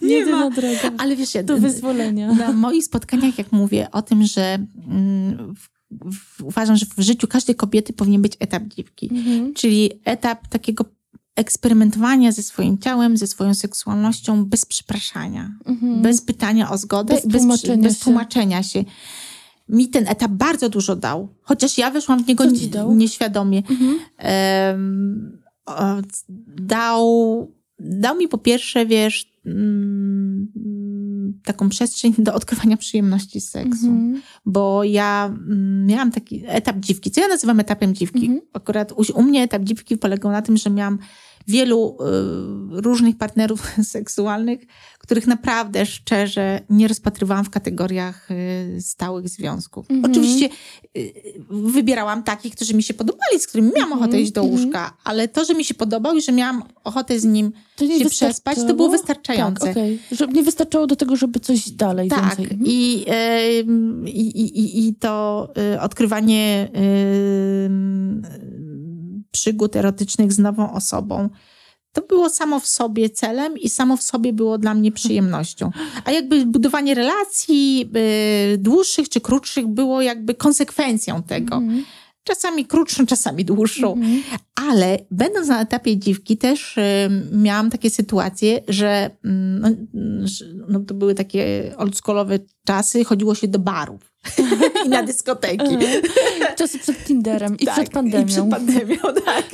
Nie 0.03 0.15
Jedyna 0.15 0.37
ma. 0.39 0.51
droga 0.51 0.91
Ale 0.99 1.17
wiesz, 1.17 1.35
ja, 1.35 1.43
do 1.43 1.59
wyzwolenia. 1.59 2.33
na 2.33 2.53
moich 2.53 2.85
spotkaniach, 2.85 3.39
jak 3.39 3.53
mówię 3.53 3.89
o 3.93 4.03
tym, 4.03 4.25
że 4.27 4.59
mm, 4.89 5.55
w, 5.91 6.43
uważam, 6.45 6.77
że 6.77 6.87
w 6.97 7.01
życiu 7.03 7.27
każdej 7.29 7.55
kobiety 7.57 7.93
powinien 7.93 8.23
być 8.23 8.33
etap 8.41 8.63
dziwki. 8.77 9.09
Mhm. 9.13 9.55
Czyli 9.55 9.91
etap 10.05 10.49
takiego 10.49 10.85
eksperymentowania 11.37 12.33
ze 12.33 12.43
swoim 12.43 12.79
ciałem, 12.79 13.17
ze 13.17 13.27
swoją 13.27 13.55
seksualnością 13.55 14.45
bez 14.45 14.67
przepraszania. 14.67 15.51
Mhm. 15.65 16.03
bez 16.03 16.21
pytania 16.23 16.71
o 16.71 16.79
zgodę, 16.79 17.15
Bez 17.15 17.27
bez, 17.27 17.41
tłumaczenia 17.43 17.83
bez 17.83 17.99
się. 17.99 18.05
tłumaczenia 18.05 18.63
się. 18.63 18.85
Mi 19.69 19.89
ten 19.89 20.09
etap 20.09 20.31
bardzo 20.31 20.69
dużo 20.69 20.97
dał, 20.97 21.29
chociaż 21.43 21.79
ja 21.79 21.91
weszłam 21.91 22.25
w 22.25 22.29
niego 22.29 22.45
nieświadomie. 22.95 23.63
Mhm. 23.71 23.99
O, 25.67 25.97
dał, 26.59 27.53
dał 27.79 28.17
mi 28.17 28.29
po 28.29 28.39
pierwsze, 28.39 28.87
wiesz, 28.87 29.33
mm, 29.47 30.49
taką 31.45 31.69
przestrzeń 31.69 32.15
do 32.19 32.35
odkrywania 32.35 32.77
przyjemności 32.77 33.41
seksu. 33.41 33.87
Mhm. 33.87 34.23
Bo 34.47 34.85
ja 34.85 35.27
mm, 35.27 35.87
miałam 35.87 36.13
taki 36.13 36.43
etap 36.47 36.77
dziwki, 36.77 37.11
co 37.11 37.21
ja 37.21 37.29
nazywam 37.29 37.61
etapem 37.61 37.95
dziwki. 37.95 38.27
Mhm. 38.27 38.41
Akurat 38.53 38.93
u, 38.93 39.19
u 39.19 39.23
mnie 39.23 39.43
etap 39.43 39.63
dziwki 39.63 39.97
polegał 39.97 40.33
na 40.33 40.43
tym, 40.43 40.57
że 40.57 40.71
miałam 40.71 40.99
wielu 41.49 41.97
y, 42.01 42.81
różnych 42.81 43.17
partnerów 43.19 43.73
seksualnych, 43.83 44.61
których 44.99 45.27
naprawdę 45.27 45.87
szczerze 45.87 46.61
nie 46.71 46.89
rozpatrywałam 46.89 47.45
w 47.45 47.51
kategoriach 47.51 48.31
y, 48.31 48.79
stałych 48.81 49.29
związków. 49.29 49.87
Mhm. 49.91 50.13
Oczywiście 50.13 50.49
y, 50.97 51.13
wybierałam 51.51 52.23
takich, 52.23 52.55
którzy 52.55 52.75
mi 52.75 52.83
się 52.83 52.95
podobali, 52.95 53.39
z 53.41 53.47
którymi 53.47 53.69
miałam 53.77 53.93
Mhm, 53.93 54.03
ochotę 54.03 54.21
iść 54.21 54.33
do 54.33 54.41
mhm. 54.41 54.61
łóżka, 54.65 54.97
ale 55.05 55.29
to, 55.29 55.45
że 55.45 55.55
mi 55.55 55.65
się 55.65 55.75
podobał 55.75 56.17
i 56.17 56.23
że 56.23 56.33
miałam 56.33 56.63
ochotę 56.85 57.21
z 57.21 57.25
nim 57.25 57.53
się 57.99 58.09
przespać, 58.11 58.59
to 58.59 58.75
było 58.75 58.89
wystarczające. 58.89 59.61
Tak, 59.67 59.71
okej. 59.71 59.99
Że 60.13 60.27
nie 60.27 60.43
wystarczało 60.43 60.87
do 60.87 60.97
tego, 60.97 61.17
żeby 61.17 61.41
coś 61.41 61.71
dalej, 61.71 62.09
Tak, 62.09 62.39
więcej. 62.39 62.59
i, 62.65 63.05
i, 64.07 64.41
i, 64.41 64.89
i- 64.89 64.95
to 64.95 65.49
y, 65.75 65.81
odkrywanie 65.81 66.69
przygód 69.37 69.77
erotycznych 69.77 70.33
z 70.33 70.39
nową 70.39 70.73
osobą, 70.73 71.29
to 71.93 72.03
było 72.03 72.29
samo 72.31 72.61
w 72.61 72.67
sobie 72.67 73.11
celem 73.11 73.59
i 73.59 73.69
samo 73.69 73.97
w 73.97 74.03
sobie 74.03 74.33
było 74.33 74.59
dla 74.59 74.75
mnie 74.75 74.93
przyjemnością. 74.93 75.71
A 76.05 76.11
jakby 76.11 76.47
budowanie 76.47 76.95
relacji 76.95 77.91
y, 78.55 78.59
dłuższych 78.59 79.09
czy 79.09 79.21
krótszych 79.21 79.67
było 79.67 80.03
jakby 80.03 80.35
konsekwencją 80.35 81.23
tego. 81.23 81.57
Mhm. 81.57 81.85
Czasami 82.27 82.67
krótszą, 82.67 83.07
czasami 83.07 83.45
dłuższą. 83.45 83.93
Mhm. 83.93 84.23
Ale 84.55 84.99
będąc 85.11 85.49
na 85.49 85.61
etapie 85.61 85.97
dziwki 85.97 86.37
też 86.37 86.79
y, 86.79 86.83
miałam 87.33 87.71
takie 87.71 87.91
sytuacje, 87.91 88.61
że, 88.69 89.11
mm, 89.25 89.61
no, 89.61 89.69
mm, 89.69 90.27
no, 90.69 90.81
to 90.81 90.95
były 90.95 91.15
takie 91.15 91.73
oldschoolowe 91.77 92.39
czasy, 92.65 93.05
chodziło 93.05 93.35
się 93.35 93.49
do 93.49 93.59
barów 93.59 94.13
i 94.87 94.89
na 94.89 95.03
dyskoteki. 95.03 95.75
Mhm. 95.75 96.03
Czasy 96.57 96.79
przed 96.79 97.05
Tinderem 97.05 97.57
i 97.57 97.65
Tak, 97.67 97.75
przed 97.75 97.91
pandemią. 97.91 98.25
I 98.25 98.29
przed 98.29 98.51
pandemią, 98.51 98.97
tak. 99.25 99.51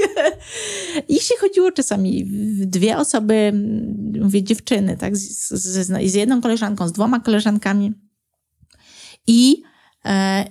I 1.09 1.20
się 1.20 1.35
chodziło 1.41 1.73
czasami 1.73 2.25
w 2.25 2.66
dwie 2.66 2.99
osoby, 2.99 3.35
mm, 3.35 4.12
mówię 4.23 4.43
dziewczyny, 4.43 4.97
tak, 4.97 5.16
z, 5.16 5.51
z, 5.51 6.11
z 6.11 6.14
jedną 6.14 6.41
koleżanką, 6.41 6.89
z 6.89 6.93
dwoma 6.93 7.20
koleżankami. 7.20 7.93
I, 9.27 9.62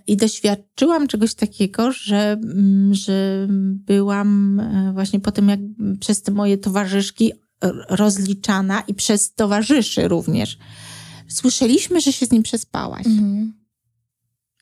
I 0.07 0.17
doświadczyłam 0.17 1.07
czegoś 1.07 1.33
takiego, 1.33 1.91
że, 1.91 2.31
mm, 2.31 2.93
że 2.93 3.47
byłam 3.85 4.59
e, 4.59 4.91
właśnie 4.93 5.19
po 5.19 5.31
tym, 5.31 5.49
jak 5.49 5.59
przez 5.99 6.21
te 6.21 6.31
moje 6.31 6.57
towarzyszki 6.57 7.31
rozliczana 7.89 8.83
i 8.87 8.93
przez 8.93 9.33
towarzyszy 9.33 10.07
również. 10.07 10.57
Słyszeliśmy, 11.27 12.01
że 12.01 12.13
się 12.13 12.25
z 12.25 12.31
nim 12.31 12.43
przespałaś. 12.43 13.05
Mhm. 13.05 13.53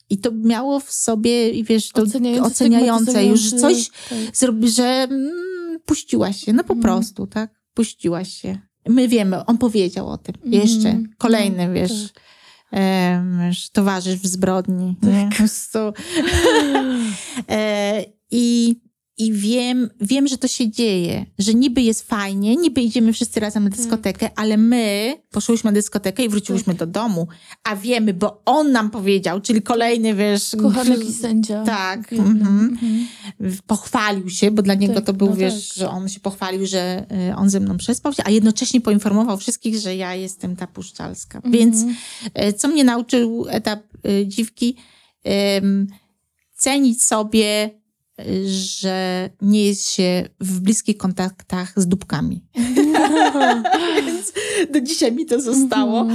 I 0.10 0.18
to 0.18 0.32
miało 0.32 0.80
w 0.80 0.92
sobie, 0.92 1.64
wiesz, 1.64 1.90
to 1.92 2.02
Oceniające, 2.02 2.48
oceniające 2.48 3.26
już, 3.26 3.54
coś 3.54 3.90
tak. 4.10 4.18
zrobi, 4.34 4.70
że 4.70 4.84
mm, 4.86 5.80
puściłaś 5.86 6.44
się, 6.44 6.54
no 6.54 6.64
po 6.64 6.74
Mhm. 6.74 6.82
prostu, 6.82 7.28
tak? 7.28 7.52
Puściłaś 7.74 8.34
się. 8.34 8.58
My 8.90 9.08
wiemy, 9.08 9.46
on 9.46 9.58
powiedział 9.58 10.10
o 10.10 10.18
tym. 10.18 10.36
Mhm. 10.36 10.54
Jeszcze 10.54 11.00
kolejny, 11.18 11.68
No, 11.68 11.74
wiesz, 11.74 12.12
tak. 12.14 12.24
Towarzysz 13.72 14.16
w 14.16 14.28
zbrodni. 14.28 14.98
Nie? 15.02 15.30
Po 15.32 15.36
prostu. 15.36 15.80
e, 17.50 18.06
I 18.32 18.76
i 19.20 19.34
wiem, 19.34 19.90
wiem, 20.02 20.28
że 20.28 20.38
to 20.38 20.48
się 20.48 20.70
dzieje, 20.70 21.26
że 21.40 21.54
niby 21.54 21.82
jest 21.82 22.08
fajnie, 22.08 22.56
niby 22.56 22.82
idziemy 22.82 23.14
wszyscy 23.14 23.40
razem 23.40 23.64
na 23.64 23.70
dyskotekę, 23.70 24.30
ale 24.36 24.58
my 24.58 25.16
poszłyśmy 25.32 25.72
na 25.72 25.76
dyskotekę 25.76 26.24
i 26.24 26.30
wróciłyśmy 26.30 26.74
do 26.74 26.88
domu, 26.88 27.28
a 27.64 27.76
wiemy, 27.76 28.14
bo 28.14 28.42
on 28.46 28.72
nam 28.72 28.90
powiedział, 28.92 29.42
czyli 29.42 29.62
kolejny, 29.62 30.16
wiesz... 30.16 30.56
Kochanek 30.62 31.04
i 31.10 31.14
sędzia. 31.14 31.64
Tak, 31.64 32.14
mhm. 32.14 32.38
Mhm. 32.38 33.08
pochwalił 33.68 34.30
się, 34.30 34.52
bo 34.52 34.62
dla 34.62 34.74
niego 34.74 34.94
Tak, 34.94 35.06
to 35.06 35.14
był, 35.14 35.30
no 35.30 35.36
wiesz, 35.36 35.68
tak. 35.68 35.78
że 35.78 35.90
on 35.90 36.10
się 36.10 36.20
pochwalił, 36.20 36.66
że 36.66 37.06
y, 37.30 37.36
on 37.36 37.50
ze 37.50 37.60
mną 37.60 37.78
przespał 37.78 38.14
się, 38.14 38.24
a 38.26 38.30
jednocześnie 38.30 38.82
poinformował 38.82 39.38
wszystkich, 39.38 39.76
że 39.76 39.96
ja 39.96 40.16
jestem 40.16 40.56
ta 40.56 40.68
puszczalska. 40.68 41.42
Więc 41.46 41.76
Mhm. 41.76 41.96
y, 42.50 42.54
co 42.54 42.68
mnie 42.68 42.84
nauczył 42.84 43.46
etap 43.50 43.80
y, 44.08 44.28
dziwki? 44.28 44.76
Cenić 46.56 47.04
sobie, 47.04 47.70
że 48.46 49.30
nie 49.42 49.66
jest 49.66 49.90
się 49.90 50.30
w 50.40 50.60
bliskich 50.60 50.98
kontaktach 50.98 51.74
z 51.76 51.88
dupkami. 51.88 52.46
Więc 54.06 54.34
do 54.74 54.82
dzisiaj 54.82 55.12
mi 55.12 55.26
to 55.26 55.42
zostało. 55.42 56.08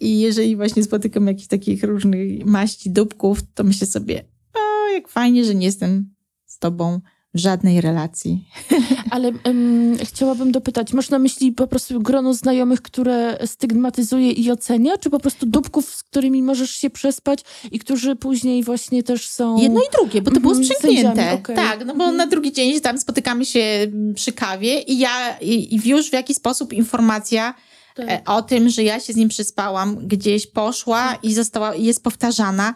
I 0.00 0.20
jeżeli 0.20 0.56
właśnie 0.56 0.82
spotykam 0.82 1.26
jakichś 1.26 1.46
takich 1.46 1.84
różnych 1.84 2.46
maści 2.46 2.90
dupków, 2.90 3.38
to 3.54 3.64
myślę 3.64 3.86
sobie, 3.86 4.24
o, 4.54 4.88
jak 4.94 5.08
fajnie, 5.08 5.44
że 5.44 5.54
nie 5.54 5.66
jestem 5.66 6.14
z 6.46 6.58
tobą 6.58 7.00
w 7.34 7.38
żadnej 7.38 7.80
relacji. 7.80 8.44
Ale 9.10 9.32
em, 9.44 9.96
chciałabym 10.04 10.52
dopytać, 10.52 10.92
masz 10.92 11.10
na 11.10 11.18
myśli 11.18 11.52
po 11.52 11.66
prostu 11.66 12.00
grono 12.00 12.34
znajomych, 12.34 12.82
które 12.82 13.38
stygmatyzuje 13.46 14.30
i 14.30 14.50
ocenia, 14.50 14.98
czy 14.98 15.10
po 15.10 15.18
prostu 15.18 15.46
dupków, 15.46 15.94
z 15.94 16.02
którymi 16.02 16.42
możesz 16.42 16.70
się 16.70 16.90
przespać 16.90 17.40
i 17.72 17.78
którzy 17.78 18.16
później 18.16 18.64
właśnie 18.64 19.02
też 19.02 19.28
są... 19.28 19.58
Jedno 19.62 19.80
i 19.80 19.92
drugie, 19.96 20.22
bo 20.22 20.30
to 20.30 20.40
było 20.40 20.54
Mhm, 20.54 20.74
sprzęgnięte. 20.76 21.32
okej. 21.32 21.56
Tak, 21.56 21.78
no 21.80 21.94
bo 21.94 22.04
Mhm. 22.04 22.16
na 22.16 22.26
drugi 22.26 22.52
dzień 22.52 22.80
tam 22.80 22.98
spotykamy 22.98 23.44
się 23.44 23.60
mm, 23.60 24.14
przy 24.14 24.32
kawie 24.32 24.80
i 24.80 24.98
ja 24.98 25.38
i, 25.40 25.74
i 25.74 25.88
już 25.88 26.10
w 26.10 26.12
jakiś 26.12 26.36
sposób 26.36 26.72
informacja 26.72 27.54
Tak. 27.96 28.08
e, 28.10 28.20
o 28.26 28.42
tym, 28.42 28.68
że 28.68 28.82
ja 28.82 29.00
się 29.00 29.12
z 29.12 29.16
nim 29.16 29.28
przespałam, 29.28 29.96
gdzieś 29.96 30.46
poszła 30.46 31.14
i 31.22 31.34
została, 31.34 31.74
jest 31.74 32.02
powtarzana. 32.02 32.74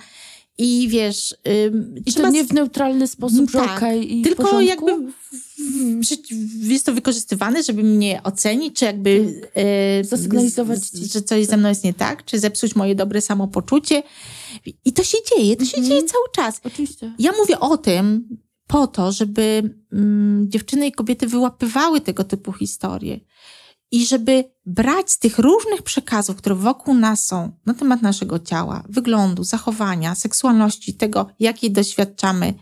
I 0.59 0.89
wiesz, 0.89 1.37
ym, 1.67 1.95
I 2.07 2.13
to 2.13 2.29
nie 2.31 2.45
w 2.45 2.53
neutralny 2.53 3.07
sposób, 3.07 3.51
że 3.51 3.59
Tak, 3.59 3.77
okej 3.77 4.19
i 4.19 4.23
Tylko 4.23 4.61
jakby 4.61 4.93
jest 6.63 6.87
to 6.87 6.93
wykorzystywane, 6.93 7.63
żeby 7.63 7.83
mnie 7.83 8.21
ocenić, 8.25 8.77
czy 8.79 8.85
jakby 8.85 9.43
e, 9.55 10.05
Zasygnalizować 10.05 10.79
z- 10.79 11.13
że 11.13 11.23
coś 11.23 11.47
ze 11.47 11.57
mną 11.57 11.69
jest 11.69 11.85
nie 11.85 11.95
tak, 11.95 12.25
czy 12.25 12.39
zepsuć 12.39 12.77
moje 12.77 12.95
dobre 12.95 13.21
samopoczucie. 13.21 14.03
I 14.85 14.93
to 14.93 15.05
się 15.05 15.19
dzieje, 15.37 15.57
to 15.57 15.65
się 15.65 15.77
Mhm. 15.77 15.87
dzieje 15.87 16.03
cały 16.03 16.25
czas. 16.35 16.61
Oczywiście. 16.65 17.15
Ja 17.19 17.33
mówię 17.39 17.61
o 17.61 17.77
tym 17.79 18.29
po 18.67 18.87
to, 18.87 19.13
żeby 19.13 19.75
mm, 19.93 20.51
dziewczyny 20.51 20.87
i 20.87 20.93
kobiety 20.93 21.27
wyłapywały 21.27 22.01
tego 22.01 22.25
typu 22.25 22.53
historie. 22.53 23.21
I 23.91 24.07
żeby 24.07 24.45
brać 24.67 25.11
z 25.11 25.19
tych 25.19 25.39
różnych 25.39 25.83
przekazów, 25.83 26.37
które 26.37 26.55
wokół 26.55 26.95
nas 26.95 27.27
są 27.27 27.53
na 27.67 27.75
temat 27.75 28.03
naszego 28.03 28.39
ciała, 28.39 28.85
wyglądu, 28.89 29.45
zachowania, 29.45 30.15
seksualności, 30.15 30.95
tego, 30.95 31.27
jakiej 31.41 31.71
doświadczamy, 31.71 32.55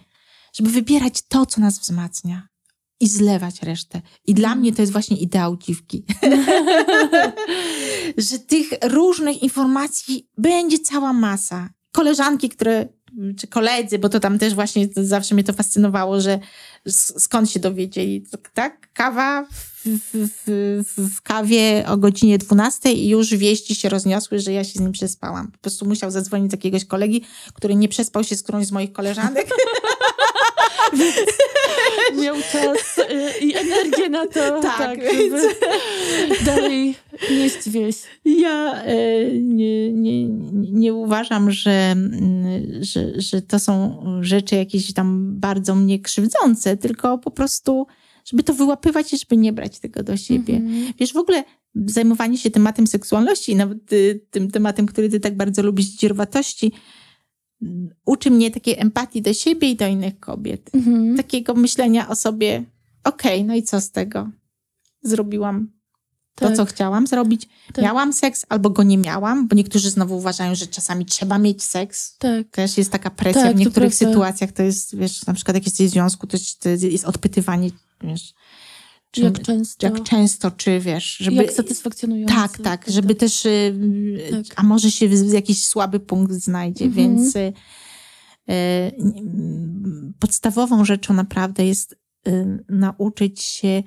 żeby 0.52 0.70
wybierać 0.70 1.22
to, 1.28 1.46
co 1.46 1.60
nas 1.60 1.78
wzmacnia 1.78 2.48
i 3.00 3.08
zlewać 3.08 3.62
resztę. 3.62 4.02
I 4.26 4.34
dla 4.34 4.54
mnie 4.54 4.72
to 4.72 4.82
jest 4.82 4.92
właśnie 4.92 5.16
ideał 5.16 5.56
dziwki. 5.56 6.04
że 8.16 8.38
tych 8.38 8.68
różnych 8.82 9.42
informacji 9.42 10.28
będzie 10.38 10.78
cała 10.78 11.12
masa. 11.12 11.70
Koleżanki, 11.92 12.48
które, 12.48 12.88
czy 13.38 13.46
koledzy, 13.46 13.98
bo 13.98 14.08
to 14.08 14.20
tam 14.20 14.38
też 14.38 14.54
właśnie 14.54 14.88
zawsze 14.96 15.34
mnie 15.34 15.44
to 15.44 15.52
fascynowało, 15.52 16.20
że 16.20 16.38
skąd 16.88 17.50
się 17.50 17.60
dowiedzieli, 17.60 18.26
tak? 18.54 18.92
Kawa 18.92 19.46
w, 19.84 20.28
w, 20.46 20.82
w, 21.16 21.22
kawie 21.22 21.84
o 21.88 21.96
godzinie 21.96 22.38
12 22.38 22.92
i 22.92 23.08
już 23.08 23.34
wieści 23.34 23.74
się 23.74 23.88
rozniosły, 23.88 24.38
że 24.38 24.52
ja 24.52 24.64
się 24.64 24.72
z 24.78 24.80
nim 24.80 24.92
przespałam. 24.92 25.52
Po 25.52 25.58
prostu 25.58 25.86
musiał 25.86 26.10
zadzwonić 26.10 26.50
do 26.50 26.56
jakiegoś 26.56 26.84
kolegi, 26.84 27.24
który 27.54 27.74
nie 27.74 27.88
przespał 27.88 28.24
się 28.24 28.36
z 28.36 28.42
którąś 28.42 28.66
z 28.66 28.72
moich 28.72 28.92
koleżanek. 28.92 29.48
Miał 32.22 32.36
czas 32.52 32.98
y, 32.98 33.44
i 33.44 33.56
energię 33.56 34.08
na 34.08 34.26
to, 34.26 34.60
Tak, 34.62 34.78
tak, 34.78 35.00
więc- 35.00 35.42
żeby 35.42 36.44
dalej 36.44 36.94
nieść 37.30 37.68
wieś. 37.70 37.96
Ja 38.24 38.82
e, 38.82 39.30
nie, 39.32 39.92
nie, 39.92 40.28
nie 40.72 40.94
uważam, 40.94 41.50
że, 41.50 41.70
mm, 41.70 42.62
że, 42.80 43.20
że 43.20 43.42
to 43.42 43.58
są 43.58 44.02
rzeczy 44.20 44.56
jakieś 44.56 44.92
tam 44.92 45.40
bardzo 45.40 45.74
mnie 45.74 45.98
krzywdzące, 45.98 46.76
tylko 46.76 47.18
po 47.18 47.30
prostu, 47.30 47.86
żeby 48.24 48.42
to 48.42 48.54
wyłapywać 48.54 49.12
i 49.12 49.18
żeby 49.18 49.36
nie 49.36 49.52
brać 49.52 49.78
tego 49.78 50.02
do 50.02 50.16
siebie. 50.16 50.54
Mhm. 50.56 50.92
Wiesz, 50.98 51.12
w 51.12 51.16
ogóle 51.16 51.44
zajmowanie 51.86 52.38
się 52.38 52.50
tematem 52.50 52.86
seksualności 52.86 53.52
i 53.52 53.56
nawet 53.56 53.92
y, 53.92 54.20
tym 54.30 54.50
tematem, 54.50 54.86
który 54.86 55.08
ty 55.08 55.20
tak 55.20 55.36
bardzo 55.36 55.62
lubisz, 55.62 55.86
dzierwatości, 55.86 56.72
uczy 58.04 58.30
mnie 58.30 58.50
takiej 58.50 58.78
empatii 58.78 59.22
do 59.22 59.34
siebie 59.34 59.70
i 59.70 59.76
do 59.76 59.86
innych 59.86 60.20
kobiet. 60.20 60.70
Mhm. 60.74 61.16
Takiego 61.16 61.54
myślenia 61.54 62.08
o 62.08 62.14
sobie, 62.14 62.64
okej, 63.04 63.44
no 63.44 63.54
i 63.54 63.62
co 63.62 63.80
z 63.80 63.90
tego? 63.90 64.30
Zrobiłam 65.02 65.68
to, 66.34 66.46
Tak, 66.46 66.56
co 66.56 66.64
chciałam 66.64 67.06
zrobić. 67.06 67.48
Tak. 67.72 67.84
Miałam 67.84 68.12
seks 68.12 68.46
albo 68.48 68.70
go 68.70 68.82
nie 68.82 68.98
miałam, 68.98 69.48
bo 69.48 69.56
niektórzy 69.56 69.90
znowu 69.90 70.16
uważają, 70.16 70.54
że 70.54 70.66
czasami 70.66 71.06
trzeba 71.06 71.38
mieć 71.38 71.62
seks. 71.62 72.16
tak. 72.18 72.46
Też 72.50 72.78
jest 72.78 72.90
taka 72.92 73.10
presja 73.10 73.42
Tak, 73.42 73.56
w 73.56 73.58
niektórych 73.58 73.94
sytuacjach. 73.94 74.52
To 74.52 74.62
jest, 74.62 74.96
wiesz, 74.96 75.26
na 75.26 75.34
przykład 75.34 75.54
jak 75.54 75.64
jesteś 75.66 75.86
w 75.88 75.90
związku, 75.90 76.26
to 76.26 76.36
jest- 76.36 76.62
to 76.62 76.68
jest 76.68 77.04
odpytywanie, 77.04 77.70
wiesz, 78.02 78.34
czy, 79.14 79.20
Jak 79.22 79.42
często. 79.42 79.86
jak 79.86 80.02
często, 80.02 80.50
czy 80.50 80.80
wiesz, 80.80 81.16
żeby... 81.16 81.36
Jak 81.36 81.52
satysfakcjonujące. 81.52 82.34
tak, 82.34 82.58
tak, 82.58 82.84
żeby 82.88 83.14
też, 83.14 83.46
y, 83.46 83.74
Tak. 84.30 84.44
a 84.56 84.62
może 84.62 84.90
się 84.90 85.08
w- 85.08 85.32
jakiś 85.32 85.66
słaby 85.66 86.00
punkt 86.00 86.32
znajdzie, 86.32 86.84
Mhm. 86.84 87.08
więc 87.16 87.36
y, 87.36 87.52
y, 88.50 88.92
podstawową 90.18 90.84
rzeczą 90.84 91.14
naprawdę 91.14 91.66
jest 91.66 91.96
y, 92.28 92.64
nauczyć 92.68 93.42
się 93.42 93.82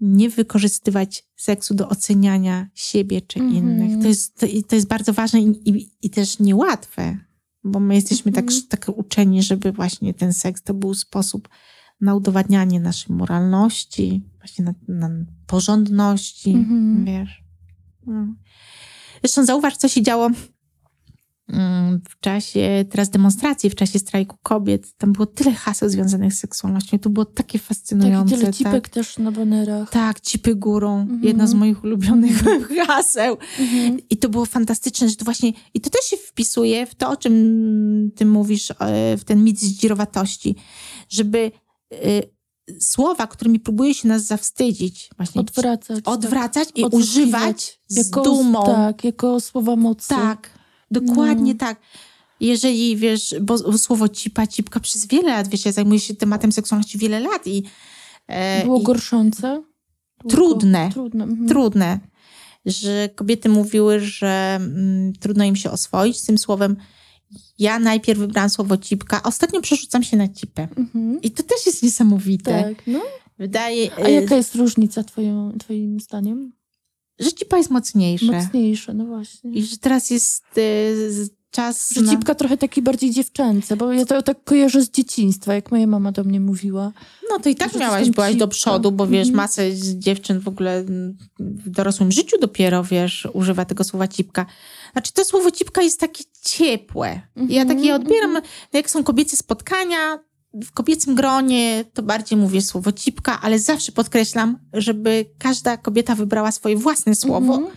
nie 0.00 0.30
wykorzystywać 0.30 1.24
seksu 1.36 1.74
do 1.74 1.88
oceniania 1.88 2.66
siebie 2.74 3.20
czy 3.20 3.40
Mhm. 3.40 3.56
innych. 3.56 4.02
To 4.02 4.08
jest, 4.08 4.38
to, 4.40 4.46
to 4.68 4.74
jest 4.74 4.88
bardzo 4.88 5.12
ważne 5.12 5.40
i, 5.40 5.68
i, 5.70 5.90
i 6.02 6.10
też 6.10 6.38
niełatwe, 6.38 7.18
bo 7.64 7.80
my 7.80 7.94
jesteśmy 7.94 8.32
tak, 8.32 8.44
Mhm. 8.44 8.62
tak 8.68 8.86
uczeni, 8.96 9.42
żeby 9.42 9.72
właśnie 9.72 10.14
ten 10.14 10.32
seks 10.32 10.62
to 10.62 10.74
był 10.74 10.94
sposób 10.94 11.48
na 12.00 12.14
udowadnianie 12.14 12.80
naszej 12.80 13.16
moralności, 13.16 14.22
właśnie 14.48 14.64
na, 14.64 14.74
na 15.08 15.24
porządności, 15.46 16.50
Mhm. 16.50 17.04
wiesz. 17.04 17.42
No. 18.06 18.26
Zresztą 19.22 19.44
zauważ, 19.44 19.76
co 19.76 19.88
się 19.88 20.02
działo 20.02 20.30
mm, 21.48 22.00
w 22.08 22.20
czasie 22.20 22.84
teraz 22.90 23.10
demonstracji, 23.10 23.70
w 23.70 23.74
czasie 23.74 23.98
strajku 23.98 24.36
kobiet. 24.42 24.96
Tam 24.96 25.12
było 25.12 25.26
tyle 25.26 25.52
haseł 25.52 25.88
związanych 25.88 26.32
z 26.34 26.38
seksualnością 26.38 26.98
to 26.98 27.10
było 27.10 27.24
takie 27.24 27.58
Tak, 27.58 27.68
fascynujące. 27.68 28.34
tyle 28.34 28.46
tak. 28.46 28.54
cipek 28.54 28.88
też 28.88 29.18
na 29.18 29.32
banerach. 29.32 29.90
Tak, 29.90 30.20
cipy 30.20 30.54
górą. 30.54 31.00
Mhm. 31.00 31.24
Jedno 31.24 31.48
z 31.48 31.54
moich 31.54 31.84
ulubionych 31.84 32.42
haseł. 32.86 33.36
Mhm. 33.60 33.98
I 34.10 34.16
to 34.16 34.28
było 34.28 34.46
fantastyczne, 34.46 35.08
że 35.08 35.16
to 35.16 35.24
właśnie, 35.24 35.52
i 35.74 35.80
to 35.80 35.90
też 35.90 36.04
się 36.04 36.16
wpisuje 36.16 36.86
w 36.86 36.94
to, 36.94 37.10
o 37.10 37.16
czym 37.16 37.34
ty 38.16 38.26
mówisz, 38.26 38.70
e, 38.70 39.16
w 39.16 39.24
ten 39.24 39.44
mit 39.44 39.60
zdzirowatości, 39.60 40.56
żeby 41.08 41.52
e, 41.92 42.37
słowa, 42.80 43.26
którymi 43.26 43.60
próbuje 43.60 43.94
się 43.94 44.08
nas 44.08 44.22
zawstydzić, 44.24 45.10
właśnie 45.16 45.40
Odwracać. 45.40 46.04
odwracać 46.04 46.68
i 46.74 46.82
tak. 46.82 46.94
używać 46.94 47.80
z 47.88 47.96
jako, 47.96 48.22
dumą. 48.22 48.64
Tak, 48.66 49.04
jako 49.04 49.40
słowa 49.40 49.76
mocy. 49.76 50.08
Tak, 50.08 50.50
dokładnie 50.90 51.52
No. 51.52 51.58
tak. 51.58 51.80
Jeżeli, 52.40 52.96
wiesz, 52.96 53.34
bo 53.40 53.78
słowo 53.78 54.08
cipa, 54.08 54.46
cipka 54.46 54.80
przez 54.80 55.06
wiele 55.06 55.28
lat, 55.30 55.48
wiesz, 55.48 55.64
ja 55.64 55.72
zajmuję 55.72 56.00
się 56.00 56.14
tematem 56.14 56.52
seksualności 56.52 56.98
wiele 56.98 57.20
lat 57.20 57.46
i... 57.46 57.62
e, 58.26 58.64
Było 58.64 58.80
i 58.80 58.82
gorszące? 58.82 59.62
Trudne. 60.28 60.90
Trudne. 60.92 61.24
Mhm. 61.24 61.48
trudne, 61.48 61.98
że 62.66 63.08
kobiety 63.14 63.48
mówiły, 63.48 64.00
że 64.00 64.54
mm, 64.60 65.12
trudno 65.12 65.44
im 65.44 65.56
się 65.56 65.70
oswoić 65.70 66.16
z 66.18 66.24
tym 66.24 66.38
słowem. 66.38 66.76
Ja 67.58 67.78
najpierw 67.78 68.18
wybrałam 68.20 68.50
słowo 68.50 68.76
cipka, 68.76 69.22
ostatnio 69.22 69.60
przerzucam 69.60 70.02
się 70.02 70.16
na 70.16 70.28
cipę. 70.28 70.68
Mhm. 70.76 71.22
I 71.22 71.30
to 71.30 71.42
też 71.42 71.66
jest 71.66 71.82
niesamowite. 71.82 72.62
Tak, 72.62 72.86
no. 72.86 73.00
Wydaje, 73.38 73.90
A 73.96 74.00
e, 74.00 74.12
jaka 74.12 74.36
jest 74.36 74.54
różnica 74.54 75.04
twoją, 75.04 75.52
twoim 75.58 76.00
zdaniem? 76.00 76.52
że 77.18 77.32
cipa 77.32 77.56
jest 77.58 77.70
mocniejsza. 77.70 78.32
Mocniejsze, 78.32 78.94
no 78.94 79.04
właśnie. 79.04 79.50
I 79.50 79.62
że 79.62 79.76
teraz 79.78 80.10
jest 80.10 80.44
z- 80.54 81.30
czas 81.50 81.90
Że 81.94 82.00
na... 82.00 82.10
cipka 82.12 82.34
trochę 82.34 82.56
taki 82.56 82.82
bardziej 82.82 83.10
dziewczęce, 83.10 83.76
bo 83.76 83.92
ja 83.92 84.06
to 84.06 84.22
tak 84.22 84.44
kojarzę 84.44 84.82
z 84.82 84.90
dzieciństwa, 84.90 85.54
jak 85.54 85.70
moja 85.70 85.86
mama 85.86 86.12
do 86.12 86.24
mnie 86.24 86.40
mówiła. 86.40 86.92
No 87.30 87.38
to 87.38 87.48
i 87.48 87.54
tak 87.54 87.76
miałaś, 87.76 88.10
byłaś 88.10 88.32
do 88.34 88.38
cipka. 88.44 88.46
przodu, 88.46 88.92
bo 88.92 89.06
wiesz, 89.06 89.28
Mhm. 89.28 89.36
masę 89.36 89.62
dziewczyn 89.76 90.40
w 90.40 90.48
ogóle 90.48 90.84
w 91.40 91.70
dorosłym 91.70 92.12
życiu 92.12 92.36
dopiero, 92.40 92.84
wiesz, 92.84 93.28
używa 93.32 93.64
tego 93.64 93.84
słowa 93.84 94.08
cipka. 94.08 94.46
Znaczy 94.92 95.12
to 95.12 95.24
słowo 95.24 95.50
cipka 95.50 95.82
jest 95.82 96.00
takie 96.00 96.24
ciepłe. 96.44 97.20
Ja 97.36 97.62
Mhm, 97.62 97.68
takie 97.78 97.94
odbieram, 97.94 98.32
no, 98.32 98.40
jak 98.72 98.90
są 98.90 99.04
kobiece 99.04 99.36
spotkania, 99.36 100.18
w 100.54 100.72
kobiecym 100.72 101.14
gronie 101.14 101.84
to 101.94 102.02
bardziej 102.02 102.38
mówię 102.38 102.62
słowo 102.62 102.92
cipka, 102.92 103.40
ale 103.42 103.58
zawsze 103.58 103.92
podkreślam, 103.92 104.58
żeby 104.72 105.26
każda 105.38 105.76
kobieta 105.76 106.14
wybrała 106.14 106.52
swoje 106.52 106.76
własne 106.76 107.14
słowo 107.14 107.54
Mhm. 107.54 107.76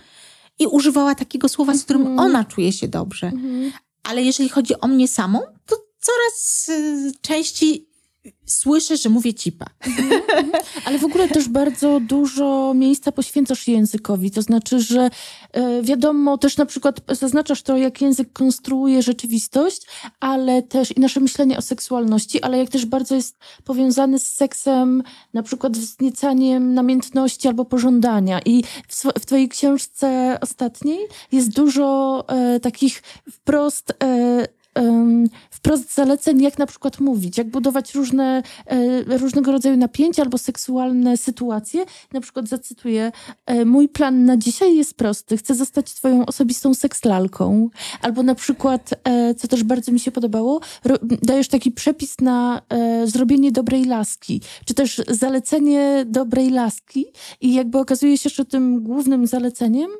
i 0.58 0.66
używała 0.66 1.14
takiego 1.14 1.48
słowa, 1.48 1.74
z 1.74 1.84
którym 1.84 2.02
Mhm. 2.02 2.18
ona 2.18 2.44
czuje 2.44 2.72
się 2.72 2.88
dobrze. 2.88 3.26
Mhm. 3.26 3.72
Ale 4.04 4.22
jeżeli 4.22 4.48
chodzi 4.48 4.80
o 4.80 4.88
mnie 4.88 5.08
samą, 5.08 5.40
to 5.66 5.76
coraz 6.00 6.68
y, 6.68 7.12
częściej 7.20 7.88
słyszę, 8.46 8.96
że 8.96 9.08
mówię 9.08 9.34
cipa. 9.34 9.66
Ale 10.84 10.98
w 10.98 11.04
ogóle 11.04 11.28
też 11.28 11.48
bardzo 11.48 12.00
dużo 12.00 12.74
miejsca 12.74 13.12
poświęcasz 13.12 13.68
językowi. 13.68 14.30
To 14.30 14.42
znaczy, 14.42 14.80
że 14.80 15.10
e, 15.52 15.82
wiadomo, 15.82 16.38
też 16.38 16.56
na 16.56 16.66
przykład 16.66 17.00
zaznaczasz 17.08 17.62
to, 17.62 17.76
jak 17.76 18.00
język 18.00 18.32
konstruuje 18.32 19.02
rzeczywistość, 19.02 19.86
ale 20.20 20.62
też 20.62 20.96
i 20.96 21.00
nasze 21.00 21.20
myślenie 21.20 21.58
o 21.58 21.62
seksualności, 21.62 22.42
ale 22.42 22.58
jak 22.58 22.68
też 22.68 22.86
bardzo 22.86 23.14
jest 23.14 23.38
powiązany 23.64 24.18
z 24.18 24.26
seksem, 24.26 25.02
na 25.34 25.42
przykład 25.42 25.78
wzniecaniem 25.78 26.74
namiętności 26.74 27.48
albo 27.48 27.64
pożądania. 27.64 28.40
I 28.44 28.62
w, 28.88 29.04
w 29.20 29.26
twojej 29.26 29.48
książce 29.48 30.38
ostatniej 30.40 30.98
jest 31.32 31.50
dużo 31.50 32.24
e, 32.28 32.60
takich 32.60 33.02
wprost. 33.30 33.92
Em, 34.74 35.28
wprost 35.62 35.94
zaleceń, 35.94 36.42
jak 36.42 36.58
na 36.58 36.66
przykład 36.66 37.00
mówić, 37.00 37.38
jak 37.38 37.50
budować 37.50 37.94
różne, 37.94 38.42
e, 38.66 39.18
różnego 39.18 39.52
rodzaju 39.52 39.76
napięcia 39.76 40.22
albo 40.22 40.38
seksualne 40.38 41.16
sytuacje. 41.16 41.84
Na 42.12 42.20
przykład 42.20 42.48
zacytuję, 42.48 43.12
e, 43.46 43.64
mój 43.64 43.88
plan 43.88 44.24
na 44.24 44.36
dzisiaj 44.36 44.76
jest 44.76 44.94
prosty, 44.94 45.36
chcę 45.36 45.54
zostać 45.54 45.94
twoją 45.94 46.26
osobistą 46.26 46.74
sekslalką. 46.74 47.68
Albo 48.00 48.22
na 48.22 48.34
przykład, 48.34 48.90
e, 49.04 49.34
co 49.34 49.48
też 49.48 49.64
bardzo 49.64 49.92
mi 49.92 50.00
się 50.00 50.12
podobało, 50.12 50.60
dajesz 51.22 51.48
taki 51.48 51.72
przepis 51.72 52.20
na 52.20 52.62
zrobienie 53.04 53.52
dobrej 53.52 53.84
laski, 53.84 54.40
czy 54.64 54.74
też 54.74 55.02
zalecenie 55.08 56.04
dobrej 56.06 56.50
laski 56.50 57.06
i 57.40 57.54
jakby 57.54 57.78
okazuje 57.78 58.18
się, 58.18 58.30
że 58.30 58.44
tym 58.44 58.82
głównym 58.82 59.26
zaleceniem 59.26 59.90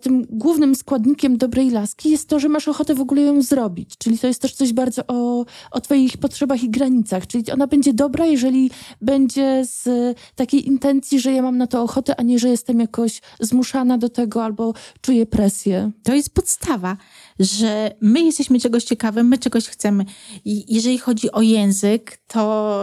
tym 0.00 0.26
głównym 0.30 0.74
składnikiem 0.74 1.36
dobrej 1.36 1.70
laski 1.70 2.10
jest 2.10 2.28
to, 2.28 2.38
że 2.38 2.48
masz 2.48 2.68
ochotę 2.68 2.94
w 2.94 3.00
ogóle 3.00 3.22
ją 3.22 3.42
zrobić. 3.42 3.78
robić. 3.78 3.98
Czyli 3.98 4.18
to 4.18 4.26
jest 4.26 4.42
też 4.42 4.54
coś 4.58 4.72
bardzo 4.72 5.02
o, 5.06 5.44
o 5.70 5.80
twoich 5.80 6.16
potrzebach 6.16 6.62
i 6.62 6.70
granicach. 6.70 7.26
Czyli 7.26 7.50
ona 7.52 7.66
będzie 7.66 7.94
dobra, 7.94 8.26
jeżeli 8.26 8.70
będzie 9.00 9.64
z 9.64 9.88
takiej 10.34 10.66
intencji, 10.66 11.20
że 11.20 11.32
ja 11.32 11.42
mam 11.42 11.58
na 11.58 11.66
to 11.66 11.82
ochotę, 11.82 12.20
a 12.20 12.22
nie, 12.22 12.38
że 12.38 12.48
jestem 12.48 12.80
jakoś 12.80 13.20
zmuszana 13.40 13.98
do 13.98 14.08
tego 14.08 14.44
albo 14.44 14.74
czuję 15.00 15.26
presję. 15.26 15.90
To 16.02 16.14
jest 16.14 16.34
podstawa, 16.34 16.96
że 17.38 17.94
my 18.00 18.22
jesteśmy 18.22 18.60
czegoś 18.60 18.84
ciekawe, 18.84 19.22
my 19.22 19.38
czegoś 19.38 19.68
chcemy. 19.68 20.04
I 20.44 20.74
jeżeli 20.74 20.98
chodzi 20.98 21.32
o 21.32 21.42
język, 21.42 22.18
to 22.26 22.82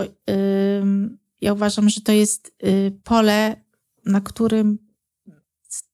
ym, 0.81 1.17
ja 1.41 1.53
uważam, 1.53 1.89
że 1.89 2.01
to 2.01 2.11
jest 2.11 2.55
y, 2.63 2.91
pole, 3.03 3.61
na 4.05 4.21
którym 4.21 4.77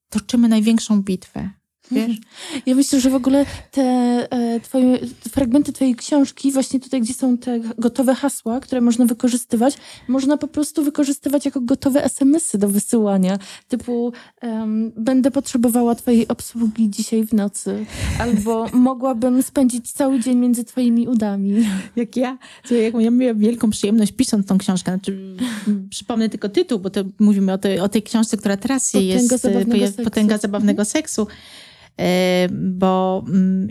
toczymy 0.10 0.48
największą 0.48 1.02
bitwę. 1.02 1.50
Wiesz? 1.92 2.18
Ja 2.66 2.76
myślę, 2.76 3.00
że 3.00 3.10
w 3.10 3.16
ogóle 3.16 3.46
te 3.72 3.82
e, 3.82 4.60
twoje, 4.60 5.00
fragmenty 5.32 5.74
twojej 5.74 5.96
książki, 5.96 6.52
właśnie 6.52 6.80
tutaj, 6.80 7.02
gdzie 7.02 7.14
są 7.14 7.38
te 7.38 7.60
gotowe 7.78 8.16
hasła, 8.16 8.60
które 8.60 8.82
można 8.82 9.06
wykorzystywać, 9.06 9.78
można 10.08 10.38
po 10.38 10.48
prostu 10.48 10.84
wykorzystywać 10.84 11.46
jako 11.46 11.62
gotowe 11.62 12.04
SMS-y 12.04 12.58
do 12.58 12.70
wysyłania. 12.70 13.40
Typu, 13.68 14.14
em, 14.42 14.92
będę 14.98 15.32
potrzebowała 15.32 15.96
twojej 15.96 16.28
obsługi 16.28 16.90
dzisiaj 16.90 17.26
w 17.26 17.34
nocy. 17.34 17.86
Albo 18.20 18.68
mogłabym 18.74 19.44
spędzić 19.44 19.92
cały 19.92 20.20
dzień 20.20 20.38
między 20.38 20.64
twoimi 20.64 21.08
udami. 21.08 21.54
Jak 21.96 22.16
ja, 22.16 22.38
to 22.68 22.76
jak 22.76 22.94
ja 23.00 23.12
miałam 23.12 23.40
wielką 23.40 23.70
przyjemność 23.70 24.12
pisząc 24.12 24.48
tą 24.48 24.58
książkę, 24.58 24.92
znaczy, 24.92 25.36
przypomnę 25.90 26.30
tylko 26.30 26.50
tytuł, 26.50 26.80
bo 26.80 26.90
to 26.90 27.04
mówimy 27.20 27.54
o 27.54 27.58
tej, 27.58 27.80
o 27.80 27.90
tej 27.90 28.04
książce, 28.04 28.38
która 28.38 28.58
teraz 28.58 28.92
Potęga 28.92 29.14
jest, 29.14 29.34
e, 29.34 29.38
zabawnego 29.38 29.88
seksu. 29.88 30.04
Potęga 30.04 30.38
zabawnego 30.38 30.86
seksu. 30.86 31.28
E, 32.00 32.48
bo 32.52 33.24
mm, 33.28 33.68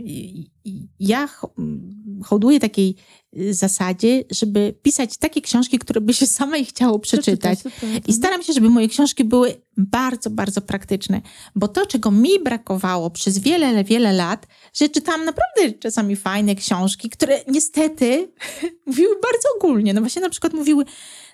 ja 1.00 1.28
mm, 1.58 2.22
hołduję 2.24 2.60
takiej 2.60 2.96
y, 3.38 3.54
zasadzie, 3.54 4.24
żeby 4.30 4.74
pisać 4.82 5.16
takie 5.16 5.40
książki, 5.40 5.78
które 5.78 6.00
by 6.00 6.14
się 6.14 6.26
samej 6.40 6.64
chciało 6.64 6.98
przeczytać. 6.98 7.58
I 8.06 8.12
staram 8.12 8.42
się, 8.42 8.52
żeby 8.52 8.70
moje 8.70 8.88
książki 8.88 9.24
były 9.24 9.54
bardzo, 9.76 10.30
bardzo 10.30 10.60
praktyczne. 10.60 11.20
Bo 11.54 11.68
to, 11.68 11.86
czego 11.86 12.10
mi 12.10 12.40
brakowało 12.44 13.10
przez 13.10 13.38
wiele, 13.38 13.84
wiele 13.84 14.12
lat, 14.12 14.46
że 14.74 14.88
czytałam 14.88 15.24
naprawdę 15.24 15.72
czasami 15.78 16.16
fajne 16.16 16.54
książki, 16.54 17.10
które 17.10 17.40
niestety 17.48 18.32
mówiły 18.86 19.14
bardzo 19.14 19.48
ogólnie. 19.56 19.94
No 19.94 20.00
właśnie 20.00 20.22
na 20.22 20.30
przykład 20.30 20.52
mówiły, 20.52 20.84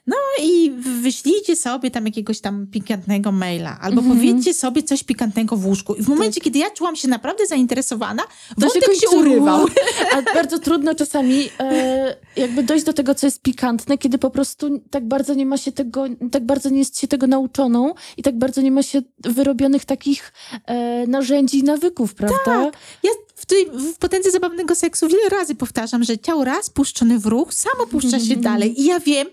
no 0.07 0.17
i 0.43 0.71
wyślijcie 1.03 1.57
sobie 1.57 1.91
tam 1.91 2.07
jakiegoś 2.07 2.41
tam 2.41 2.67
pikantnego 2.67 3.33
maila, 3.33 3.79
albo 3.81 4.01
Mhm. 4.01 4.19
powiedzcie 4.19 4.55
sobie 4.55 4.83
coś 4.83 5.05
pikantnego 5.05 5.57
w 5.57 5.67
łóżku. 5.67 5.95
I 5.95 6.03
w 6.03 6.09
momencie, 6.09 6.41
kiedy 6.41 6.59
ja 6.59 6.71
czułam 6.71 6.97
się 6.97 7.09
naprawdę 7.09 7.47
zainteresowana, 7.47 8.23
To 8.23 8.61
wątek 8.61 8.83
się, 8.83 8.87
kończyło. 8.89 9.15
urywał. 9.17 9.67
A 10.15 10.23
bardzo 10.35 10.59
trudno 10.59 10.95
czasami 10.95 11.49
e, 11.61 12.17
jakby 12.37 12.63
dojść 12.63 12.85
do 12.85 12.93
tego, 12.93 13.15
co 13.15 13.27
jest 13.27 13.43
pikantne, 13.43 13.99
kiedy 13.99 14.19
po 14.19 14.31
prostu 14.31 14.81
tak 14.91 15.09
bardzo 15.09 15.35
nie 15.35 15.47
ma 15.47 15.57
się 15.57 15.73
tego, 15.73 16.05
tak 16.33 16.47
bardzo 16.47 16.69
nie 16.71 16.79
jest 16.79 17.01
się 17.01 17.09
tego 17.09 17.27
nauczoną 17.27 17.95
i 18.17 18.23
tak 18.23 18.39
bardzo 18.39 18.61
nie 18.63 18.71
ma 18.71 18.83
się 18.83 19.03
wyrobionych 19.25 19.85
takich 19.85 20.33
e, 20.67 21.07
narzędzi 21.07 21.59
i 21.59 21.63
nawyków, 21.63 22.15
prawda? 22.15 22.37
Tak. 22.45 22.75
Ja 23.03 23.11
w, 23.35 23.47
tej, 23.47 23.67
w 23.67 23.99
potędze 23.99 24.31
zabawnego 24.31 24.75
seksu 24.75 25.09
wiele 25.09 25.29
razy 25.29 25.55
powtarzam, 25.55 26.05
że 26.05 26.19
ciało 26.19 26.45
raz 26.45 26.71
puszczone 26.71 27.19
w 27.19 27.27
ruch, 27.27 27.55
samo 27.55 27.87
puszcza 27.87 28.21
się 28.21 28.37
dalej. 28.51 28.81
I 28.81 28.85
ja 28.85 29.01
wiem, 29.01 29.27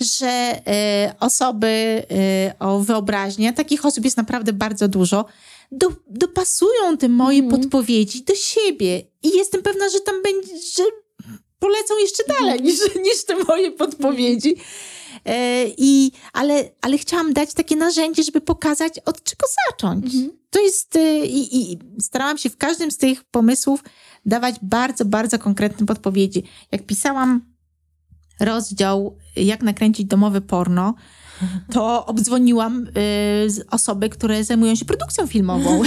że 0.00 0.26
e, 0.66 1.14
osoby 1.20 1.66
e, 2.10 2.54
o 2.58 2.80
wyobraźni, 2.80 3.46
a 3.48 3.52
takich 3.52 3.84
osób 3.86 4.04
jest 4.04 4.16
naprawdę 4.16 4.52
bardzo 4.52 4.88
dużo, 4.88 5.24
do, 5.72 5.88
dopasują 6.10 6.96
te 6.98 7.08
moje 7.08 7.42
Mhm. 7.42 7.60
podpowiedzi 7.62 8.22
do 8.24 8.34
siebie. 8.34 9.02
I 9.22 9.28
jestem 9.36 9.62
pewna, 9.62 9.88
że 9.88 10.00
tam 10.00 10.22
będzie, 10.22 10.48
że 10.76 10.82
polecą 11.58 11.98
jeszcze 11.98 12.22
dalej 12.40 12.62
niż, 12.62 12.80
niż 13.04 13.24
te 13.24 13.44
moje 13.44 13.72
podpowiedzi. 13.72 14.56
E, 15.24 15.64
I, 15.78 16.12
ale, 16.32 16.70
ale 16.82 16.98
chciałam 16.98 17.32
dać 17.32 17.54
takie 17.54 17.76
narzędzie, 17.76 18.22
żeby 18.22 18.40
pokazać, 18.40 18.98
od 19.04 19.22
czego 19.22 19.46
zacząć. 19.70 20.04
Mhm. 20.04 20.30
To 20.50 20.60
jest. 20.60 20.96
e, 20.96 21.26
I, 21.26 21.72
I 21.72 21.78
starałam 22.02 22.38
się 22.38 22.50
w 22.50 22.56
każdym 22.56 22.90
z 22.90 22.96
tych 22.96 23.24
pomysłów 23.24 23.84
dawać 24.26 24.54
bardzo, 24.62 25.04
bardzo 25.04 25.38
konkretne 25.38 25.86
podpowiedzi. 25.86 26.42
Jak 26.72 26.86
pisałam 26.86 27.55
rozdział, 28.40 29.16
jak 29.36 29.62
nakręcić 29.62 30.06
domowe 30.06 30.40
porno, 30.40 30.94
to 31.72 32.06
obdzwoniłam 32.06 32.86
y, 32.86 33.64
osoby, 33.70 34.08
które 34.08 34.44
zajmują 34.44 34.74
się 34.74 34.84
produkcją 34.84 35.26
filmową. 35.26 35.82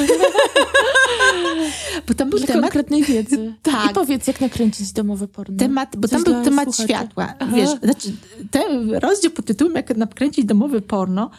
Bo 2.07 2.13
tam 2.13 2.29
był 2.29 2.39
Dla 2.39 2.47
temat, 2.47 2.61
konkretnej 2.61 3.03
wiedzy. 3.03 3.53
Tak. 3.61 3.91
I 3.91 3.93
powiedz, 3.93 4.27
jak 4.27 4.41
nakręcić 4.41 4.91
domowe 4.93 5.27
porno. 5.27 5.57
temat, 5.57 5.95
bo 5.97 6.07
Coś 6.07 6.23
tam 6.23 6.33
był 6.33 6.43
temat 6.43 6.65
słuchaczy. 6.65 6.83
światła. 6.93 7.33
Aha. 7.39 7.51
Wiesz, 7.55 7.69
znaczy, 7.83 8.11
ten 8.51 8.93
rozdział 8.95 9.31
pod 9.31 9.45
tytułem 9.45 9.75
Jak 9.75 9.97
nakręcić 9.97 10.45
domowe 10.45 10.81
porno 10.81 11.29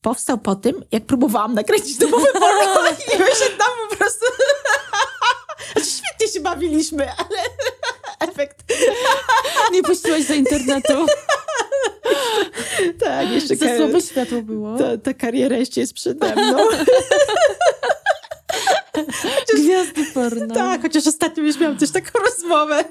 powstał 0.00 0.38
po 0.38 0.54
tym, 0.56 0.84
jak 0.92 1.06
próbowałam 1.06 1.54
nakręcić 1.54 1.96
domowe 1.98 2.26
porno 2.32 2.86
i 3.14 3.18
my 3.18 3.26
się 3.26 3.50
tam 3.58 3.70
po 3.90 3.96
prostu... 3.96 4.24
Znaczy, 5.72 5.90
świetnie 5.90 6.28
się 6.32 6.40
bawiliśmy, 6.40 7.02
ale 7.04 7.38
efekt... 8.20 8.64
Nie 9.72 9.82
puściłaś 9.82 10.26
do 10.26 10.34
internetu. 10.34 10.92
Tak, 13.00 13.30
jeszcze 13.30 13.56
Za 13.56 13.76
słabe 13.76 14.00
światło 14.00 14.42
było. 14.42 14.78
ta, 14.78 14.98
ta 14.98 15.14
kariera 15.14 15.56
jeszcze 15.56 15.80
jest 15.80 15.94
przede 15.94 16.36
mną. 16.36 16.58
Gwiazdy 19.56 20.04
porno. 20.14 20.54
Tak, 20.54 20.82
chociaż 20.82 21.06
ostatnio 21.06 21.42
już 21.42 21.60
miałam 21.60 21.76
też 21.76 21.90
taką 21.90 22.18
rozmowę. 22.18 22.84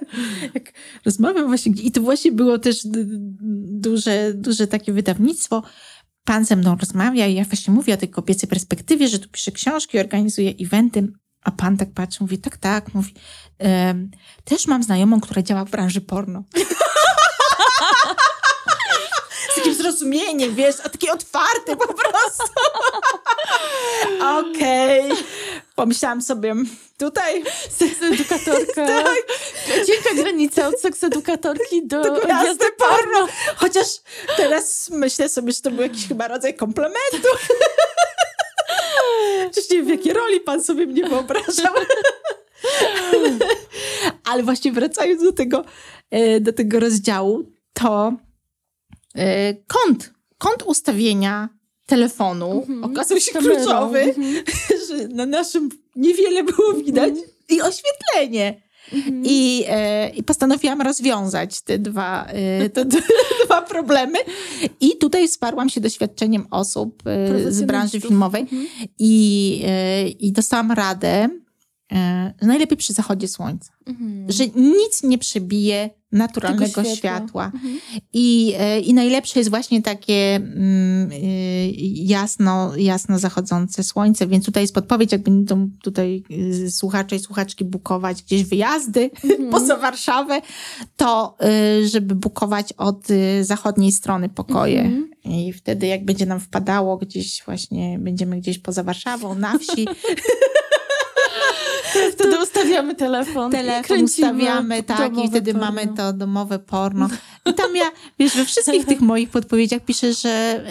Jak 0.53 0.73
rozmawiam 1.05 1.47
właśnie, 1.47 1.73
i 1.83 1.91
to 1.91 2.01
właśnie 2.01 2.31
było 2.31 2.59
też 2.59 2.77
duże, 2.83 4.33
duże 4.33 4.67
takie 4.67 4.93
wydawnictwo. 4.93 5.63
Pan 6.23 6.45
ze 6.45 6.55
mną 6.55 6.77
rozmawia 6.79 7.27
i 7.27 7.35
ja 7.35 7.43
właśnie 7.43 7.73
mówię 7.73 7.93
o 7.93 7.97
tej 7.97 8.09
kobiecej 8.09 8.49
perspektywie, 8.49 9.07
że 9.07 9.19
tu 9.19 9.29
piszę 9.29 9.51
książki, 9.51 9.99
organizuję 9.99 10.53
eventy, 10.61 11.07
a 11.43 11.51
pan 11.51 11.77
tak 11.77 11.89
patrzy, 11.95 12.17
mówi, 12.21 12.37
tak, 12.37 12.57
tak, 12.57 12.93
mówi, 12.93 13.13
em, 13.59 14.11
też 14.45 14.67
mam 14.67 14.83
znajomą, 14.83 15.21
która 15.21 15.41
działa 15.41 15.65
w 15.65 15.69
branży 15.69 16.01
porno. 16.01 16.43
Z 19.51 19.55
takim 19.55 19.73
zrozumieniem, 19.73 20.55
wiesz, 20.55 20.75
a 20.83 20.89
takie 20.89 21.11
otwarte 21.11 21.75
po 21.75 21.93
prostu. 21.93 22.53
Okej. 24.39 25.11
Pomyślałam 25.75 26.21
sobie, 26.21 26.55
tutaj 26.97 27.43
Seksedukatorka. 27.69 28.87
Tak. 28.87 29.15
Cienka 29.87 30.23
granica 30.23 30.67
od 30.67 30.81
seksedukatorki 30.81 31.87
do, 31.87 32.03
do 32.03 32.11
gwiazdy 32.11 32.43
gwiazdy 32.43 32.65
porno. 32.77 33.27
Chociaż 33.55 33.87
teraz 34.37 34.89
myślę 34.89 35.29
sobie, 35.29 35.51
że 35.51 35.61
to 35.61 35.71
był 35.71 35.81
jakiś 35.81 36.07
chyba 36.07 36.27
rodzaj 36.27 36.55
komplementu. 36.55 37.27
Przecież 39.51 39.69
nie 39.69 39.77
wiem, 39.77 39.85
w 39.85 39.89
jakiej 39.89 40.13
roli 40.13 40.39
pan 40.41 40.63
sobie 40.63 40.87
mnie 40.87 41.09
wyobrażał. 41.09 41.73
Ale 44.31 44.43
właśnie 44.43 44.71
wracając 44.71 45.23
do 45.23 45.31
tego, 45.31 45.65
e, 46.11 46.39
do 46.39 46.53
tego 46.53 46.79
rozdziału, 46.79 47.43
to 47.73 48.13
e, 49.15 49.53
kąt, 49.53 50.13
kąt 50.37 50.63
ustawienia 50.63 51.49
telefonu 51.85 52.65
Mhm. 52.69 52.83
okazał 52.83 53.19
się 53.19 53.31
Kamerą. 53.31 53.55
kluczowy, 53.55 53.99
Mhm. 53.99 54.43
że 54.87 55.07
na 55.07 55.25
naszym 55.25 55.69
niewiele 55.95 56.43
było 56.43 56.73
widać 56.73 57.13
i 57.49 57.61
oświetlenie. 57.61 58.61
Mhm. 58.93 59.23
I, 59.25 59.63
e, 59.67 60.09
I 60.09 60.23
postanowiłam 60.23 60.81
rozwiązać 60.81 61.61
te 61.61 61.79
dwa, 61.79 62.25
e, 62.25 62.69
te 62.69 62.85
dwa 63.45 63.61
problemy. 63.61 64.17
I 64.81 64.97
tutaj 64.97 65.27
wsparłam 65.27 65.69
się 65.69 65.81
doświadczeniem 65.81 66.47
osób 66.51 67.03
e, 67.05 67.51
z 67.51 67.63
branży 67.63 68.01
filmowej 68.01 68.41
Mhm. 68.41 68.67
i, 68.99 69.61
e, 69.65 70.07
i 70.07 70.31
dostałam 70.31 70.71
radę, 70.71 71.29
e, 71.91 72.33
najlepiej 72.41 72.77
przy 72.77 72.93
zachodzie 72.93 73.27
słońca. 73.27 73.71
Mhm. 73.85 74.31
Że 74.31 74.47
nic 74.47 75.03
nie 75.03 75.17
przebije 75.17 75.89
naturalnego 76.11 76.83
światła. 76.83 76.95
światła. 76.95 77.45
Mhm. 77.45 77.79
I, 78.13 78.53
e, 78.57 78.79
I 78.79 78.93
najlepsze 78.93 79.39
jest 79.39 79.49
właśnie 79.49 79.81
takie 79.81 80.35
mm, 80.35 81.11
y, 81.11 81.71
jasno, 81.95 82.77
jasno 82.77 83.19
zachodzące 83.19 83.83
słońce, 83.83 84.27
więc 84.27 84.45
tutaj 84.45 84.63
jest 84.63 84.73
podpowiedź, 84.73 85.11
jak 85.11 85.21
będą 85.21 85.69
tutaj 85.83 86.23
y, 86.31 86.71
słuchacze 86.71 87.15
i 87.15 87.19
słuchaczki 87.19 87.65
bukować 87.65 88.23
gdzieś 88.23 88.43
wyjazdy 88.43 89.09
Mhm. 89.23 89.49
poza 89.59 89.77
Warszawę, 89.77 90.41
to 90.97 91.37
żeby 91.85 92.15
bukować 92.15 92.73
od 92.73 93.07
zachodniej 93.41 93.91
strony 93.91 94.29
pokoje. 94.29 94.81
Mhm. 94.81 95.09
I 95.23 95.53
wtedy 95.53 95.87
jak 95.87 96.05
będzie 96.05 96.25
nam 96.25 96.39
wpadało 96.39 96.97
gdzieś 96.97 97.43
właśnie, 97.45 97.99
będziemy 97.99 98.37
gdzieś 98.37 98.59
poza 98.59 98.83
Warszawą, 98.83 99.35
na 99.35 99.57
wsi, 99.57 99.87
Wtedy 102.13 102.43
ustawiamy 102.43 102.95
telefon. 102.95 103.51
telefon 103.51 103.83
kręcimy 103.83 104.27
ustawiamy, 104.27 104.83
tak, 104.83 105.17
i 105.17 105.29
wtedy 105.29 105.53
porno. 105.53 105.67
mamy 105.67 105.87
to 105.87 106.13
domowe 106.13 106.59
porno. 106.59 107.09
I 107.45 107.53
tam 107.53 107.75
ja, 107.75 107.91
wiesz, 108.19 108.35
we 108.35 108.45
wszystkich 108.45 108.85
tych 108.85 109.01
moich 109.01 109.29
podpowiedziach 109.29 109.85
piszę, 109.85 110.13
że 110.13 110.63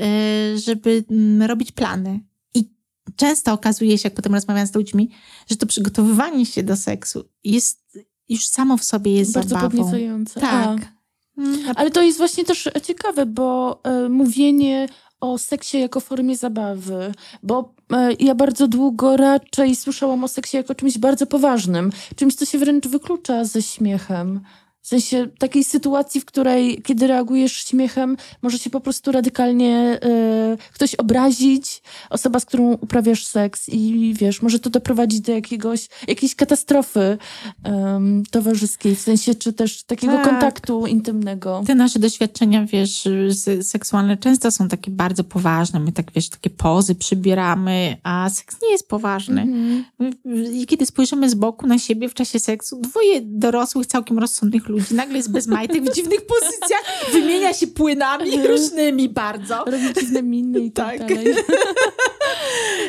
y, 0.54 0.58
żeby 0.58 1.04
mm, 1.10 1.48
robić 1.48 1.72
plany. 1.72 2.20
I 2.54 2.70
często 3.16 3.52
okazuje 3.52 3.98
się, 3.98 4.06
jak 4.06 4.14
potem 4.14 4.34
rozmawiam 4.34 4.66
z 4.66 4.74
ludźmi, 4.74 5.10
że 5.50 5.56
to 5.56 5.66
przygotowywanie 5.66 6.46
się 6.46 6.62
do 6.62 6.76
seksu 6.76 7.24
jest 7.44 7.98
już 8.28 8.46
samo 8.46 8.76
w 8.76 8.84
sobie 8.84 9.12
jest 9.12 9.32
Bardzo 9.32 9.48
zabawą. 9.48 9.68
podniecające. 9.68 10.40
Tak. 10.40 10.78
A. 10.80 11.74
Ale 11.74 11.90
to 11.90 12.02
jest 12.02 12.18
właśnie 12.18 12.44
też 12.44 12.68
ciekawe, 12.82 13.26
bo 13.26 13.80
e, 13.84 14.08
mówienie 14.08 14.88
o 15.20 15.38
seksie 15.38 15.78
jako 15.78 16.00
formie 16.00 16.36
zabawy, 16.36 17.12
bo 17.42 17.74
e, 17.92 18.12
ja 18.12 18.34
bardzo 18.34 18.68
długo 18.68 19.16
raczej 19.16 19.76
słyszałam 19.76 20.24
o 20.24 20.28
seksie 20.28 20.56
jako 20.56 20.74
czymś 20.74 20.98
bardzo 20.98 21.26
poważnym, 21.26 21.92
czymś, 22.16 22.34
co 22.34 22.44
się 22.44 22.58
wręcz 22.58 22.88
wyklucza 22.88 23.44
ze 23.44 23.62
śmiechem. 23.62 24.40
W 24.82 24.88
sensie 24.88 25.26
takiej 25.38 25.64
sytuacji, 25.64 26.20
w 26.20 26.24
której, 26.24 26.82
kiedy 26.82 27.06
reagujesz 27.06 27.52
śmiechem, 27.52 28.16
może 28.42 28.58
się 28.58 28.70
po 28.70 28.80
prostu 28.80 29.12
radykalnie 29.12 29.98
e, 30.02 30.56
ktoś 30.74 30.94
obrazić, 30.94 31.82
osoba, 32.10 32.40
z 32.40 32.44
którą 32.44 32.72
uprawiasz 32.72 33.26
seks 33.26 33.68
i 33.68 34.14
wiesz, 34.18 34.42
może 34.42 34.58
to 34.58 34.70
doprowadzić 34.70 35.20
do 35.20 35.32
jakiegoś, 35.32 35.88
jakiejś 36.08 36.34
katastrofy 36.34 37.18
towarzyskiej, 38.30 38.96
w 38.96 39.00
sensie, 39.00 39.34
czy 39.34 39.52
też 39.52 39.82
takiego 39.84 40.12
Tak. 40.12 40.24
kontaktu 40.24 40.86
intymnego. 40.86 41.62
Te 41.66 41.74
nasze 41.74 41.98
doświadczenia, 41.98 42.66
wiesz, 42.66 43.08
se- 43.34 43.62
seksualne 43.62 44.16
często 44.16 44.50
są 44.50 44.68
takie 44.68 44.90
bardzo 44.90 45.24
poważne. 45.24 45.80
My 45.80 45.92
tak, 45.92 46.12
wiesz, 46.12 46.28
takie 46.28 46.50
pozy 46.50 46.94
przybieramy, 46.94 47.96
a 48.02 48.30
seks 48.30 48.56
nie 48.62 48.70
jest 48.70 48.88
poważny. 48.88 49.42
Mhm. 49.42 49.84
I 50.54 50.66
kiedy 50.66 50.86
spojrzymy 50.86 51.30
z 51.30 51.34
boku 51.34 51.66
na 51.66 51.78
siebie 51.78 52.08
w 52.08 52.14
czasie 52.14 52.40
seksu, 52.40 52.80
dwoje 52.80 53.20
dorosłych, 53.24 53.86
całkiem 53.86 54.18
rozsądnych 54.18 54.67
ludzi 54.68 54.94
nagle 54.94 55.16
jest 55.16 55.30
bez 55.30 55.46
majtek 55.46 55.84
w 55.90 55.94
dziwnych 55.94 56.20
pozycjach, 56.26 56.82
wymienia 57.12 57.54
się 57.54 57.66
płynami 57.66 58.24
Mhm. 58.34 58.46
różnymi 58.46 59.08
bardzo. 59.08 59.64
Robi 59.64 59.94
dziwne 60.00 60.22
miny 60.22 60.60
i 60.60 60.72
tak, 60.72 60.98
Tak. 60.98 61.08
dalej. 61.08 61.34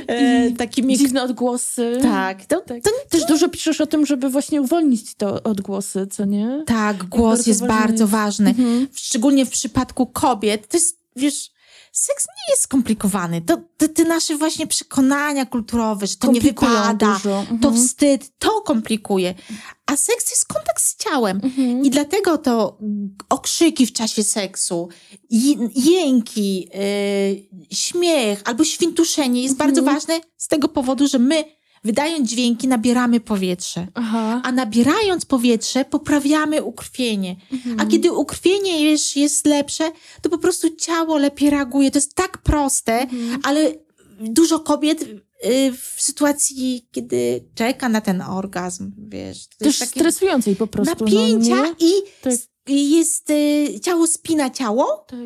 E, 0.07 0.51
takimi... 0.51 0.97
Dziwne 0.97 1.23
odgłosy. 1.23 1.97
Tak, 2.01 2.45
to, 2.45 2.61
Tak. 2.61 2.83
to 2.83 2.89
Też 3.09 3.25
dużo 3.25 3.49
piszesz 3.49 3.81
o 3.81 3.87
tym, 3.87 4.05
żeby 4.05 4.29
właśnie 4.29 4.61
uwolnić 4.61 5.15
te 5.15 5.43
odgłosy, 5.43 6.07
co 6.11 6.25
nie? 6.25 6.63
Tak, 6.65 7.03
głos 7.03 7.29
bardzo 7.37 7.51
jest 7.51 7.59
ważny 7.59 7.79
bardzo 7.81 8.07
ważny. 8.07 8.49
Mhm. 8.49 8.87
Szczególnie 8.95 9.45
w 9.45 9.49
przypadku 9.49 10.07
kobiet. 10.07 10.67
To 10.67 10.77
jest, 10.77 10.99
wiesz, 11.15 11.51
seks 11.91 12.25
nie 12.27 12.53
jest 12.53 12.63
skomplikowany. 12.63 13.41
To 13.41 13.57
te, 13.77 13.89
te 13.89 14.03
nasze 14.03 14.35
właśnie 14.35 14.67
przekonania 14.67 15.45
kulturowe, 15.45 16.07
że 16.07 16.15
to 16.15 16.31
nie 16.31 16.41
wypada, 16.41 16.93
dużo. 17.13 17.45
to 17.61 17.67
Mhm. 17.67 17.75
wstyd, 17.75 18.31
to 18.39 18.61
komplikuje. 18.61 19.33
A 19.85 19.97
seks 19.97 20.29
jest 20.29 20.41
kontakt 20.79 20.81
z 20.81 20.95
ciałem. 21.03 21.39
Mhm. 21.43 21.85
I 21.85 21.89
dlatego 21.89 22.37
to 22.37 22.77
okrzyki 23.29 23.85
w 23.85 23.93
czasie 23.93 24.23
seksu, 24.23 24.89
jęki, 25.75 26.69
yy, 26.73 27.67
śmiech 27.75 28.41
albo 28.45 28.63
świntuszenie 28.63 29.41
jest 29.43 29.53
Mhm. 29.61 29.67
bardzo 29.69 29.83
ważne 29.93 30.19
z 30.37 30.47
tego 30.47 30.67
powodu, 30.67 31.07
że 31.07 31.19
my 31.19 31.43
wydając 31.83 32.29
dźwięki 32.29 32.67
nabieramy 32.67 33.19
powietrze. 33.19 33.87
Aha. 33.93 34.41
A 34.43 34.51
nabierając 34.51 35.25
powietrze, 35.25 35.85
poprawiamy 35.85 36.63
ukrwienie. 36.63 37.35
Mhm. 37.51 37.79
A 37.79 37.85
kiedy 37.85 38.11
ukrwienie 38.11 38.83
jest, 38.83 39.15
jest 39.15 39.45
lepsze, 39.45 39.91
to 40.21 40.29
po 40.29 40.37
prostu 40.37 40.75
ciało 40.75 41.17
lepiej 41.17 41.49
reaguje. 41.49 41.91
To 41.91 41.97
jest 41.97 42.15
tak 42.15 42.37
proste, 42.37 42.99
Mhm. 43.01 43.39
ale 43.43 43.71
dużo 44.21 44.59
kobiet 44.59 45.05
w 45.77 46.01
sytuacji, 46.01 46.87
kiedy 46.91 47.45
czeka 47.55 47.89
na 47.89 48.01
ten 48.01 48.21
orgazm, 48.21 48.91
wiesz, 48.97 49.47
to 49.47 49.65
Też 49.65 49.79
jest 49.79 49.91
stresującej 49.91 50.55
po 50.55 50.67
prostu. 50.67 51.05
napięcia 51.05 51.55
No, 51.55 51.75
i 51.79 51.91
Tak. 52.21 52.33
i 52.67 52.91
jest, 52.91 53.29
y, 53.29 53.79
ciało 53.83 54.07
spina 54.07 54.49
ciało 54.49 55.05
tak. 55.07 55.19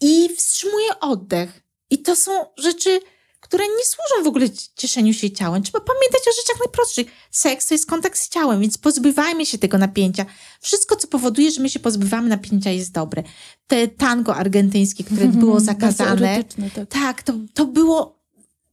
i 0.00 0.28
wstrzymuje 0.36 1.00
oddech. 1.00 1.62
I 1.90 1.98
to 1.98 2.16
są 2.16 2.32
rzeczy, 2.58 3.00
które 3.40 3.64
nie 3.64 3.84
służą 3.84 4.24
w 4.24 4.26
ogóle 4.26 4.46
cieszeniu 4.76 5.12
się 5.14 5.30
ciałem. 5.30 5.62
Trzeba 5.62 5.80
pamiętać 5.80 6.20
o 6.20 6.32
rzeczach 6.42 6.56
najprostszych. 6.66 7.06
Seks 7.30 7.66
to 7.66 7.74
jest 7.74 7.86
kontakt 7.86 8.18
z 8.18 8.28
ciałem, 8.28 8.60
więc 8.60 8.78
pozbywajmy 8.78 9.46
się 9.46 9.58
tego 9.58 9.78
napięcia. 9.78 10.26
Wszystko, 10.60 10.96
co 10.96 11.08
powoduje, 11.08 11.50
że 11.50 11.60
my 11.62 11.70
się 11.70 11.78
pozbywamy 11.80 12.28
napięcia, 12.28 12.70
jest 12.70 12.92
dobre. 12.92 13.22
Te 13.66 13.88
tango 13.88 14.36
argentyńskie, 14.36 15.04
które 15.04 15.22
Mhm. 15.22 15.40
było 15.40 15.60
zakazane, 15.60 16.44
tak. 16.74 16.88
tak, 16.88 17.22
to, 17.22 17.32
to 17.54 17.64
było, 17.66 18.13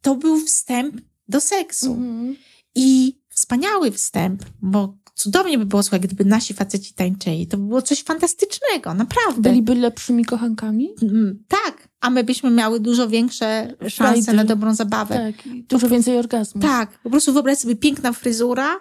to 0.02 0.16
był 0.16 0.40
wstęp 0.40 1.02
do 1.28 1.42
seksu. 1.42 1.94
Mhm. 1.94 2.36
I 2.76 3.20
wspaniały 3.30 3.92
wstęp, 3.92 4.44
bo 4.62 4.98
cudownie 5.16 5.58
by 5.58 5.66
było, 5.66 5.84
słuchaj, 5.84 6.00
gdyby 6.00 6.26
nasi 6.26 6.54
faceci 6.54 6.94
tańczyli. 6.94 7.48
To 7.48 7.58
by 7.58 7.68
było 7.68 7.82
coś 7.82 8.04
fantastycznego, 8.04 8.94
naprawdę. 8.94 9.50
Byliby 9.50 9.76
lepszymi 9.76 10.26
kochankami? 10.26 10.90
Mm, 11.02 11.44
Tak, 11.48 11.88
a 12.00 12.10
my 12.10 12.24
byśmy 12.24 12.52
miały 12.52 12.80
dużo 12.80 13.08
większe 13.08 13.76
szanse 13.88 14.34
na 14.34 14.44
dobrą 14.44 14.76
zabawę. 14.76 15.16
Tak. 15.16 15.44
Tak. 15.44 15.64
Dużo 15.68 15.90
więcej 15.90 16.18
orgazmów. 16.18 16.66
po 17.04 17.10
prostu 17.10 17.34
wyobraź 17.34 17.58
sobie 17.58 17.76
piękna 17.76 18.14
fryzura, 18.14 18.80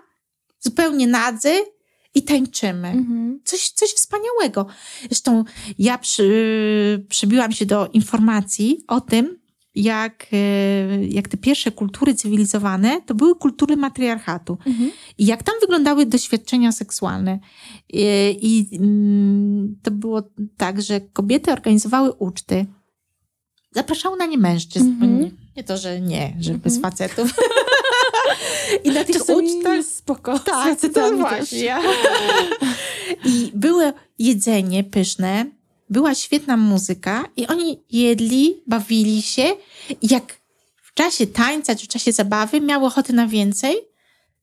zupełnie 0.61 1.07
nadzy 1.07 1.53
i 2.15 2.23
tańczymy. 2.23 2.89
Mhm. 2.89 3.41
Coś, 3.45 3.71
coś 3.71 3.91
wspaniałego. 3.91 4.67
Zresztą 5.03 5.45
ja 5.79 5.99
przy, 5.99 7.07
przybiłam 7.09 7.53
się 7.53 7.67
do 7.67 7.89
informacji 7.93 8.85
o 8.89 9.01
tym, 9.01 9.40
jak, 9.75 10.27
e, 10.33 11.05
jak 11.07 11.29
te 11.29 11.37
pierwsze 11.37 11.73
kultury 11.73 12.15
cywilizowane 12.15 13.03
to 13.07 13.15
były 13.15 13.35
kultury 13.35 13.77
matriarchatu. 13.77 14.59
Mhm. 14.67 14.91
I 15.19 15.27
jak 15.27 15.43
tam 15.43 15.55
wyglądały 15.61 16.07
doświadczenia 16.07 16.73
seksualne. 16.73 17.39
I, 17.89 18.39
i 18.43 18.77
mm, 18.77 19.77
to 19.83 19.91
było 19.91 20.23
tak, 20.57 20.83
że 20.83 21.01
kobiety 21.01 21.53
organizowały 21.53 22.13
uczty. 22.13 22.67
Zapraszały 23.73 24.17
na 24.17 24.27
nie 24.27 24.39
mężczyzn. 24.39 24.87
Mhm. 24.89 25.37
Nie, 25.57 25.65
to, 25.65 25.77
że 25.77 26.01
nie, 26.01 26.37
że 26.41 26.53
Mhm. 26.53 26.59
bez 26.61 26.81
facetów. 26.81 27.35
I 28.85 28.91
na 28.91 29.05
tych 29.05 29.17
Czasami 29.19 29.57
ucztach 29.57 29.85
spoko. 29.85 30.39
tak, 30.39 30.45
to 30.45 30.53
facetami 30.63 31.19
właśnie. 31.19 31.77
I 33.25 33.51
było 33.55 33.93
jedzenie 34.19 34.85
pyszne, 34.85 35.47
była 35.91 36.15
świetna 36.15 36.57
muzyka 36.57 37.25
i 37.37 37.47
oni 37.47 37.81
jedli, 37.91 38.63
bawili 38.67 39.23
się 39.23 39.53
jak 40.03 40.41
w 40.83 40.95
czasie 40.95 41.27
tańca 41.27 41.75
czy 41.75 41.87
w 41.87 41.89
czasie 41.89 42.13
zabawy 42.13 42.61
miały 42.61 42.87
ochotę 42.87 43.13
na 43.13 43.27
więcej, 43.27 43.77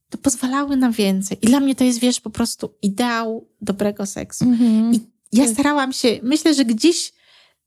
to 0.10 0.18
pozwalały 0.18 0.78
na 0.78 0.92
więcej. 0.92 1.38
I 1.42 1.48
dla 1.48 1.60
mnie 1.60 1.76
to 1.76 1.84
jest, 1.84 2.00
wiesz, 2.00 2.20
po 2.22 2.30
prostu 2.30 2.74
ideał 2.82 3.48
dobrego 3.62 4.06
seksu. 4.06 4.46
Mhm. 4.46 4.94
I 4.94 5.00
ja 5.34 5.44
Tak. 5.44 5.54
starałam 5.54 5.94
się, 5.94 6.20
myślę, 6.24 6.54
że 6.54 6.66
gdzieś 6.66 7.14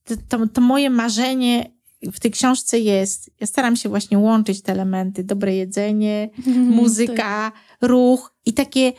to, 0.05 0.15
to, 0.29 0.47
to 0.47 0.61
moje 0.61 0.91
marzenie 0.91 1.71
w 2.03 2.21
tej 2.21 2.31
książce 2.31 2.79
jest. 2.79 3.31
Ja 3.41 3.47
staram 3.47 3.77
się 3.77 3.89
właśnie 3.89 4.19
łączyć 4.19 4.63
te 4.63 4.73
elementy, 4.73 5.25
dobre 5.25 5.55
jedzenie, 5.57 6.31
Mhm, 6.39 6.67
muzyka, 6.67 7.53
ruch 7.81 8.35
i 8.47 8.53
takie 8.53 8.93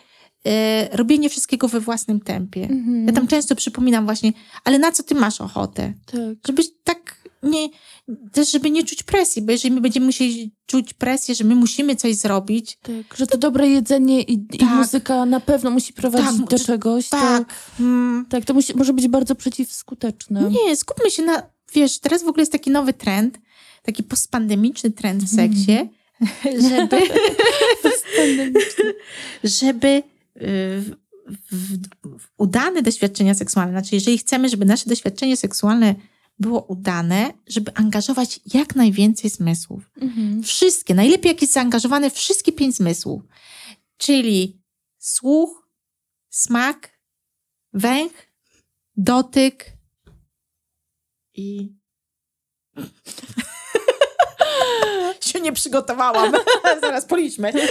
e, 0.45 0.97
robienie 0.97 1.29
wszystkiego 1.29 1.67
we 1.67 1.79
własnym 1.79 2.19
tempie. 2.19 2.61
tak. 2.61 2.71
Mhm. 2.71 3.07
Ja 3.07 3.13
tam 3.13 3.27
często 3.27 3.55
przypominam 3.55 4.05
właśnie, 4.05 4.33
ale 4.63 4.79
na 4.79 4.91
co 4.91 5.03
ty 5.03 5.15
masz 5.15 5.41
ochotę? 5.41 5.93
Tak. 6.05 6.19
Żebyś 6.47 6.65
tak 6.83 7.21
nie, 7.43 7.69
też 8.31 8.51
żeby 8.51 8.71
nie 8.71 8.83
czuć 8.83 9.03
presji, 9.03 9.41
bo 9.41 9.51
jeżeli 9.51 9.73
my 9.75 9.81
będziemy 9.81 10.05
musieli 10.05 10.51
czuć 10.65 10.93
presję, 10.93 11.35
że 11.35 11.43
my 11.43 11.55
musimy 11.55 11.95
coś 11.95 12.15
zrobić, 12.15 12.77
Tak, 12.81 13.17
że 13.17 13.27
to 13.27 13.37
dobre 13.37 13.67
jedzenie 13.69 14.21
i, 14.21 14.33
i 14.53 14.57
Tak. 14.57 14.69
muzyka 14.69 15.25
na 15.25 15.39
pewno 15.39 15.71
musi 15.71 15.93
prowadzić 15.93 16.39
Tak, 16.39 16.49
do 16.49 16.59
czegoś. 16.59 17.09
tak, 17.09 17.53
To, 17.77 17.83
mm, 17.83 18.25
tak, 18.29 18.45
to 18.45 18.53
musi, 18.53 18.77
może 18.77 18.93
być 18.93 19.07
bardzo 19.07 19.35
przeciwskuteczne. 19.35 20.49
nie, 20.65 20.75
skupmy 20.75 21.11
się 21.11 21.23
na, 21.23 21.43
wiesz, 21.73 21.99
teraz 21.99 22.23
w 22.23 22.27
ogóle 22.27 22.41
jest 22.41 22.51
taki 22.51 22.71
nowy 22.71 22.93
trend, 22.93 23.37
taki 23.83 24.03
postpandemiczny 24.03 24.91
trend 24.91 25.23
w 25.23 25.35
seksie, 25.35 25.77
żeby, 26.43 26.97
żeby 29.43 29.87
y, 29.87 30.03
w, 30.41 30.91
w, 32.19 32.27
udane 32.37 32.81
doświadczenia 32.81 33.35
seksualne, 33.35 33.71
znaczy 33.71 33.95
jeżeli 33.95 34.17
chcemy, 34.17 34.49
żeby 34.49 34.65
nasze 34.65 34.89
doświadczenie 34.89 35.37
seksualne 35.37 35.95
było 36.39 36.61
udane, 36.61 37.33
żeby 37.47 37.73
angażować 37.75 38.39
jak 38.53 38.75
najwięcej 38.75 39.29
zmysłów. 39.29 39.91
Mhm. 40.01 40.43
Wszystkie, 40.43 40.93
najlepiej 40.93 41.29
jak 41.31 41.41
jest 41.41 41.53
zaangażowane 41.53 42.09
wszystkie 42.09 42.51
pięć 42.51 42.75
zmysłów, 42.75 43.21
czyli 43.97 44.61
słuch, 44.97 45.69
smak, 46.29 46.99
węch, 47.73 48.27
dotyk 48.97 49.77
i... 51.33 51.75
się 55.31 55.39
nie 55.41 55.51
przygotowałam. 55.53 56.31
Zaraz 56.81 57.05
policzmy. 57.05 57.53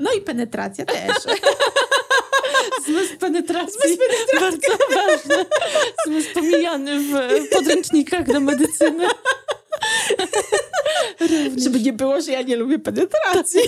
No 0.00 0.12
i 0.12 0.20
penetracja 0.20 0.84
też. 0.84 1.16
Zmysł 2.86 3.16
penetracji. 3.18 3.80
Zmysł 3.84 3.98
penetracji. 3.98 4.60
Bardzo 4.70 4.78
ważny. 5.06 5.44
Zmysł 6.06 6.28
pomijany 6.34 7.00
w 7.00 7.12
podręcznikach 7.52 8.26
do 8.32 8.40
medycyny. 8.40 9.08
Również. 11.20 11.62
Żeby 11.64 11.80
nie 11.80 11.92
było, 11.92 12.20
że 12.20 12.32
ja 12.32 12.42
nie 12.42 12.56
lubię 12.56 12.78
penetracji. 12.78 13.60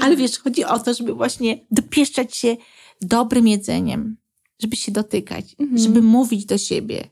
Ale 0.00 0.16
wiesz, 0.16 0.38
chodzi 0.38 0.64
o 0.64 0.78
to, 0.78 0.94
żeby 0.94 1.14
właśnie 1.14 1.58
dopieszczać 1.70 2.36
się 2.36 2.56
dobrym 3.00 3.48
jedzeniem, 3.48 4.16
żeby 4.62 4.76
się 4.76 4.92
dotykać, 4.92 5.44
Mhm. 5.58 5.78
żeby 5.78 6.02
mówić 6.02 6.44
do 6.46 6.58
siebie, 6.58 7.04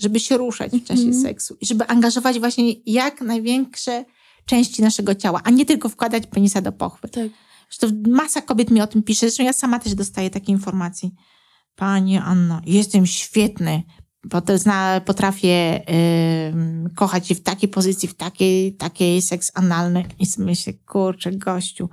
żeby 0.00 0.20
się 0.20 0.36
ruszać 0.36 0.72
w 0.72 0.84
czasie 0.84 1.02
Mhm. 1.02 1.22
seksu 1.22 1.56
i 1.60 1.66
żeby 1.66 1.86
angażować 1.86 2.40
właśnie 2.40 2.72
jak 2.86 3.20
największe 3.20 4.04
części 4.46 4.82
naszego 4.82 5.14
ciała, 5.14 5.40
a 5.44 5.50
nie 5.50 5.66
tylko 5.66 5.88
wkładać 5.88 6.26
penisa 6.26 6.60
do 6.60 6.72
pochwy. 6.72 7.08
Tak. 7.08 7.28
Zresztą 7.70 8.02
masa 8.10 8.42
kobiet 8.42 8.70
mi 8.70 8.80
o 8.80 8.86
tym 8.86 9.02
pisze, 9.02 9.20
zresztą 9.20 9.42
ja 9.44 9.52
sama 9.52 9.78
też 9.78 9.94
dostaję 9.94 10.30
takie 10.30 10.52
informacje. 10.52 11.10
Pani 11.76 12.18
Anno, 12.18 12.60
jestem 12.66 13.06
świetny, 13.06 13.82
bo 14.24 14.42
potrafię 15.04 15.84
yy, 16.84 16.94
kochać 16.94 17.28
się 17.28 17.34
w 17.34 17.42
takiej 17.42 17.68
pozycji, 17.68 18.08
w 18.08 18.14
takiej, 18.14 18.76
takiej 18.76 19.22
seks 19.22 19.50
analny. 19.54 20.04
I 20.18 20.26
myślę, 20.38 20.72
kurczę, 20.72 21.32
gościu. 21.32 21.88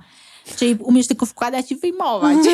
Czyli 0.56 0.74
umiesz 0.74 1.06
tylko 1.06 1.26
wkładać 1.26 1.72
i 1.72 1.76
wyjmować. 1.76 2.38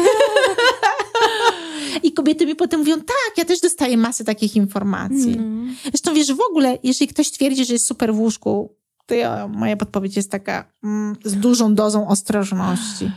I 2.02 2.12
kobiety 2.12 2.46
mi 2.46 2.56
potem 2.56 2.80
mówią, 2.80 2.96
tak, 2.96 3.38
ja 3.38 3.44
też 3.44 3.60
dostaję 3.60 3.96
masę 3.96 4.24
takich 4.24 4.56
informacji. 4.56 5.32
Mm. 5.32 5.76
Zresztą 5.84 6.14
wiesz, 6.14 6.32
w 6.32 6.40
ogóle, 6.50 6.78
jeżeli 6.82 7.08
ktoś 7.08 7.30
twierdzi, 7.30 7.64
że 7.64 7.72
jest 7.72 7.86
super 7.86 8.14
w 8.14 8.18
łóżku, 8.18 8.76
to 9.06 9.14
ja, 9.14 9.48
moja 9.48 9.76
podpowiedź 9.76 10.16
jest 10.16 10.30
taka 10.30 10.64
mm, 10.84 11.16
z 11.24 11.34
dużą 11.34 11.74
dozą 11.74 12.08
ostrożności. 12.08 13.10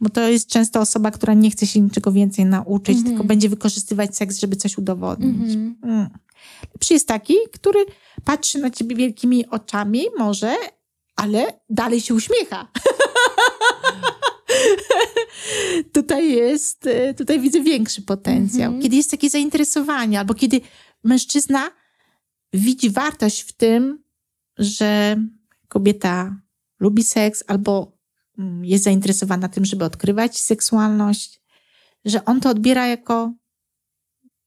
Bo 0.00 0.10
to 0.10 0.28
jest 0.28 0.48
często 0.48 0.80
osoba, 0.80 1.10
która 1.10 1.34
nie 1.34 1.50
chce 1.50 1.66
się 1.66 1.80
niczego 1.80 2.12
więcej 2.12 2.44
nauczyć, 2.44 2.96
Mhm. 2.96 3.06
tylko 3.06 3.24
będzie 3.24 3.48
wykorzystywać 3.48 4.16
seks, 4.16 4.38
żeby 4.38 4.56
coś 4.56 4.78
udowodnić. 4.78 5.54
Mhm. 5.54 5.76
Mm. 5.82 6.08
Lepszy 6.74 6.94
jest 6.94 7.08
taki, 7.08 7.34
który 7.52 7.84
patrzy 8.24 8.58
na 8.58 8.70
ciebie 8.70 8.96
wielkimi 8.96 9.46
oczami, 9.46 10.02
może, 10.18 10.56
ale 11.16 11.60
dalej 11.70 12.00
się 12.00 12.14
uśmiecha. 12.14 12.68
tutaj 15.92 16.32
jest, 16.32 16.86
y, 16.86 17.14
tutaj 17.14 17.40
widzę 17.40 17.60
większy 17.60 18.02
potencjał. 18.02 18.66
Mhm. 18.66 18.82
Kiedy 18.82 18.96
jest 18.96 19.10
takie 19.10 19.30
zainteresowanie, 19.30 20.18
albo 20.18 20.34
kiedy 20.34 20.60
mężczyzna 21.04 21.70
widzi 22.52 22.90
wartość 22.90 23.40
w 23.40 23.52
tym, 23.52 24.04
że 24.58 25.16
kobieta 25.68 26.40
lubi 26.80 27.02
seks, 27.02 27.44
albo 27.46 27.98
mm, 28.38 28.64
jest 28.64 28.84
zainteresowana 28.84 29.48
tym, 29.48 29.64
żeby 29.64 29.84
odkrywać 29.84 30.40
seksualność, 30.40 31.42
że 32.04 32.24
on 32.24 32.40
to 32.40 32.50
odbiera 32.50 32.86
jako 32.86 33.32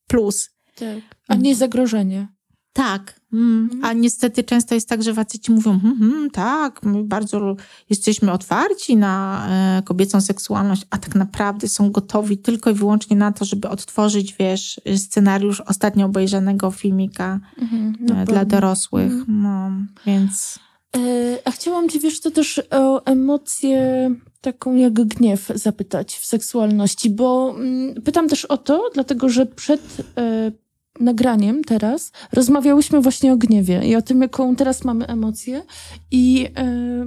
plus. 0.08 0.50
Tak. 0.76 0.98
A 1.28 1.36
nie 1.36 1.56
zagrożenie. 1.56 2.37
Tak, 2.78 3.19
mm. 3.34 3.63
Mhm. 3.63 3.86
a 3.86 3.93
niestety 3.93 4.43
często 4.43 4.75
jest 4.75 4.89
tak, 4.89 5.03
że 5.03 5.13
faceci 5.13 5.51
mówią, 5.51 5.80
hm, 5.80 5.97
hm, 5.99 6.30
tak, 6.30 6.84
my 6.84 7.03
bardzo 7.03 7.55
jesteśmy 7.89 8.32
otwarci 8.32 8.97
na 8.97 9.47
e, 9.49 9.82
kobiecą 9.82 10.21
seksualność, 10.21 10.86
a 10.89 10.97
tak 10.97 11.15
naprawdę 11.15 11.67
są 11.67 11.91
gotowi 11.91 12.38
tylko 12.38 12.69
i 12.69 12.73
wyłącznie 12.73 13.17
na 13.17 13.32
to, 13.32 13.45
żeby 13.45 13.69
odtworzyć, 13.69 14.36
wiesz, 14.39 14.82
scenariusz 14.95 15.61
ostatnio 15.61 16.05
obejrzanego 16.05 16.71
filmika 16.71 17.39
Mhm. 17.61 17.95
e, 18.09 18.13
Na 18.13 18.25
dla 18.25 18.45
dorosłych. 18.45 19.11
Mhm. 19.13 19.41
No, 19.41 19.71
więc 20.05 20.59
E, 20.97 21.38
A 21.45 21.51
chciałam 21.51 21.89
cię, 21.89 21.99
wiesz, 21.99 22.21
to 22.21 22.32
też 22.32 22.61
o 22.71 23.05
emocję 23.05 24.11
taką 24.41 24.75
jak 24.75 24.93
gniew 24.93 25.51
zapytać 25.55 26.17
w 26.17 26.25
seksualności, 26.25 27.09
bo 27.09 27.55
mm, 27.59 28.01
pytam 28.01 28.30
też 28.30 28.45
o 28.45 28.57
to, 28.57 28.89
dlatego 28.93 29.30
że 29.30 29.45
przed 29.45 29.82
e, 30.17 30.51
nagraniem 31.00 31.64
teraz 31.64 32.12
rozmawiałyśmy 32.32 33.02
właśnie 33.02 33.34
o 33.34 33.38
gniewie 33.38 33.88
i 33.88 33.95
o 33.95 34.02
tym, 34.02 34.22
jaką 34.22 34.56
teraz 34.56 34.84
mamy 34.84 35.08
emocję 35.08 35.64
i 36.12 36.48
e, 36.56 37.06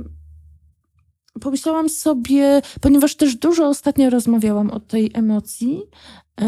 pomyślałam 1.41 1.89
sobie, 1.89 2.63
ponieważ 2.81 3.15
też 3.15 3.37
dużo 3.37 3.69
ostatnio 3.69 4.11
rozmawiałam 4.11 4.71
o 4.71 4.81
tej 4.81 5.11
emocji, 5.15 5.83
e, 6.41 6.47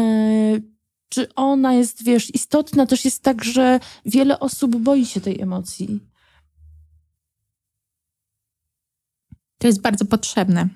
czy 1.09 1.35
ona 1.35 1.73
jest, 1.73 2.03
wiesz, 2.03 2.35
istotna, 2.35 2.85
też 2.85 3.05
jest 3.05 3.23
tak, 3.23 3.43
że 3.43 3.79
wiele 4.05 4.39
osób 4.39 4.75
boi 4.75 5.05
się 5.05 5.21
tej 5.21 5.41
emocji. 5.41 5.99
to 9.63 9.67
jest 9.67 9.81
bardzo 9.81 10.05
potrzebne. 10.05 10.69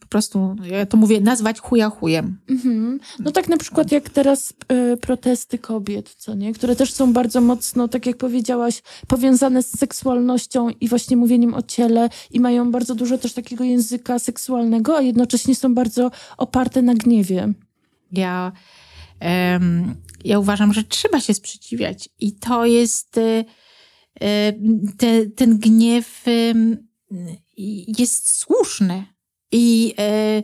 Po 0.00 0.06
prostu, 0.06 0.56
ja 0.64 0.86
to 0.86 0.96
mówię, 0.96 1.20
nazwać 1.20 1.60
chuja 1.60 1.90
chujem. 1.90 2.38
Mhm. 2.48 3.00
No 3.18 3.32
tak 3.32 3.48
na 3.48 3.56
przykład 3.56 3.92
jak 3.92 4.10
teraz 4.10 4.52
e, 4.68 4.96
protesty 4.96 5.58
kobiet, 5.58 6.14
co 6.14 6.34
nie? 6.34 6.52
Które 6.52 6.76
też 6.76 6.92
są 6.92 7.12
bardzo 7.12 7.40
mocno, 7.40 7.88
tak 7.88 8.06
jak 8.06 8.16
powiedziałaś, 8.16 8.82
powiązane 9.06 9.62
z 9.62 9.78
seksualnością 9.78 10.68
i 10.68 10.88
właśnie 10.88 11.16
mówieniem 11.16 11.54
o 11.54 11.62
ciele 11.62 12.08
i 12.30 12.40
mają 12.40 12.70
bardzo 12.70 12.94
dużo 12.94 13.18
też 13.18 13.32
takiego 13.32 13.64
języka 13.64 14.18
seksualnego, 14.18 14.96
a 14.96 15.00
jednocześnie 15.00 15.54
są 15.54 15.74
bardzo 15.74 16.10
oparte 16.36 16.82
na 16.82 16.94
gniewie. 16.94 17.52
Ja, 18.12 18.52
ja 20.24 20.38
uważam, 20.38 20.72
że 20.72 20.84
trzeba 20.84 21.20
się 21.20 21.34
sprzeciwiać. 21.34 22.08
I 22.20 22.32
to 22.32 22.66
jest 22.66 23.18
e, 23.18 23.44
e, 24.20 24.52
te, 24.96 25.26
ten 25.26 25.58
gniew 25.58 26.24
jest 27.98 28.30
słuszny. 28.38 29.04
I 29.52 29.94
e, 29.98 30.42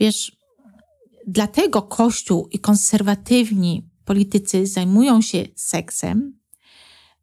wiesz, 0.00 0.36
dlatego 1.26 1.82
Kościół 1.82 2.48
i 2.52 2.58
konserwatywni 2.58 3.88
politycy 4.04 4.66
zajmują 4.66 5.22
się 5.22 5.44
seksem, 5.54 6.38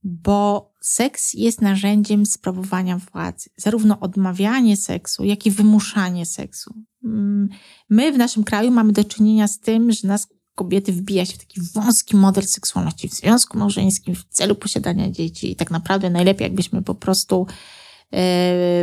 bo 0.04 0.72
seks 0.82 1.34
jest 1.34 1.62
narzędziem 1.62 2.26
sprawowania 2.26 2.98
władzy. 2.98 3.50
Zarówno 3.58 4.00
odmawianie 4.00 4.78
seksu, 4.78 5.24
jak 5.24 5.46
i 5.46 5.52
wymuszanie 5.52 6.26
seksu. 6.26 6.74
Mm, 7.04 7.50
My 7.90 8.12
w 8.12 8.18
naszym 8.18 8.44
kraju 8.44 8.72
mamy 8.72 8.94
do 8.94 9.04
czynienia 9.04 9.48
z 9.48 9.60
tym, 9.60 9.92
że 9.92 10.08
nas 10.08 10.28
kobiety 10.56 10.94
wbija 10.94 11.26
się 11.26 11.34
w 11.34 11.38
taki 11.38 11.62
wąski 11.62 12.16
model 12.16 12.44
seksualności 12.44 13.10
w 13.10 13.14
związku 13.14 13.58
małżeńskim 13.58 14.16
w 14.16 14.24
celu 14.24 14.56
posiadania 14.56 15.12
dzieci. 15.12 15.52
I 15.52 15.56
tak 15.56 15.72
naprawdę 15.72 16.10
najlepiej, 16.10 16.46
jakbyśmy 16.46 16.82
po 16.82 16.96
prostu 16.96 17.48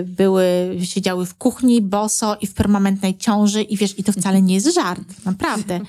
były, 0.04 0.78
siedziały 0.84 1.26
w 1.26 1.34
kuchni 1.34 1.82
boso 1.82 2.36
i 2.40 2.46
w 2.46 2.54
permanentnej 2.54 3.18
ciąży 3.18 3.62
i 3.62 3.76
wiesz, 3.76 3.98
i 3.98 4.04
to 4.04 4.12
wcale 4.12 4.42
nie 4.42 4.54
jest 4.54 4.74
żart, 4.74 5.24
naprawdę. 5.24 5.80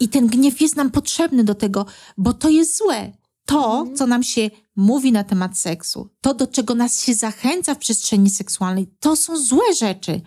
I 0.00 0.08
ten 0.08 0.26
gniew 0.26 0.60
jest 0.60 0.76
nam 0.76 0.90
potrzebny 0.90 1.44
do 1.44 1.54
tego, 1.54 1.86
bo 2.18 2.32
to 2.32 2.48
jest 2.48 2.78
złe. 2.78 3.12
To, 3.44 3.86
co 3.96 4.06
nam 4.06 4.22
się 4.22 4.50
mówi 4.76 5.12
na 5.12 5.24
temat 5.24 5.58
seksu, 5.58 6.10
to, 6.20 6.34
do 6.34 6.46
czego 6.46 6.74
nas 6.74 7.04
się 7.04 7.14
zachęca 7.14 7.74
w 7.74 7.78
przestrzeni 7.78 8.30
seksualnej, 8.30 8.86
to 9.00 9.16
są 9.16 9.36
złe 9.36 9.74
rzeczy. 9.78 10.20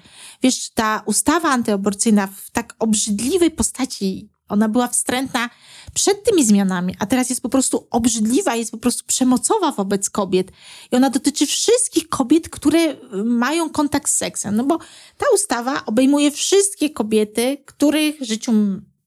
Wiesz, 0.44 0.70
ta 0.70 1.04
ustawa 1.06 1.50
antyaborcyjna 1.50 2.28
w 2.28 2.52
tak 2.52 2.76
obrzydliwej 2.80 3.52
postaci, 3.52 4.31
ona 4.52 4.70
była 4.70 4.88
wstrętna 4.88 5.50
przed 5.94 6.24
tymi 6.24 6.46
zmianami, 6.46 6.96
a 7.00 7.06
teraz 7.06 7.30
jest 7.30 7.42
po 7.42 7.50
prostu 7.50 7.88
obrzydliwa, 7.92 8.56
jest 8.56 8.72
po 8.72 8.78
prostu 8.78 9.06
przemocowa 9.08 9.72
wobec 9.72 10.10
kobiet. 10.10 10.52
I 10.92 10.96
ona 10.96 11.10
dotyczy 11.10 11.46
wszystkich 11.46 12.10
kobiet, 12.10 12.50
które 12.50 12.96
mają 13.26 13.70
kontakt 13.70 14.12
z 14.12 14.16
seksem. 14.16 14.56
No 14.56 14.64
bo 14.64 14.78
ta 15.18 15.26
ustawa 15.34 15.86
obejmuje 15.86 16.32
wszystkie 16.32 16.90
kobiety, 16.90 17.58
których 17.66 18.16
życiu 18.22 18.54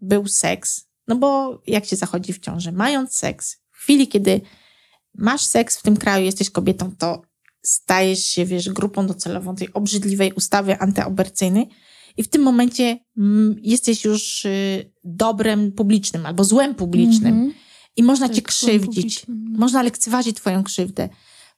był 0.00 0.28
seks. 0.28 0.84
No 1.08 1.16
bo 1.16 1.60
jak 1.66 1.84
się 1.84 1.96
zachodzi 1.96 2.32
w 2.32 2.38
ciąży? 2.38 2.72
Mając 2.72 3.18
seks, 3.18 3.56
w 3.70 3.76
chwili, 3.76 4.08
kiedy 4.08 4.40
masz 5.14 5.44
seks 5.44 5.78
w 5.78 5.82
tym 5.82 5.96
kraju, 5.96 6.24
jesteś 6.24 6.50
kobietą, 6.50 6.92
to 6.98 7.22
stajesz 7.62 8.24
się, 8.24 8.44
wiesz, 8.44 8.68
grupą 8.68 9.06
docelową 9.06 9.56
tej 9.56 9.72
obrzydliwej 9.72 10.32
ustawy 10.32 10.78
antyaborcyjnej 10.78 11.68
i 12.16 12.22
w 12.22 12.28
tym 12.28 12.42
momencie 12.42 12.98
mm, 13.18 13.56
jesteś 13.62 14.04
już 14.04 14.44
y, 14.44 14.92
dobrem 15.04 15.72
publicznym 15.72 16.26
albo 16.26 16.44
złem 16.44 16.74
publicznym 16.74 17.32
Mhm. 17.34 17.52
i 17.96 18.02
można 18.02 18.26
Tak, 18.28 18.36
cię 18.36 18.42
krzywdzić. 18.42 18.84
publicznym. 18.86 19.54
Można 19.58 19.82
lekceważyć 19.82 20.36
twoją 20.36 20.62
krzywdę, 20.64 21.08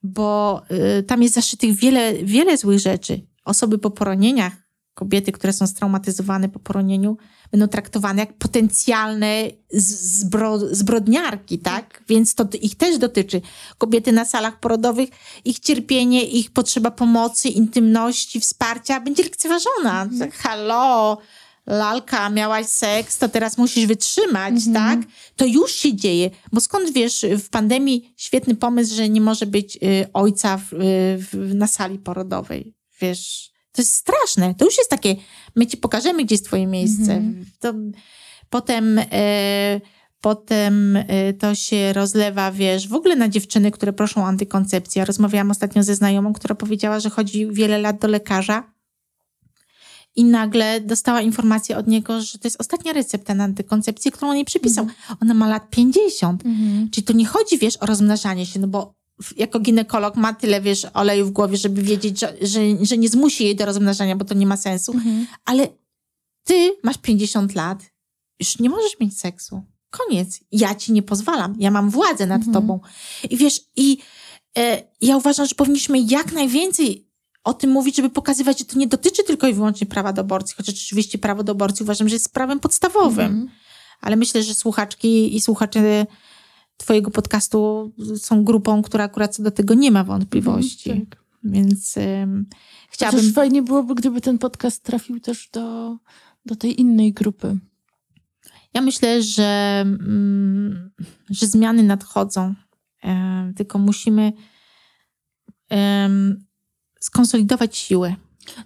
bo 0.03 0.63
y, 0.99 1.03
tam 1.03 1.23
jest 1.23 1.35
zaszytych 1.35 1.75
wiele, 1.77 2.15
wiele 2.25 2.57
złych 2.57 2.79
rzeczy. 2.79 3.27
Osoby 3.45 3.79
po 3.79 3.91
poronieniach, 3.91 4.66
kobiety, 4.97 5.33
które 5.33 5.53
są 5.53 5.67
straumatyzowane 5.67 6.49
po 6.49 6.59
poronieniu, 6.59 7.17
będą 7.53 7.69
traktowane 7.69 8.21
jak 8.21 8.33
potencjalne 8.33 9.51
zbro, 9.73 10.59
zbrodniarki, 10.59 11.59
tak? 11.59 12.03
Więc 12.09 12.35
to 12.35 12.49
ich 12.61 12.75
też 12.75 12.99
dotyczy. 12.99 13.41
Kobiety 13.79 14.13
na 14.13 14.25
salach 14.25 14.61
porodowych, 14.61 15.09
ich 15.45 15.59
cierpienie, 15.59 16.25
ich 16.25 16.51
potrzeba 16.51 16.91
pomocy, 16.91 17.49
intymności, 17.49 18.41
wsparcia 18.41 19.01
będzie 19.01 19.23
lekceważona. 19.23 20.09
Tak, 20.19 20.35
Halo, 20.35 21.19
lalka, 21.67 22.31
miałaś 22.31 22.67
seks, 22.67 23.19
to 23.19 23.29
teraz 23.29 23.59
musisz 23.59 23.87
wytrzymać, 23.87 24.55
tak? 24.75 25.01
To 25.37 25.45
już 25.45 25.73
się 25.73 25.97
dzieje. 25.97 26.31
Bo 26.53 26.61
skąd 26.61 26.93
wiesz, 26.93 27.27
w 27.39 27.49
pandemii 27.49 28.15
świetny 28.17 28.55
pomysł, 28.55 28.95
że 28.95 29.09
nie 29.09 29.21
może 29.21 29.47
być 29.47 29.77
y, 29.77 30.07
ojca 30.13 30.59
w, 30.59 30.73
y, 30.73 30.77
w, 31.19 31.55
na 31.55 31.67
sali 31.67 31.99
porodowej. 31.99 32.75
Wiesz, 33.01 33.56
to 33.77 33.83
jest 33.83 33.95
straszne. 33.95 34.55
To 34.55 34.65
już 34.65 34.79
jest 34.79 34.91
takie, 34.91 35.17
my 35.57 35.67
ci 35.67 35.77
pokażemy, 35.77 36.25
gdzie 36.25 36.35
jest 36.35 36.45
twoje 36.45 36.67
miejsce. 36.67 37.23
To, 37.61 37.75
potem, 38.51 38.99
e, 38.99 39.81
potem 40.21 40.97
e, 40.97 41.33
to 41.33 41.55
się 41.55 41.93
rozlewa, 41.93 42.53
wiesz, 42.53 42.89
w 42.89 42.95
ogóle 42.95 43.17
na 43.17 43.29
dziewczyny, 43.29 43.71
które 43.71 43.93
proszą 43.93 44.23
o 44.23 44.27
antykoncepcję. 44.27 45.01
Ja 45.01 45.07
rozmawiałam 45.07 45.51
ostatnio 45.51 45.83
ze 45.83 45.95
znajomą, 45.95 46.33
która 46.33 46.55
powiedziała, 46.55 47.01
że 47.01 47.11
chodzi 47.11 47.47
wiele 47.53 47.79
lat 47.79 47.99
do 47.99 48.09
lekarza 48.09 48.77
i 50.17 50.25
nagle 50.25 50.81
dostała 50.81 51.21
informację 51.21 51.77
od 51.77 51.87
niego, 51.87 52.21
że 52.21 52.39
to 52.39 52.47
jest 52.47 52.61
ostatnia 52.61 52.93
recepta 52.93 53.35
na 53.35 53.45
antykoncepcję, 53.45 54.11
którą 54.11 54.31
on 54.31 54.37
jej 54.37 54.45
przypisał. 54.45 54.87
Ona 55.23 55.35
ma 55.35 55.49
lat 55.49 55.71
50. 55.71 56.47
Mhm. 56.47 56.91
Czyli 56.91 57.05
to 57.05 57.13
nie 57.13 57.27
chodzi, 57.27 57.59
wiesz, 57.59 57.77
o 57.77 57.87
rozmnażanie 57.87 58.47
się, 58.47 58.61
no 58.61 58.69
bo 58.69 58.95
jako 59.37 59.61
ginekolog 59.61 60.17
ma 60.17 60.35
tyle, 60.35 60.61
wiesz, 60.61 60.87
oleju 60.95 61.27
w 61.27 61.31
głowie, 61.31 61.57
żeby 61.57 61.83
wiedzieć, 61.83 62.21
że, 62.21 62.35
że, 62.43 62.61
że 62.83 62.99
nie 62.99 63.09
zmusi 63.09 63.45
jej 63.45 63.57
do 63.57 63.67
rozmnażania, 63.67 64.17
bo 64.17 64.25
to 64.25 64.35
nie 64.35 64.47
ma 64.47 64.57
sensu. 64.57 64.93
Mhm. 64.93 65.27
Ale 65.45 65.69
ty 66.45 66.77
masz 66.83 66.99
50 66.99 67.55
lat, 67.55 67.83
już 68.41 68.59
nie 68.59 68.71
możesz 68.71 69.01
mieć 69.01 69.19
seksu. 69.21 69.63
Koniec. 69.91 70.41
Ja 70.53 70.75
ci 70.75 70.93
nie 70.93 71.03
pozwalam. 71.03 71.57
Ja 71.59 71.71
mam 71.71 71.91
władzę 71.91 72.27
nad 72.27 72.39
Mhm. 72.39 72.55
tobą. 72.55 72.81
I 73.31 73.37
wiesz, 73.37 73.61
i 73.77 73.99
e, 74.59 74.83
ja 75.01 75.17
uważam, 75.17 75.47
że 75.47 75.55
powinniśmy 75.55 75.99
jak 76.01 76.33
najwięcej 76.33 77.07
o 77.45 77.55
tym 77.55 77.71
mówić, 77.71 77.97
żeby 77.97 78.11
pokazywać, 78.11 78.59
że 78.59 78.65
to 78.65 78.79
nie 78.79 78.87
dotyczy 78.87 79.25
tylko 79.25 79.47
i 79.47 79.53
wyłącznie 79.55 79.87
prawa 79.87 80.13
do 80.13 80.21
aborcji, 80.21 80.55
chociaż 80.57 80.75
oczywiście 80.75 81.19
prawo 81.19 81.43
do 81.45 81.53
aborcji 81.53 81.83
uważam, 81.83 82.09
że 82.09 82.15
jest 82.15 82.33
prawem 82.33 82.61
podstawowym. 82.61 83.27
Mhm. 83.27 83.49
Ale 84.01 84.17
myślę, 84.17 84.43
że 84.43 84.55
słuchaczki 84.55 85.37
i 85.37 85.41
słuchacze 85.41 86.07
twojego 86.77 87.11
podcastu 87.11 87.93
są 88.17 88.45
grupą, 88.45 88.83
która 88.83 89.05
akurat 89.05 89.35
co 89.35 89.43
do 89.43 89.51
tego 89.51 89.75
nie 89.75 89.91
ma 89.91 90.05
wątpliwości. 90.05 90.91
Mhm, 90.91 91.07
tak. 91.07 91.25
Więc 91.45 91.97
ym, 91.97 92.47
Chciałabym... 92.91 93.21
chciałabym... 93.21 93.33
fajnie 93.33 93.63
byłoby, 93.63 93.95
gdyby 93.95 94.21
ten 94.21 94.39
podcast 94.39 94.83
trafił 94.83 95.21
też 95.21 95.49
do, 95.53 95.97
do 96.47 96.57
tej 96.57 96.81
innej 96.81 97.13
grupy. 97.13 97.59
Ja 98.75 98.81
myślę, 98.81 99.23
że, 99.23 99.81
mm, 99.81 100.91
że 101.31 101.47
zmiany 101.47 101.83
nadchodzą. 101.83 102.55
Tylko 103.57 103.79
musimy 103.79 104.33
skonsolidować 107.01 107.77
siły. 107.77 108.17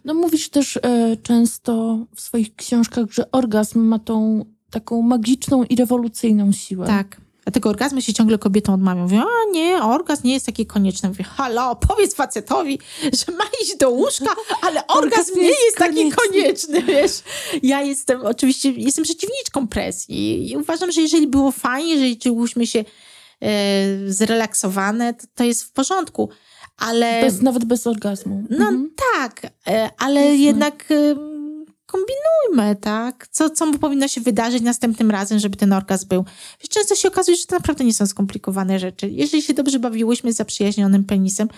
No 0.05 0.15
mówisz 0.15 0.49
też 0.49 0.79
e, 0.83 1.17
często 1.23 1.99
w 2.15 2.21
swoich 2.21 2.55
książkach, 2.55 3.07
że 3.11 3.31
orgazm 3.31 3.81
ma 3.81 3.99
tą 3.99 4.45
taką 4.71 5.03
magiczną 5.03 5.65
i 5.65 5.77
rewolucyjną 5.77 6.53
siłę. 6.53 6.87
Tak. 6.87 7.21
Dlatego 7.45 7.69
orgazmy 7.69 8.03
się 8.03 8.13
ciągle 8.15 8.39
kobietom 8.39 8.75
odmawiają. 8.75 9.03
Mówią, 9.03 9.23
a 9.23 9.51
nie, 9.51 9.83
orgazm 9.83 10.27
nie 10.27 10.33
jest 10.35 10.47
taki 10.47 10.67
konieczny. 10.67 11.09
Mówię, 11.09 11.25
halo, 11.25 11.77
powiedz 11.77 12.15
facetowi, 12.15 12.79
że 13.03 13.33
ma 13.33 13.45
iść 13.63 13.77
do 13.77 13.91
łóżka, 13.91 14.35
ale 14.63 14.87
orgazm 14.87 15.37
nie 15.37 15.49
jest 15.65 15.77
taki 15.79 16.11
konieczny, 16.11 16.83
wiesz. 16.83 17.13
Ja 17.63 17.83
jestem, 17.83 18.27
oczywiście, 18.27 18.71
jestem 18.71 19.05
przeciwniczką 19.05 19.69
presji 19.69 20.51
i 20.53 20.57
uważam, 20.57 20.93
że 20.93 21.01
jeżeli 21.01 21.27
było 21.27 21.53
fajnie, 21.53 21.93
jeżeli 21.95 22.19
czułyśmy 22.19 22.67
się 22.67 22.79
e, 23.43 23.53
zrelaksowane, 24.07 25.15
to, 25.15 25.27
to 25.35 25.45
jest 25.45 25.65
w 25.65 25.73
porządku. 25.73 26.29
Ale... 26.77 27.21
Bez, 27.23 27.43
nawet 27.43 27.65
bez 27.65 27.87
orgazmu. 27.87 28.45
No 28.51 28.57
Mhm. 28.57 28.91
tak, 29.17 29.43
e, 29.67 29.91
ale 29.99 30.21
Jasne. 30.21 30.37
jednak 30.37 30.85
kombinujmy, 31.91 32.77
tak? 32.77 33.29
Co, 33.31 33.51
co 33.51 33.79
powinno 33.79 34.09
się 34.09 34.21
wydarzyć 34.21 34.63
następnym 34.63 35.11
razem, 35.11 35.39
żeby 35.39 35.57
ten 35.57 35.73
orgazm 35.73 36.09
był. 36.09 36.25
Wiesz, 36.61 36.69
często 36.69 36.95
się 36.95 37.09
okazuje, 37.09 37.37
że 37.37 37.47
to 37.47 37.55
naprawdę 37.55 37.85
nie 37.85 37.95
są 37.95 38.07
skomplikowane 38.07 38.79
rzeczy. 38.79 39.09
Jeżeli 39.11 39.43
się 39.43 39.55
dobrze 39.55 39.79
bawiłyśmy 39.79 40.33
z 40.33 40.37
zaprzyjaźnionym 40.37 41.05
penisem, 41.05 41.49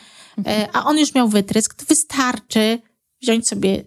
e, 0.47 0.69
a 0.73 0.85
on 0.85 0.99
już 0.99 1.15
miał 1.15 1.29
wytrysk, 1.29 1.75
to 1.75 1.85
wystarczy 1.85 2.79
wziąć 3.23 3.49
sobie 3.49 3.85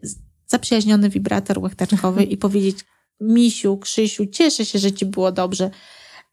zaprzyjaźniony 0.47 1.09
wibrator 1.09 1.59
łechtaczkowy 1.59 2.23
i 2.23 2.37
powiedzieć 2.45 2.77
Misiu, 3.21 3.77
Krzysiu, 3.77 4.25
cieszę 4.25 4.65
się, 4.65 4.79
że 4.79 4.91
ci 4.91 5.05
było 5.05 5.31
dobrze. 5.31 5.69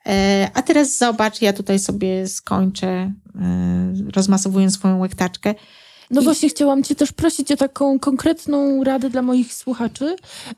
E, 0.06 0.50
A 0.54 0.62
teraz 0.62 0.98
zobacz, 0.98 1.42
ja 1.42 1.52
tutaj 1.52 1.78
sobie 1.78 2.28
skończę, 2.28 2.86
e, 2.86 3.12
rozmasowując 4.14 4.74
swoją 4.74 4.98
łechtaczkę. 4.98 5.54
No 6.12 6.20
I- 6.20 6.24
właśnie 6.24 6.48
chciałam 6.48 6.82
cię 6.82 6.94
też 6.94 7.12
prosić 7.12 7.52
o 7.52 7.56
taką 7.56 7.98
konkretną 7.98 8.84
radę 8.84 9.10
dla 9.10 9.22
moich 9.22 9.54
słuchaczy 9.54 10.16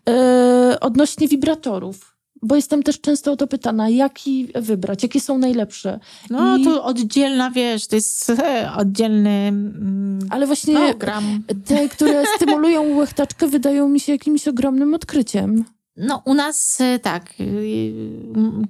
e, 0.09 0.76
odnośnie 0.80 1.28
wibratorów. 1.28 2.14
Bo 2.42 2.57
jestem 2.57 2.82
też 2.82 3.00
często 3.00 3.32
o 3.32 3.36
to 3.36 3.46
pytana, 3.46 3.88
jaki 3.88 4.48
wybrać, 4.55 5.02
jakie 5.02 5.20
są 5.20 5.38
najlepsze. 5.38 6.00
No 6.30 6.57
I- 6.57 6.64
to 6.64 6.84
oddzielna, 6.84 7.50
wiesz, 7.50 7.86
to 7.86 7.96
jest 7.96 8.32
oddzielny 8.76 9.30
mm, 9.30 10.18
Ale 10.30 10.46
właśnie 10.46 10.74
program. 10.74 11.42
te, 11.64 11.88
które 11.88 12.24
stymulują 12.36 12.96
łechtaczkę, 12.96 13.48
wydają 13.48 13.88
mi 13.88 14.00
się 14.00 14.12
jakimś 14.12 14.48
ogromnym 14.48 14.94
odkryciem. 14.94 15.64
No 15.96 16.22
u 16.24 16.34
nas 16.34 16.78
e, 16.80 16.98
tak, 16.98 17.34
e, 17.40 17.44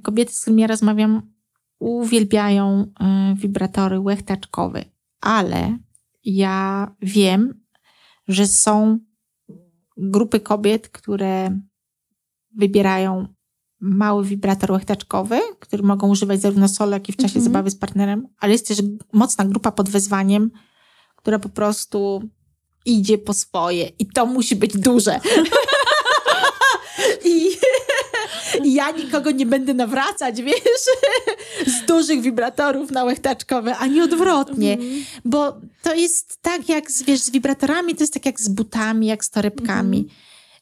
kobiety, 0.03 0.33
z 0.35 0.41
którymi 0.41 0.63
ja 0.63 0.69
rozmawiam, 0.69 1.23
uwielbiają 1.79 2.87
wibratory 3.35 4.01
łechtaczkowe, 4.01 4.85
ale 5.21 5.79
ja 6.25 6.91
wiem, 7.03 7.65
że 8.29 8.47
są 8.47 8.99
grupy 9.97 10.41
kobiet, 10.41 10.89
które 10.89 11.59
wybierają 12.57 13.27
mały 13.81 14.25
wibrator 14.25 14.73
łechtaczkowy, 14.73 15.41
który 15.61 15.83
mogą 15.83 16.09
używać 16.09 16.41
zarówno 16.41 16.69
solo, 16.69 16.93
jak 16.93 17.09
i 17.09 17.13
w 17.13 17.17
czasie 17.17 17.39
Mhm. 17.39 17.45
zabawy 17.45 17.71
z 17.71 17.77
partnerem, 17.77 18.29
ale 18.39 18.53
jest 18.53 18.69
też 18.69 18.79
mocna 19.13 19.45
grupa 19.45 19.73
pod 19.73 19.89
wezwaniem, 19.89 20.51
która 21.17 21.39
po 21.39 21.49
prostu 21.49 22.29
idzie 22.87 23.19
po 23.19 23.35
swoje 23.35 23.87
i 23.99 24.07
to 24.07 24.27
musi 24.27 24.57
być 24.57 24.77
duże. 24.79 25.21
I, 27.25 27.51
I 28.75 28.77
ja 28.77 28.91
nikogo 28.91 29.31
nie 29.31 29.47
będę 29.47 29.75
nawracać, 29.75 30.43
wiesz, 30.49 30.85
z 31.67 31.87
dużych 31.87 32.21
wibratorów 32.21 32.91
na 32.91 33.05
łechtaczkowe, 33.05 33.77
ani 33.77 34.01
odwrotnie. 34.01 34.73
Mhm. 34.73 35.05
Bo 35.25 35.57
to 35.83 35.95
jest 35.95 36.39
tak 36.43 36.69
jak 36.69 36.91
z, 36.91 37.03
wiesz, 37.03 37.21
z 37.21 37.31
wibratorami, 37.31 37.95
to 37.95 38.03
jest 38.03 38.15
tak 38.15 38.27
jak 38.27 38.41
z 38.41 38.49
butami, 38.49 39.07
jak 39.07 39.25
z 39.25 39.31
torebkami. 39.31 40.09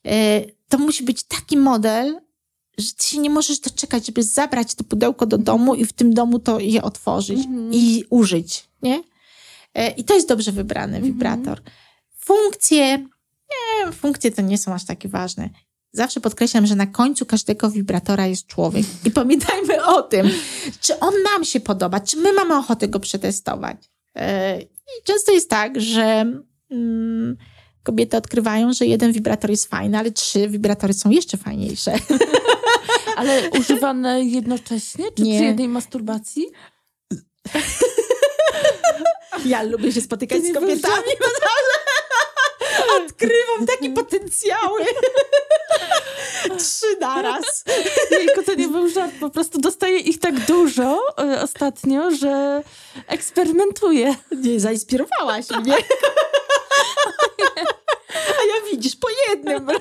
E, 0.07 0.41
To 0.69 0.79
musi 0.79 1.05
być 1.05 1.23
taki 1.23 1.57
model, 1.57 2.21
że 2.79 2.93
ty 2.93 3.07
się 3.07 3.19
nie 3.19 3.31
możesz 3.31 3.59
doczekać, 3.61 4.07
żeby 4.07 4.23
zabrać 4.23 4.75
to 4.75 4.85
pudełko 4.85 5.27
do 5.27 5.39
domu 5.39 5.75
i 5.75 5.85
w 5.85 5.93
tym 5.93 6.15
domu 6.15 6.39
to 6.39 6.61
je 6.61 6.83
otworzyć 6.83 7.39
Mhm. 7.39 7.71
i 7.75 8.05
użyć, 8.11 8.65
nie? 8.83 9.03
E, 9.75 9.91
I 9.91 10.05
to 10.05 10.15
jest 10.15 10.29
dobrze 10.29 10.53
wybrany 10.53 10.97
Mhm. 10.97 11.13
wibrator. 11.13 11.61
Funkcje, 12.19 12.99
nie, 13.51 13.93
funkcje 13.93 14.31
to 14.31 14.43
nie 14.43 14.59
są 14.59 14.75
aż 14.75 14.85
takie 14.85 15.09
ważne. 15.09 15.51
Zawsze 15.93 16.21
podkreślam, 16.21 16.67
że 16.67 16.77
na 16.77 16.87
końcu 16.87 17.27
każdego 17.27 17.71
wibratora 17.71 18.27
jest 18.27 18.47
człowiek. 18.47 18.87
I 19.05 19.11
pamiętajmy 19.11 19.85
o 19.85 20.03
tym, 20.03 20.31
czy 20.81 20.99
on 20.99 21.15
nam 21.33 21.45
się 21.45 21.61
podoba, 21.61 22.01
czy 22.01 22.17
my 22.17 22.33
mamy 22.33 22.57
ochotę 22.57 22.89
go 22.89 23.01
przetestować. 23.01 23.77
E, 24.17 24.61
I 24.61 25.05
często 25.05 25.33
jest 25.33 25.51
tak, 25.51 25.81
że 25.81 26.25
mm, 26.71 27.37
kobiety 27.83 28.17
odkrywają, 28.17 28.73
że 28.73 28.87
jeden 28.87 29.13
wibrator 29.13 29.51
jest 29.51 29.67
fajny, 29.71 29.99
ale 29.99 30.11
trzy 30.11 30.49
wibratory 30.49 30.93
są 30.95 31.11
jeszcze 31.11 31.37
fajniejsze. 31.37 31.93
Ale 33.17 33.51
używane 33.51 34.25
jednocześnie, 34.25 35.05
czy 35.17 35.23
Nie. 35.23 35.35
przy 35.39 35.45
jednej 35.45 35.69
masturbacji? 35.69 36.47
Ja 39.45 39.63
lubię 39.63 39.93
się 39.93 40.01
spotykać 40.01 40.43
z 40.43 40.55
kobietami, 40.55 41.05
odkrywam 42.97 43.67
takie 43.67 43.91
potencjały. 43.91 44.85
Trzy 46.59 46.97
naraz. 47.01 47.65
Jejku, 48.11 48.43
to 48.43 48.55
nie 48.55 48.69
był 48.69 48.89
żart, 48.89 49.13
po 49.21 49.31
prostu 49.31 49.59
dostaję 49.59 49.99
ich 49.99 50.19
tak 50.19 50.41
dużo 50.41 50.99
e, 51.19 51.43
ostatnio, 51.43 52.11
że 52.11 52.63
eksperymentuję. 53.07 54.15
Nie, 54.31 54.61
zainspirowałaś 54.61 55.51
mnie. 55.51 55.77
A 58.39 58.45
ja 58.45 58.71
widzisz, 58.71 58.97
po 58.97 59.09
jednym. 59.29 59.69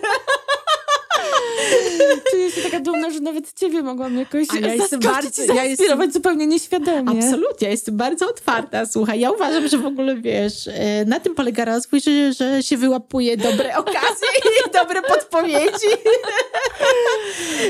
Czuję 2.32 2.52
się 2.52 2.62
taka 2.62 2.80
dumna, 2.80 3.10
że 3.12 3.20
nawet 3.20 3.54
ciebie 3.60 3.82
mogłam 3.84 4.18
jakoś 4.18 4.48
A 4.50 4.60
ja 4.60 4.74
jestem 4.74 5.00
bardzo- 5.00 5.54
ja 5.54 5.64
jestem- 5.66 6.12
zupełnie 6.12 6.48
nieświadomie. 6.48 7.12
Absolutnie, 7.12 7.66
ja 7.68 7.72
jestem 7.72 7.98
bardzo 7.98 8.30
otwarta. 8.30 8.86
Słuchaj, 8.86 9.20
ja 9.20 9.32
uważam, 9.32 9.68
że 9.68 9.78
w 9.78 9.86
ogóle 9.86 10.16
wiesz, 10.16 10.68
e, 10.68 11.06
na 11.06 11.20
tym 11.20 11.36
polega 11.36 11.66
rozwój, 11.66 12.02
że, 12.02 12.34
że 12.34 12.64
się 12.64 12.78
wyłapuje 12.78 13.38
dobre 13.38 13.76
okazje 13.84 14.28
i 14.68 14.72
dobre 14.74 15.02
podpowiedzi. 15.02 15.88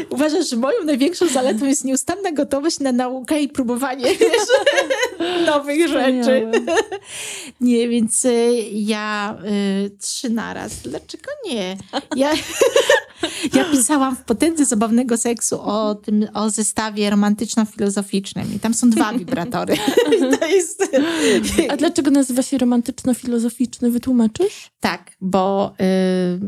Uważam, 0.09 0.43
że 0.43 0.55
moją 0.55 0.83
największą 0.83 1.27
zaletą 1.27 1.65
jest 1.65 1.85
nieustanna 1.85 2.31
gotowość 2.31 2.79
na 2.79 2.91
naukę 2.91 3.41
i 3.41 3.49
próbowanie 3.49 4.15
wiesz, 4.15 4.47
nowych 5.47 5.87
rzeczy. 5.87 6.47
Nie, 7.61 7.87
więc 7.89 8.25
y, 8.25 8.53
ja 8.71 9.37
y, 9.85 9.91
trzy 10.01 10.29
naraz. 10.29 10.73
Dlaczego 10.75 11.31
nie? 11.45 11.77
Ja, 12.15 12.31
ja 13.53 13.65
pisałam 13.71 14.15
w 14.15 14.23
potędze 14.23 14.65
zabawnego 14.65 15.17
seksu 15.17 15.61
o 15.61 15.95
tym, 15.95 16.27
o 16.33 16.49
zestawie 16.49 17.09
romantyczno-filozoficznym 17.09 18.55
i 18.55 18.59
tam 18.59 18.73
są 18.73 18.89
dwa 18.89 19.13
wibratory. 19.13 19.77
Jest... 20.55 20.83
A 21.69 21.77
dlaczego 21.77 22.11
nazywa 22.11 22.41
się 22.41 22.57
romantyczno-filozoficzny? 22.57 23.91
Wytłumaczysz? 23.91 24.71
Tak, 24.79 25.11
bo 25.21 25.73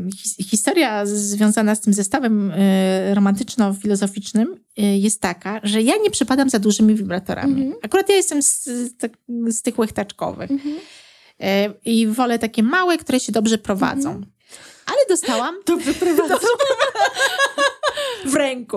y, 0.08 0.10
his, 0.16 0.36
historia 0.36 1.06
związana 1.06 1.74
z 1.74 1.80
tym 1.80 1.92
zestawem 1.92 2.50
y, 2.50 3.14
romantyczno-filozoficznym 3.14 4.46
y, 4.78 4.82
jest 4.82 5.20
taka, 5.20 5.60
że 5.62 5.82
ja 5.82 5.94
nie 6.02 6.10
przypadam 6.10 6.50
za 6.50 6.58
dużymi 6.58 6.94
wibratorami. 6.94 7.62
Mhm. 7.62 7.80
Akurat 7.82 8.08
ja 8.08 8.14
jestem 8.14 8.42
z, 8.42 8.64
z, 8.64 8.96
tak- 8.96 9.18
tych 9.62 9.78
łechtaczkowych. 9.78 10.50
Mhm. 10.50 10.74
E, 11.40 11.74
I 11.84 12.06
wolę 12.06 12.38
takie 12.38 12.62
małe, 12.62 12.98
które 12.98 13.20
się 13.20 13.32
dobrze 13.32 13.58
prowadzą. 13.58 14.22
Ale 14.86 14.98
dostałam 15.08 15.54
Dobrze 15.66 15.94
prowadzę. 15.94 16.46
w 18.24 18.34
ręku. 18.34 18.76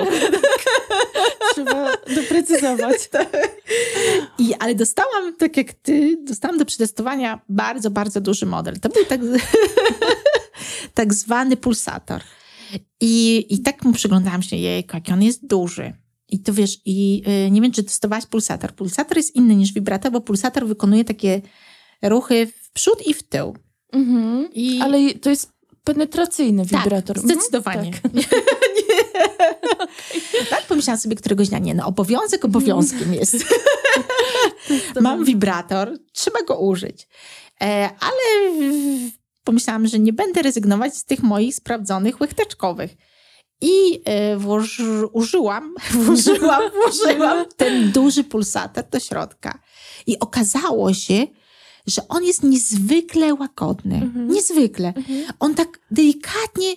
Trzeba 1.54 1.98
doprecyzować. 2.16 3.10
I, 4.40 4.54
ale 4.60 4.76
dostałam, 4.76 5.36
tak 5.36 5.58
jak 5.58 5.74
ty, 5.74 6.18
dostałam 6.24 6.58
do 6.58 6.66
przetestowania 6.66 7.42
bardzo, 7.50 7.92
bardzo 7.92 8.22
duży 8.22 8.46
model. 8.46 8.80
To 8.80 8.90
był 8.90 9.06
tak, 9.06 9.22
tak 10.94 11.14
zwany 11.14 11.58
pulsator. 11.58 12.22
I, 13.02 13.46
I 13.50 13.62
tak 13.62 13.84
mu 13.84 13.94
przyglądałam 13.94 14.44
się, 14.44 14.56
jej, 14.56 14.86
jaki 14.94 15.14
on 15.14 15.24
jest 15.24 15.48
duży. 15.48 15.94
I 16.30 16.40
to 16.40 16.54
wiesz, 16.54 16.78
i 16.86 17.24
y, 17.48 17.52
nie 17.52 17.62
wiem, 17.62 17.72
czy 17.72 17.84
testowałaś 17.84 18.26
pulsator. 18.26 18.74
Pulsator 18.76 19.18
jest 19.18 19.36
inny 19.36 19.56
niż 19.56 19.74
wibrator, 19.74 20.12
bo 20.12 20.22
pulsator 20.22 20.68
wykonuje 20.68 21.06
takie 21.06 21.42
ruchy 22.02 22.48
w 22.64 22.72
przód 22.72 23.08
i 23.08 23.14
w 23.14 23.24
tył. 23.24 23.56
Mhm. 23.94 24.50
I... 24.54 24.80
Ale 24.82 25.14
to 25.14 25.30
jest 25.30 25.57
penetracyjny 25.88 26.66
Tak, 26.66 26.84
wibrator. 26.84 27.20
zdecydowanie. 27.20 27.92
Mhm, 28.04 28.14
Nie. 28.90 30.46
tak 30.50 30.66
pomyślałam 30.68 31.00
sobie 31.00 31.16
któregoś 31.16 31.50
dnia, 31.50 31.60
nie, 31.60 31.74
no 31.74 31.86
obowiązek 31.86 32.46
obowiązkiem 32.46 33.14
jest. 33.14 33.36
Mam 35.02 35.26
wibrator, 35.26 35.98
trzeba 36.14 36.44
go 36.44 36.60
użyć. 36.60 37.08
E, 37.62 37.90
ale 38.00 38.52
pomyślałam, 39.44 39.88
że 39.88 40.00
nie 40.00 40.14
będę 40.14 40.42
rezygnować 40.42 40.98
z 40.98 41.06
tych 41.06 41.24
moich 41.24 41.56
sprawdzonych 41.56 42.22
łechteczkowych. 42.22 42.92
I 43.62 44.02
e, 44.06 44.38
włoży, 44.38 45.06
użyłam, 45.14 45.76
włożyłam, 46.04 46.62
włożyłam 46.72 47.46
ten 47.58 47.92
duży 47.92 48.24
pulsator 48.24 48.84
do 48.90 49.00
środka. 49.00 49.60
I 50.08 50.20
okazało 50.20 50.94
się, 50.94 51.28
że 51.88 52.08
on 52.08 52.24
jest 52.24 52.44
niezwykle 52.44 53.34
łagodny. 53.34 53.96
Mhm. 53.96 54.28
Niezwykle. 54.32 54.88
Mhm. 54.88 55.24
On 55.40 55.56
tak 55.56 55.80
delikatnie 55.92 56.72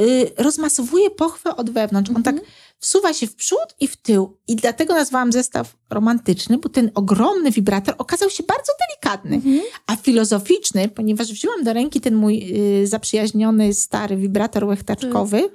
y, 0.00 0.30
rozmasowuje 0.38 1.10
pochwę 1.10 1.56
od 1.56 1.70
wewnątrz. 1.70 2.10
On 2.10 2.16
Mhm. 2.16 2.36
tak 2.36 2.46
wsuwa 2.78 3.12
się 3.12 3.26
w 3.26 3.34
przód 3.34 3.74
i 3.80 3.88
w 3.88 3.96
tył. 3.96 4.38
I 4.48 4.56
dlatego 4.56 4.94
nazwałam 4.94 5.32
zestaw 5.32 5.76
romantyczny, 5.90 6.58
bo 6.58 6.68
ten 6.68 6.90
ogromny 6.94 7.50
wibrator 7.50 7.94
okazał 7.98 8.30
się 8.30 8.42
bardzo 8.42 8.72
delikatny. 8.88 9.36
Mhm. 9.36 9.60
A 9.86 9.96
filozoficzny, 9.96 10.88
ponieważ 10.88 11.32
wzięłam 11.32 11.64
do 11.64 11.72
ręki 11.72 12.00
ten 12.00 12.14
mój 12.14 12.56
y, 12.82 12.86
zaprzyjaźniony, 12.86 13.74
stary 13.74 14.16
wibrator 14.16 14.64
łechtaczkowy 14.64 15.50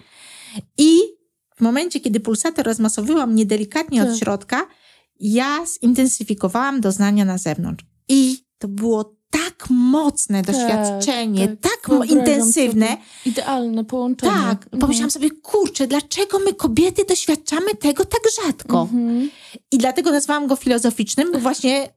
i 0.78 1.00
w 1.56 1.62
momencie, 1.62 2.00
kiedy 2.00 2.20
pulsator 2.20 2.66
rozmasowywałam 2.66 3.32
mnie 3.34 3.46
delikatnie 3.46 4.00
Tak. 4.02 4.10
od 4.10 4.18
środka, 4.18 4.68
ja 5.20 5.66
zintensyfikowałam 5.82 6.82
doznania 6.82 7.26
na 7.26 7.38
zewnątrz. 7.38 7.86
I 8.10 8.45
to 8.58 8.68
było 8.68 9.16
tak 9.30 9.68
mocne 9.70 10.42
doświadczenie, 10.42 11.48
tak, 11.48 11.60
tak. 11.72 11.90
Wyobrażam 11.90 12.18
intensywne. 12.20 12.98
Idealne 13.26 13.86
połączenie. 13.86 14.32
Tak, 14.34 14.64
Mhm. 14.64 14.80
pomyślałam 14.82 15.12
sobie, 15.12 15.32
kurczę, 15.32 15.88
dlaczego 15.88 16.40
my 16.40 16.54
kobiety 16.54 17.06
doświadczamy 17.10 17.76
tego 17.76 18.06
tak 18.06 18.22
rzadko? 18.44 18.82
Mhm. 18.82 19.30
I 19.72 19.78
dlatego 19.78 20.12
nazwałam 20.12 20.48
go 20.48 20.56
filozoficznym, 20.56 21.32
bo 21.32 21.40
właśnie 21.40 21.90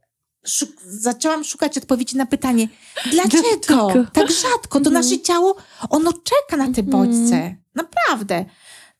szuk- 0.46 0.76
zaczęłam 0.86 1.44
szukać 1.44 1.78
odpowiedzi 1.78 2.16
na 2.16 2.26
pytanie, 2.26 2.68
dlaczego 3.10 3.42
Dlaczego? 3.42 4.06
tak 4.12 4.30
rzadko 4.32 4.68
to 4.80 4.90
Mhm. 4.90 4.94
nasze 4.94 5.20
ciało, 5.20 5.56
ono 5.90 6.12
czeka 6.12 6.56
na 6.56 6.72
te 6.74 6.80
Mhm. 6.82 6.86
bodźce. 6.86 7.56
Naprawdę. 7.74 8.44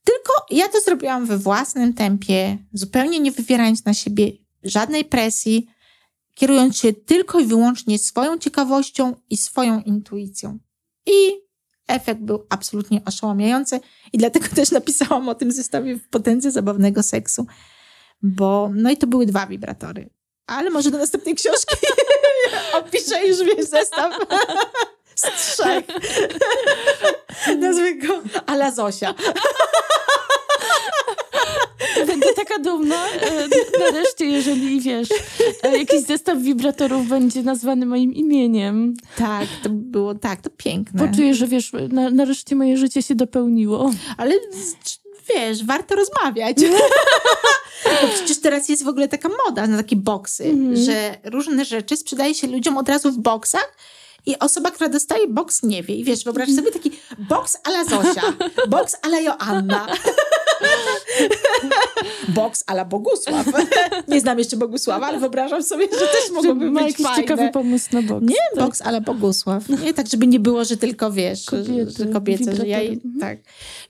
Tylko 0.04 0.32
ja 0.50 0.68
to 0.68 0.80
zrobiłam 0.80 1.26
we 1.26 1.38
własnym 1.38 1.94
tempie, 1.94 2.58
zupełnie 2.72 3.20
nie 3.20 3.32
wywierając 3.32 3.84
na 3.84 3.94
siebie 3.94 4.32
żadnej 4.64 5.04
presji, 5.04 5.66
kierując 6.38 6.76
się 6.76 6.92
tylko 6.92 7.40
i 7.40 7.46
wyłącznie 7.46 7.98
swoją 7.98 8.38
ciekawością 8.38 9.16
i 9.30 9.36
swoją 9.36 9.82
intuicją. 9.82 10.58
I 11.06 11.40
efekt 11.88 12.20
był 12.20 12.46
absolutnie 12.48 13.02
oszałamiający 13.04 13.80
i 14.12 14.18
dlatego 14.18 14.46
też 14.54 14.70
napisałam 14.70 15.28
o 15.28 15.34
tym 15.34 15.52
zestawie 15.52 15.96
w 15.96 16.08
potędze 16.08 16.50
zabawnego 16.50 17.02
seksu, 17.02 17.46
bo 18.22 18.70
no 18.74 18.90
i 18.90 18.96
to 18.96 19.06
były 19.06 19.26
dwa 19.26 19.46
wibratory. 19.46 20.10
Ale 20.46 20.70
może 20.70 20.90
do 20.90 20.98
następnej 20.98 21.34
książki 21.34 21.76
opiszę 22.78 23.26
już 23.26 23.38
wiesz 23.42 23.66
zestaw 23.66 24.14
z 25.22 25.22
trzech. 25.22 25.84
Nazwę 27.60 27.94
go 27.94 28.22
Ala 28.46 28.70
Zosia. 28.70 29.14
Będę 32.06 32.26
taka 32.36 32.58
dumna 32.58 33.06
e, 33.08 33.48
nareszcie, 33.80 34.24
jeżeli 34.24 34.80
wiesz, 34.80 35.08
e, 35.62 35.78
jakiś 35.78 36.00
zestaw 36.00 36.38
wibratorów 36.38 37.08
będzie 37.08 37.42
nazwany 37.42 37.86
moim 37.86 38.14
imieniem. 38.14 38.94
Tak, 39.16 39.46
to 39.62 39.68
było 39.70 40.14
tak, 40.14 40.40
to 40.40 40.50
piękne. 40.50 41.08
Poczuję, 41.08 41.34
że 41.34 41.46
wiesz, 41.46 41.72
na, 41.88 42.10
nareszcie 42.10 42.56
moje 42.56 42.76
życie 42.76 43.02
się 43.02 43.14
dopełniło. 43.14 43.90
Ale 44.16 44.34
wiesz, 45.34 45.64
warto 45.64 45.94
rozmawiać. 45.94 46.56
Bo 48.02 48.08
przecież 48.14 48.40
teraz 48.40 48.68
jest 48.68 48.84
w 48.84 48.88
ogóle 48.88 49.08
taka 49.08 49.28
moda 49.46 49.66
na 49.66 49.76
takie 49.76 49.96
boksy, 49.96 50.44
Mhm. 50.44 50.76
że 50.76 51.18
różne 51.24 51.64
rzeczy 51.64 51.96
sprzedaje 51.96 52.34
się 52.34 52.46
ludziom 52.46 52.78
od 52.78 52.88
razu 52.88 53.12
w 53.12 53.18
boksach 53.18 53.76
i 54.26 54.38
osoba, 54.38 54.70
która 54.70 54.88
dostaje 54.88 55.28
boks 55.28 55.62
nie 55.62 55.82
wie. 55.82 55.94
I 55.94 56.04
wiesz, 56.04 56.24
wyobraź 56.24 56.54
sobie 56.54 56.72
taki 56.72 56.90
boks 57.18 57.56
ala 57.64 57.84
Zosia, 57.84 58.32
boks 58.70 58.96
ala 59.02 59.20
Joanna, 59.20 59.86
boks 62.36 62.64
ala 62.66 62.84
Bogusław. 62.84 63.46
Nie 64.08 64.20
znam 64.20 64.38
jeszcze 64.38 64.56
Bogusława, 64.56 65.06
ale 65.06 65.18
wyobrażam 65.18 65.62
sobie, 65.62 65.84
że 65.84 66.06
też 66.06 66.30
mogłoby 66.32 66.70
być 66.70 66.82
jakiś 66.82 67.06
fajne. 67.06 67.22
ciekawy 67.22 67.50
pomysł 67.52 67.88
na 67.92 68.02
boks. 68.02 68.26
Nie, 68.26 68.36
tak. 68.54 68.64
boks 68.64 68.82
ale 68.82 69.00
Bogusław. 69.00 69.68
Nie, 69.68 69.94
tak, 69.94 70.06
żeby 70.08 70.26
nie 70.26 70.40
było, 70.40 70.64
że 70.64 70.76
tylko 70.76 71.12
wiesz, 71.12 71.44
Kobiety, 71.44 71.90
że 71.98 72.06
kobiece, 72.06 72.56
że 72.56 72.66
ja. 72.66 72.80
Mhm. 72.80 73.00
tak. 73.20 73.38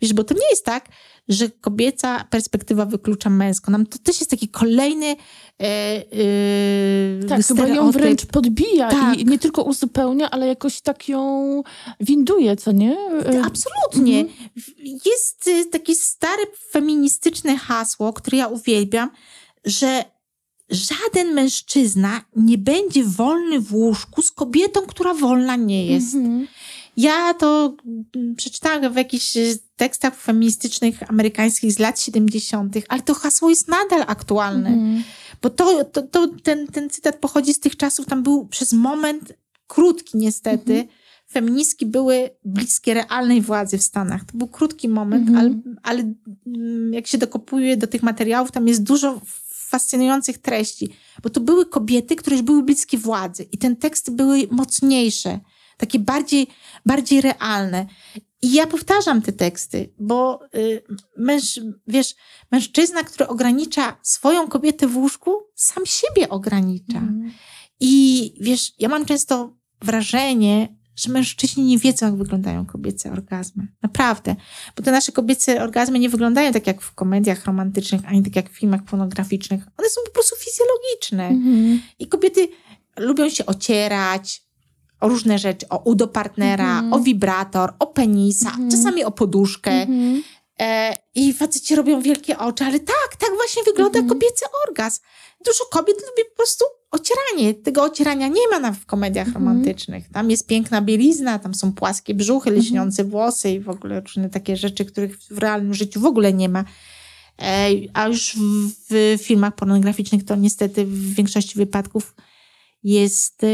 Wiesz, 0.00 0.12
bo 0.12 0.24
to 0.24 0.34
nie 0.34 0.48
jest 0.50 0.64
tak, 0.64 0.84
że 1.28 1.48
kobieca 1.48 2.24
perspektywa 2.24 2.84
wyklucza 2.84 3.30
męską. 3.30 3.72
Nam 3.72 3.86
to 3.86 3.98
też 3.98 4.20
jest 4.20 4.30
taki 4.30 4.48
kolejny 4.48 5.06
e, 5.06 5.16
e, 5.62 7.26
Tak, 7.28 7.46
chyba 7.46 7.66
ją 7.66 7.90
wręcz 7.90 8.26
podbija 8.26 8.90
Tak. 8.90 9.18
i 9.18 9.24
nie 9.24 9.38
tylko 9.38 9.62
uzupełnia, 9.62 10.30
ale 10.30 10.46
jakoś 10.46 10.80
tak 10.80 11.08
ją 11.08 11.62
winduje, 12.00 12.56
co 12.56 12.72
nie? 12.72 12.96
E, 13.26 13.42
Absolutnie. 13.44 14.20
Mhm. 14.20 14.50
Jest 15.06 15.46
y, 15.46 15.66
takie 15.66 15.94
stare 15.94 16.42
feministyczne 16.70 17.56
hasło, 17.56 18.12
które 18.12 18.38
ja 18.38 18.46
uwielbiam, 18.46 19.10
że 19.64 20.04
żaden 20.70 21.34
mężczyzna 21.34 22.20
nie 22.36 22.58
będzie 22.58 23.04
wolny 23.04 23.60
w 23.60 23.74
łóżku 23.74 24.22
z 24.22 24.32
kobietą, 24.32 24.80
która 24.80 25.14
wolna 25.14 25.56
nie 25.56 25.86
jest. 25.86 26.14
Mhm. 26.14 26.46
Ja 26.98 27.34
to 27.34 27.76
mm, 28.16 28.34
przeczytałam 28.36 28.92
w 28.92 28.96
jakichś 28.96 29.36
y, 29.36 29.58
tekstach 29.76 30.16
feministycznych 30.16 31.10
amerykańskich 31.10 31.72
z 31.72 31.78
lat 31.78 32.00
70., 32.00 32.74
ale 32.88 33.02
to 33.02 33.14
hasło 33.14 33.50
jest 33.50 33.68
nadal 33.68 34.04
aktualne. 34.06 34.68
Mhm. 34.68 35.02
Bo 35.42 35.50
to, 35.50 35.84
to, 35.84 36.02
to 36.02 36.28
ten, 36.28 36.66
ten 36.66 36.90
cytat 36.90 37.16
pochodzi 37.16 37.54
z 37.54 37.60
tych 37.60 37.76
czasów, 37.76 38.06
tam 38.06 38.22
był 38.22 38.46
przez 38.46 38.72
moment 38.72 39.32
krótki 39.66 40.18
niestety. 40.18 40.72
Mhm. 40.72 40.88
Feministki 41.32 41.86
były 41.86 42.30
bliskie 42.44 42.94
realnej 42.94 43.42
władzy 43.42 43.78
w 43.78 43.82
Stanach. 43.82 44.24
To 44.24 44.38
był 44.38 44.48
krótki 44.48 44.88
moment, 44.88 45.28
Mhm. 45.28 45.46
ale, 45.46 45.78
ale 45.82 46.14
mm, 46.46 46.94
jak 46.94 47.06
się 47.06 47.18
dokopuje 47.18 47.76
do 47.76 47.86
tych 47.86 48.02
materiałów, 48.02 48.52
tam 48.52 48.68
jest 48.68 48.82
dużo 48.82 49.20
fascynujących 49.68 50.38
treści. 50.38 50.88
Bo 51.22 51.30
to 51.30 51.40
były 51.40 51.66
kobiety, 51.66 52.16
które 52.16 52.36
już 52.36 52.44
były 52.44 52.62
bliskie 52.62 52.98
władzy 52.98 53.42
i 53.52 53.58
te 53.58 53.76
teksty 53.76 54.10
były 54.10 54.48
mocniejsze, 54.50 55.40
takie 55.78 55.98
bardziej, 55.98 56.46
bardziej 56.86 57.20
realne. 57.20 57.86
I 58.42 58.52
ja 58.52 58.66
powtarzam 58.66 59.22
te 59.22 59.32
teksty, 59.32 59.94
bo 59.98 60.40
y, 60.54 60.82
męż, 61.16 61.60
wiesz, 61.86 62.14
mężczyzna, 62.52 63.04
który 63.04 63.28
ogranicza 63.28 63.96
swoją 64.02 64.48
kobietę 64.48 64.86
w 64.86 64.96
łóżku, 64.96 65.30
sam 65.54 65.86
siebie 65.86 66.28
ogranicza. 66.28 66.98
Mhm. 66.98 67.32
I 67.80 68.34
wiesz, 68.40 68.72
ja 68.78 68.88
mam 68.88 69.04
często 69.04 69.56
wrażenie, 69.82 70.78
że 70.96 71.12
mężczyźni 71.12 71.64
nie 71.64 71.78
wiedzą, 71.78 72.06
jak 72.06 72.16
wyglądają 72.16 72.66
kobiece 72.66 73.12
orgazmy. 73.12 73.68
Naprawdę. 73.82 74.36
Bo 74.76 74.82
te 74.82 74.92
nasze 74.92 75.12
kobiece 75.12 75.62
orgazmy 75.62 75.98
nie 75.98 76.08
wyglądają 76.08 76.52
tak 76.52 76.66
jak 76.66 76.80
w 76.80 76.94
komediach 76.94 77.44
romantycznych, 77.44 78.00
ani 78.04 78.22
tak 78.22 78.36
jak 78.36 78.50
w 78.50 78.58
filmach 78.58 78.84
pornograficznych. 78.84 79.62
One 79.76 79.88
są 79.88 80.00
po 80.06 80.10
prostu 80.10 80.36
fizjologiczne. 80.36 81.28
Mhm. 81.28 81.80
I 81.98 82.06
kobiety 82.06 82.48
lubią 82.96 83.28
się 83.28 83.46
ocierać 83.46 84.47
o 85.00 85.08
różne 85.08 85.38
rzeczy, 85.38 85.68
o 85.68 85.78
udo 85.84 86.08
partnera, 86.08 86.70
Mhm. 86.78 86.92
o 86.92 86.98
wibrator, 87.00 87.72
o 87.78 87.86
penisa, 87.86 88.48
Mhm. 88.50 88.70
czasami 88.70 89.04
o 89.04 89.10
poduszkę. 89.10 89.70
Mhm. 89.70 90.22
E, 90.60 90.94
I 91.14 91.32
faceci 91.32 91.76
robią 91.76 92.00
wielkie 92.00 92.38
oczy, 92.38 92.64
ale 92.64 92.80
tak, 92.80 93.16
tak 93.18 93.30
właśnie 93.36 93.62
wygląda 93.62 93.98
Mhm. 93.98 94.08
kobiecy 94.08 94.44
orgazm. 94.68 95.00
Dużo 95.46 95.64
kobiet 95.70 95.96
lubi 95.96 96.30
po 96.30 96.36
prostu 96.36 96.64
ocieranie. 96.90 97.54
Tego 97.54 97.82
ocierania 97.82 98.28
nie 98.28 98.48
ma 98.60 98.72
w 98.72 98.86
komediach 98.86 99.26
Mhm. 99.26 99.44
romantycznych. 99.46 100.08
Tam 100.12 100.30
jest 100.30 100.46
piękna 100.46 100.82
bielizna, 100.82 101.38
tam 101.38 101.54
są 101.54 101.72
płaskie 101.72 102.14
brzuchy, 102.14 102.48
Mhm. 102.50 102.64
lśniące 102.66 103.04
włosy 103.04 103.50
i 103.50 103.60
w 103.60 103.68
ogóle 103.68 104.00
różne 104.00 104.30
takie 104.30 104.56
rzeczy, 104.56 104.84
których 104.84 105.18
w 105.30 105.38
realnym 105.38 105.74
życiu 105.74 106.00
w 106.00 106.04
ogóle 106.06 106.32
nie 106.32 106.48
ma. 106.48 106.64
E, 107.42 107.68
a 107.94 108.08
już 108.08 108.36
w, 108.90 109.16
w 109.18 109.22
filmach 109.22 109.54
pornograficznych 109.54 110.24
to 110.24 110.36
niestety 110.36 110.84
w 110.86 111.14
większości 111.14 111.58
wypadków 111.58 112.14
jest, 112.82 113.44
e, 113.44 113.46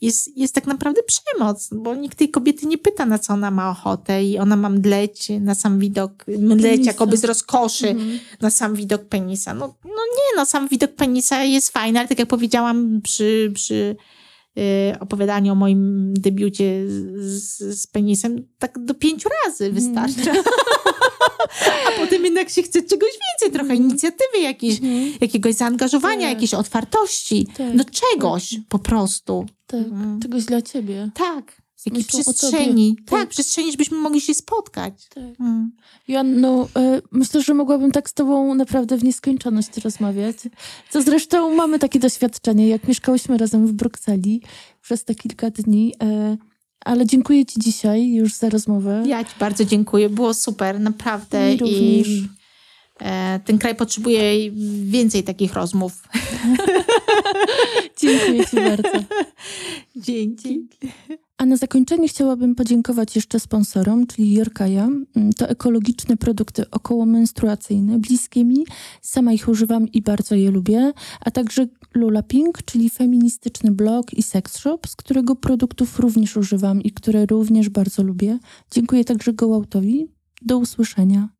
jest, 0.00 0.36
jest 0.36 0.54
tak 0.54 0.66
naprawdę 0.66 1.00
przemoc, 1.02 1.68
bo 1.72 1.94
nikt 1.94 2.18
tej 2.18 2.30
kobiety 2.30 2.66
nie 2.66 2.78
pyta, 2.78 3.06
na 3.06 3.18
co 3.18 3.32
ona 3.32 3.50
ma 3.50 3.70
ochotę 3.70 4.24
i 4.24 4.38
ona 4.38 4.56
ma 4.56 4.68
mdleć 4.70 5.28
na 5.40 5.54
sam 5.54 5.78
widok, 5.78 6.24
mdleć 6.38 6.72
Penisa. 6.72 6.90
jakoby 6.90 7.16
z 7.16 7.24
rozkoszy 7.24 7.88
Mhm. 7.88 8.18
na 8.40 8.50
sam 8.50 8.74
widok 8.74 9.04
penisa. 9.04 9.54
No, 9.54 9.66
no 9.84 9.90
nie, 9.90 10.36
no 10.36 10.46
sam 10.46 10.68
widok 10.68 10.92
penisa 10.92 11.44
jest 11.44 11.70
fajny, 11.70 11.98
ale 11.98 12.08
tak 12.08 12.18
jak 12.18 12.28
powiedziałam 12.28 13.00
przy, 13.02 13.50
przy 13.54 13.96
y, 14.58 14.98
opowiadaniu 15.00 15.52
o 15.52 15.54
moim 15.54 16.14
debiucie 16.14 16.82
z, 17.18 17.58
z 17.80 17.86
penisem, 17.86 18.48
tak 18.58 18.84
do 18.84 18.94
pięciu 18.94 19.28
razy 19.46 19.72
wystarczy. 19.72 20.30
A 21.88 22.00
potem 22.00 22.24
jednak 22.24 22.50
się 22.50 22.62
chce 22.62 22.82
czegoś 22.82 23.10
więcej, 23.10 23.58
trochę 23.58 23.74
inicjatywy 23.76 24.38
jakiejś, 24.42 24.74
Mhm. 24.82 25.12
jakiegoś 25.20 25.54
zaangażowania, 25.54 26.20
Tak. 26.20 26.30
jakiejś 26.34 26.54
otwartości, 26.54 27.46
Tak, 27.56 27.74
no 27.74 27.84
czegoś 27.84 28.54
po 28.68 28.78
prostu. 28.78 29.46
Tak, 29.66 29.80
Mhm. 29.80 30.20
czegoś 30.20 30.44
dla 30.44 30.62
ciebie. 30.62 31.10
Tak, 31.14 31.62
jakiejś 31.86 32.06
tobie. 32.06 32.24
przestrzeni. 32.24 32.96
Tak, 33.06 33.20
Tak. 33.20 33.28
przestrzeni, 33.28 33.70
żebyśmy 33.72 33.98
mogli 33.98 34.20
się 34.20 34.34
spotkać. 34.34 34.94
Tak. 35.14 35.24
Mm. 35.40 35.72
Joanno, 36.08 36.68
e, 36.76 37.02
myślę, 37.12 37.42
że 37.42 37.54
mogłabym 37.54 37.92
tak 37.92 38.10
z 38.10 38.14
tobą 38.14 38.54
naprawdę 38.54 38.96
w 38.96 39.04
nieskończoność 39.04 39.76
rozmawiać. 39.84 40.36
Co 40.90 41.02
zresztą 41.02 41.54
mamy 41.54 41.78
takie 41.78 41.98
doświadczenie, 41.98 42.68
jak 42.68 42.88
mieszkałyśmy 42.88 43.38
razem 43.38 43.66
w 43.66 43.72
Brukseli 43.72 44.42
przez 44.82 45.04
te 45.04 45.14
kilka 45.14 45.50
dni. 45.50 45.94
Ale 46.86 47.06
dziękuję 47.06 47.46
ci 47.46 47.60
dzisiaj 47.60 48.12
już 48.12 48.34
za 48.34 48.48
rozmowę. 48.48 49.02
Ja 49.06 49.24
ci 49.24 49.34
bardzo 49.40 49.64
dziękuję, 49.64 50.10
było 50.10 50.34
super, 50.34 50.80
naprawdę. 50.80 51.50
Mi 51.50 51.56
również. 51.56 52.08
I 52.08 52.28
e, 53.00 53.40
ten 53.44 53.58
kraj 53.58 53.74
potrzebuje 53.74 54.50
więcej 54.84 55.24
takich 55.24 55.54
rozmów. 55.54 56.02
Dziękuję 58.00 58.46
ci 58.46 58.56
bardzo. 58.56 58.98
Dzięki. 60.06 60.68
A 61.38 61.46
na 61.46 61.56
zakończenie 61.56 62.08
chciałabym 62.08 62.54
podziękować 62.54 63.16
jeszcze 63.16 63.40
sponsorom, 63.40 64.06
czyli 64.06 64.32
Jorkaja. 64.32 64.84
Mm, 64.84 65.32
To 65.32 65.48
ekologiczne 65.48 66.16
produkty 66.16 66.70
okołomenstruacyjne, 66.70 67.98
bliskie 67.98 68.44
mi. 68.44 68.66
Sama 69.02 69.32
ich 69.32 69.48
używam 69.48 69.88
i 69.88 70.02
bardzo 70.02 70.34
je 70.34 70.50
lubię. 70.50 70.92
A 71.20 71.30
także 71.30 71.66
Lula 71.94 72.22
Pink, 72.22 72.62
czyli 72.62 72.90
feministyczny 72.90 73.70
blog 73.70 74.14
i 74.14 74.22
sex 74.22 74.58
shop, 74.58 74.78
z 74.86 74.96
którego 74.96 75.36
produktów 75.36 75.98
również 75.98 76.36
używam 76.36 76.82
i 76.82 76.90
które 76.90 77.26
również 77.26 77.68
bardzo 77.68 78.02
lubię. 78.02 78.38
Dziękuję 78.70 79.04
także 79.04 79.32
Gołautowi. 79.32 80.06
Do 80.42 80.58
usłyszenia. 80.58 81.35